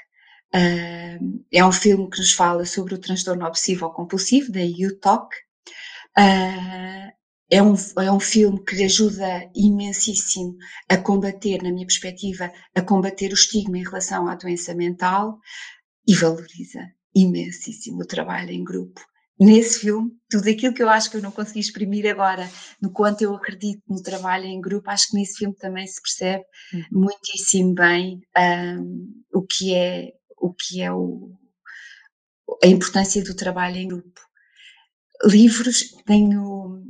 Uh, 0.53 1.43
é 1.51 1.63
um 1.63 1.71
filme 1.71 2.09
que 2.09 2.19
nos 2.19 2.33
fala 2.33 2.65
sobre 2.65 2.95
o 2.95 2.99
transtorno 2.99 3.45
obsessivo 3.45 3.91
compulsivo, 3.91 4.51
daí 4.51 4.85
o 4.85 4.99
TOC. 4.99 5.33
Uh, 6.17 7.09
é 7.51 7.63
um, 7.63 7.73
é 7.97 8.11
um 8.11 8.19
filme 8.19 8.63
que 8.63 8.83
ajuda 8.83 9.49
imensíssimo 9.55 10.55
a 10.87 10.97
combater, 10.97 11.63
na 11.63 11.71
minha 11.71 11.87
perspectiva, 11.87 12.51
a 12.75 12.81
combater 12.81 13.31
o 13.31 13.33
estigma 13.33 13.77
em 13.77 13.83
relação 13.83 14.27
à 14.27 14.35
doença 14.35 14.73
mental 14.75 15.39
e 16.07 16.15
valoriza 16.15 16.79
imensíssimo 17.15 18.03
o 18.03 18.07
trabalho 18.07 18.51
em 18.51 18.63
grupo. 18.63 19.01
Nesse 19.39 19.79
filme, 19.79 20.11
tudo 20.29 20.49
aquilo 20.49 20.73
que 20.73 20.83
eu 20.83 20.89
acho 20.89 21.09
que 21.09 21.15
eu 21.15 21.21
não 21.21 21.31
consegui 21.31 21.61
exprimir 21.61 22.05
agora, 22.11 22.49
no 22.81 22.91
quanto 22.91 23.21
eu 23.21 23.33
acredito 23.33 23.81
no 23.87 24.03
trabalho 24.03 24.43
em 24.45 24.59
grupo, 24.59 24.89
acho 24.89 25.07
que 25.07 25.15
nesse 25.15 25.37
filme 25.37 25.55
também 25.55 25.87
se 25.87 26.01
percebe 26.01 26.43
uhum. 26.73 26.83
muitíssimo 26.91 27.73
bem 27.73 28.19
um, 28.37 29.23
o 29.33 29.41
que 29.41 29.73
é 29.73 30.11
o 30.37 30.53
que 30.53 30.81
é 30.81 30.91
o, 30.91 31.31
a 32.63 32.67
importância 32.67 33.23
do 33.23 33.33
trabalho 33.33 33.77
em 33.77 33.87
grupo. 33.87 34.19
Livros, 35.23 35.91
tenho 36.05 36.83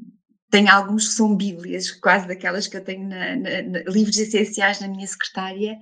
tenho 0.50 0.72
alguns 0.72 1.10
que 1.10 1.14
são 1.14 1.36
bíblias, 1.36 1.92
quase 1.92 2.28
daquelas 2.28 2.68
que 2.68 2.76
eu 2.76 2.84
tenho 2.84 3.08
na, 3.08 3.36
na, 3.36 3.62
na 3.62 3.80
livros 3.88 4.18
essenciais 4.18 4.80
na 4.80 4.88
minha 4.88 5.06
secretária, 5.06 5.78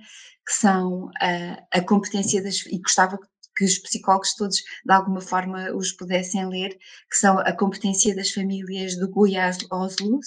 que 0.46 0.52
são 0.52 1.10
a, 1.18 1.78
a 1.78 1.80
competência 1.80 2.42
das 2.42 2.66
e 2.66 2.78
gostava 2.78 3.18
que 3.18 3.26
os 3.64 3.78
psicólogos 3.78 4.34
todos 4.34 4.56
de 4.56 4.92
alguma 4.92 5.20
forma 5.20 5.72
os 5.72 5.92
pudessem 5.92 6.48
ler, 6.48 6.70
que 7.10 7.16
são 7.16 7.38
a 7.38 7.52
competência 7.52 8.14
das 8.14 8.30
famílias 8.30 8.96
do 8.96 9.10
Guia 9.10 9.50
Oslus, 9.70 10.26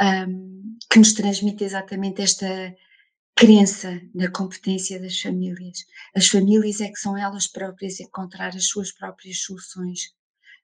um, 0.00 0.76
que 0.90 0.98
nos 0.98 1.12
transmite 1.12 1.64
exatamente 1.64 2.22
esta 2.22 2.74
crença 3.34 4.00
na 4.14 4.30
competência 4.30 5.00
das 5.00 5.20
famílias. 5.20 5.78
As 6.14 6.26
famílias 6.26 6.80
é 6.80 6.88
que 6.88 6.98
são 6.98 7.16
elas 7.16 7.46
próprias 7.46 8.00
encontrar 8.00 8.48
as 8.48 8.66
suas 8.66 8.92
próprias 8.92 9.42
soluções. 9.42 10.12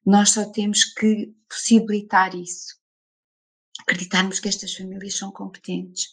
Nós 0.04 0.30
só 0.30 0.44
temos 0.50 0.84
que 0.84 1.32
possibilitar 1.48 2.34
isso 2.34 2.84
acreditarmos 3.80 4.40
que 4.40 4.48
estas 4.48 4.74
famílias 4.74 5.16
são 5.16 5.30
competentes. 5.30 6.08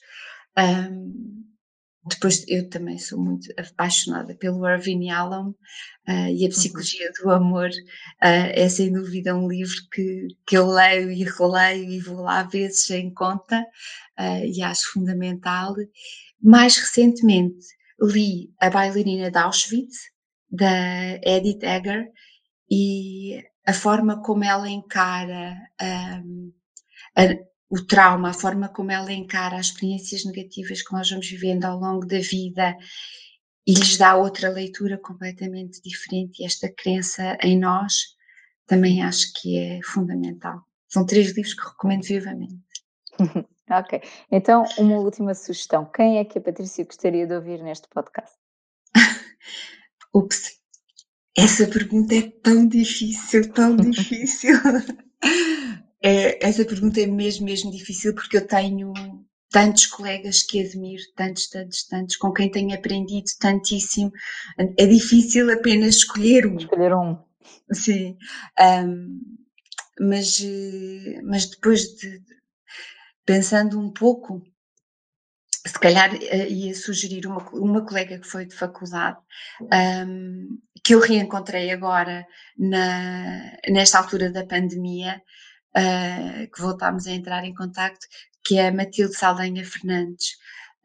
Um, 0.57 1.45
depois, 2.03 2.43
eu 2.47 2.67
também 2.67 2.97
sou 2.97 3.19
muito 3.19 3.47
apaixonada 3.57 4.33
pelo 4.35 4.67
Irving 4.67 5.05
Yalom 5.09 5.49
uh, 5.49 5.55
e 6.07 6.43
a 6.43 6.45
uhum. 6.45 6.49
Psicologia 6.49 7.11
do 7.21 7.29
Amor. 7.29 7.69
Uh, 7.69 8.49
é 8.53 8.67
sem 8.69 8.91
dúvida 8.91 9.35
um 9.35 9.47
livro 9.47 9.75
que, 9.91 10.27
que 10.47 10.57
eu 10.57 10.65
leio 10.65 11.11
e 11.11 11.23
releio 11.23 11.91
e 11.91 11.99
vou 11.99 12.21
lá 12.21 12.43
vezes 12.43 12.89
em 12.89 13.13
conta 13.13 13.61
uh, 14.19 14.45
e 14.45 14.63
acho 14.63 14.91
fundamental. 14.93 15.75
Mais 16.41 16.75
recentemente 16.75 17.67
li 18.01 18.51
A 18.59 18.69
Bailarina 18.69 19.29
de 19.29 19.37
Auschwitz, 19.37 20.09
da 20.49 21.19
Edith 21.23 21.63
Egger, 21.63 22.07
e 22.69 23.43
a 23.65 23.73
forma 23.73 24.21
como 24.23 24.43
ela 24.43 24.67
encara 24.67 25.55
um, 26.25 26.51
a, 27.15 27.50
o 27.71 27.81
trauma, 27.85 28.31
a 28.31 28.33
forma 28.33 28.67
como 28.67 28.91
ela 28.91 29.13
encara 29.13 29.55
as 29.55 29.67
experiências 29.67 30.25
negativas 30.25 30.81
que 30.81 30.91
nós 30.91 31.09
vamos 31.09 31.29
vivendo 31.29 31.63
ao 31.63 31.79
longo 31.79 32.05
da 32.05 32.19
vida 32.19 32.77
e 33.65 33.73
lhes 33.73 33.97
dá 33.97 34.13
outra 34.17 34.49
leitura 34.49 34.97
completamente 34.97 35.81
diferente 35.81 36.41
e 36.41 36.45
esta 36.45 36.69
crença 36.69 37.37
em 37.41 37.57
nós 37.57 38.17
também 38.67 39.01
acho 39.01 39.31
que 39.35 39.57
é 39.57 39.79
fundamental. 39.85 40.61
São 40.89 41.05
três 41.05 41.27
livros 41.27 41.53
que 41.53 41.65
recomendo 41.65 42.03
vivamente. 42.03 42.61
ok, 43.71 44.01
então 44.29 44.65
uma 44.77 44.97
última 44.97 45.33
sugestão. 45.33 45.85
Quem 45.85 46.17
é 46.17 46.25
que 46.25 46.39
a 46.39 46.41
Patrícia 46.41 46.83
gostaria 46.83 47.25
de 47.25 47.33
ouvir 47.33 47.63
neste 47.63 47.87
podcast? 47.87 48.35
Ups, 50.13 50.59
essa 51.37 51.65
pergunta 51.67 52.15
é 52.15 52.29
tão 52.43 52.67
difícil, 52.67 53.49
tão 53.53 53.77
difícil. 53.79 54.57
É, 56.03 56.45
essa 56.45 56.65
pergunta 56.65 56.99
é 56.99 57.05
mesmo, 57.05 57.45
mesmo 57.45 57.71
difícil 57.71 58.15
porque 58.15 58.37
eu 58.37 58.47
tenho 58.47 58.93
tantos 59.51 59.85
colegas 59.85 60.41
que 60.41 60.61
admiro, 60.61 61.03
tantos, 61.15 61.47
tantos, 61.47 61.83
tantos, 61.83 62.15
com 62.15 62.31
quem 62.31 62.49
tenho 62.49 62.73
aprendido 62.73 63.25
tantíssimo. 63.39 64.11
É 64.77 64.85
difícil 64.85 65.51
apenas 65.51 65.95
escolher 65.97 66.47
um. 66.47 66.57
Escolher 66.57 66.95
um. 66.95 67.17
Sim. 67.71 68.17
Um, 68.59 69.19
mas, 69.99 70.41
mas 71.23 71.45
depois 71.45 71.95
de 71.95 72.21
pensando 73.25 73.79
um 73.79 73.91
pouco, 73.91 74.41
se 75.65 75.79
calhar 75.79 76.13
eh, 76.15 76.49
ia 76.49 76.73
sugerir 76.73 77.27
uma, 77.27 77.47
uma 77.51 77.85
colega 77.85 78.19
que 78.19 78.27
foi 78.27 78.45
de 78.45 78.55
faculdade, 78.55 79.19
um, 79.61 80.57
que 80.83 80.95
eu 80.95 80.99
reencontrei 80.99 81.69
agora 81.71 82.25
na, 82.57 83.57
nesta 83.69 83.99
altura 83.99 84.31
da 84.31 84.45
pandemia, 84.45 85.21
uh, 85.77 86.51
que 86.51 86.61
voltámos 86.61 87.07
a 87.07 87.11
entrar 87.11 87.43
em 87.43 87.53
contacto, 87.53 88.07
que 88.43 88.57
é 88.57 88.71
Matilde 88.71 89.15
Saldanha 89.15 89.65
Fernandes. 89.65 90.37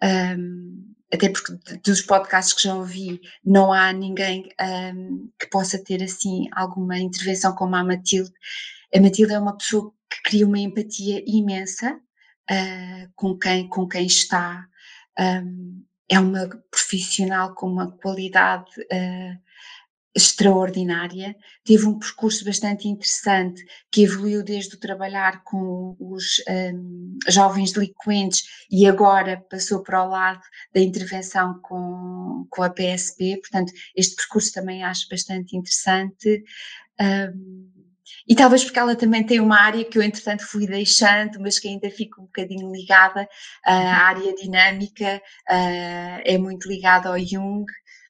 Um, 0.02 0.94
até 1.12 1.28
porque 1.28 1.52
dos 1.84 2.02
podcasts 2.02 2.52
que 2.52 2.62
já 2.62 2.74
ouvi, 2.74 3.20
não 3.44 3.72
há 3.72 3.92
ninguém 3.92 4.48
um, 4.94 5.30
que 5.38 5.48
possa 5.48 5.82
ter 5.82 6.02
assim 6.02 6.48
alguma 6.52 6.98
intervenção 6.98 7.54
como 7.54 7.76
a 7.76 7.84
Matilde. 7.84 8.32
A 8.94 9.00
Matilde 9.00 9.32
é 9.32 9.38
uma 9.38 9.56
pessoa 9.56 9.92
que 10.10 10.22
cria 10.22 10.46
uma 10.46 10.58
empatia 10.58 11.22
imensa 11.26 11.94
uh, 12.50 13.12
com, 13.14 13.38
quem, 13.38 13.68
com 13.68 13.86
quem 13.88 14.06
está. 14.06 14.66
Um, 15.18 15.84
é 16.08 16.20
uma 16.20 16.48
profissional 16.70 17.54
com 17.54 17.66
uma 17.66 17.90
qualidade 17.90 18.70
uh, 18.80 19.45
extraordinária, 20.16 21.36
teve 21.62 21.86
um 21.86 21.98
percurso 21.98 22.42
bastante 22.42 22.88
interessante 22.88 23.62
que 23.92 24.02
evoluiu 24.02 24.42
desde 24.42 24.74
o 24.74 24.80
trabalhar 24.80 25.44
com 25.44 25.94
os 26.00 26.42
um, 26.48 27.18
jovens 27.28 27.72
delinquentes 27.72 28.44
e 28.70 28.86
agora 28.86 29.44
passou 29.50 29.82
para 29.82 30.02
o 30.02 30.08
lado 30.08 30.40
da 30.74 30.80
intervenção 30.80 31.60
com, 31.62 32.46
com 32.48 32.62
a 32.62 32.70
PSP, 32.70 33.38
portanto 33.42 33.72
este 33.94 34.16
percurso 34.16 34.52
também 34.52 34.82
acho 34.82 35.06
bastante 35.10 35.54
interessante 35.54 36.42
um, 36.98 37.76
e 38.28 38.34
talvez 38.34 38.64
porque 38.64 38.78
ela 38.78 38.96
também 38.96 39.24
tem 39.24 39.38
uma 39.38 39.60
área 39.60 39.84
que 39.84 39.98
eu 39.98 40.02
entretanto 40.02 40.46
fui 40.46 40.66
deixando, 40.66 41.40
mas 41.40 41.58
que 41.58 41.68
ainda 41.68 41.90
fico 41.90 42.22
um 42.22 42.24
bocadinho 42.24 42.72
ligada, 42.72 43.28
a 43.64 43.74
uhum. 43.74 43.86
área 43.86 44.34
dinâmica 44.34 45.22
uh, 45.48 46.20
é 46.24 46.38
muito 46.38 46.68
ligada 46.68 47.08
ao 47.08 47.18
Jung, 47.18 47.64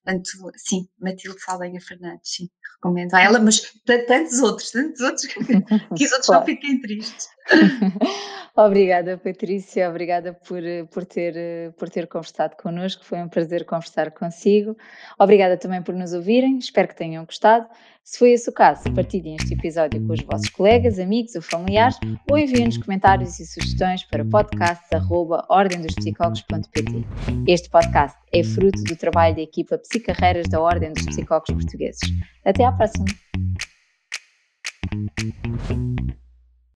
Portanto, 0.06 0.30
sim, 0.56 0.88
Matilde 1.00 1.42
Saldanha 1.42 1.80
Fernandes, 1.80 2.36
sim, 2.36 2.48
recomendo 2.76 3.12
a 3.14 3.20
ela, 3.20 3.40
mas 3.40 3.72
tantos 3.84 4.38
outros, 4.38 4.70
tantos 4.70 5.00
outros, 5.00 5.26
que 5.96 6.04
os 6.04 6.12
outros 6.12 6.26
claro. 6.26 6.40
não 6.40 6.46
fiquem 6.46 6.80
tristes. 6.80 7.26
obrigada, 8.56 9.18
Patrícia, 9.18 9.88
obrigada 9.88 10.32
por, 10.32 10.62
por, 10.92 11.04
ter, 11.04 11.72
por 11.78 11.88
ter 11.88 12.06
conversado 12.06 12.56
connosco, 12.56 13.04
foi 13.04 13.18
um 13.18 13.28
prazer 13.28 13.64
conversar 13.64 14.10
consigo. 14.12 14.76
Obrigada 15.18 15.56
também 15.56 15.82
por 15.82 15.94
nos 15.94 16.12
ouvirem, 16.12 16.58
espero 16.58 16.88
que 16.88 16.96
tenham 16.96 17.24
gostado. 17.24 17.66
Se 18.06 18.18
foi 18.20 18.30
esse 18.30 18.48
o 18.48 18.52
caso, 18.52 18.84
partilhem 18.94 19.34
este 19.34 19.54
episódio 19.54 20.00
com 20.06 20.12
os 20.12 20.22
vossos 20.22 20.48
colegas, 20.50 21.00
amigos 21.00 21.34
ou 21.34 21.42
familiares 21.42 21.98
ou 22.30 22.38
enviem-nos 22.38 22.78
comentários 22.78 23.40
e 23.40 23.46
sugestões 23.46 24.04
para 24.04 24.24
podcast.ordemdospsicólogos.pt. 24.24 27.04
Este 27.48 27.68
podcast 27.68 28.16
é 28.32 28.44
fruto 28.44 28.80
do 28.84 28.94
trabalho 28.94 29.34
da 29.34 29.42
equipa 29.42 29.76
Psicarreiras 29.76 30.46
da 30.48 30.60
Ordem 30.60 30.92
dos 30.92 31.04
Psicólogos 31.04 31.52
Portugueses. 31.52 31.98
Até 32.44 32.64
à 32.64 32.70
próxima! 32.70 33.06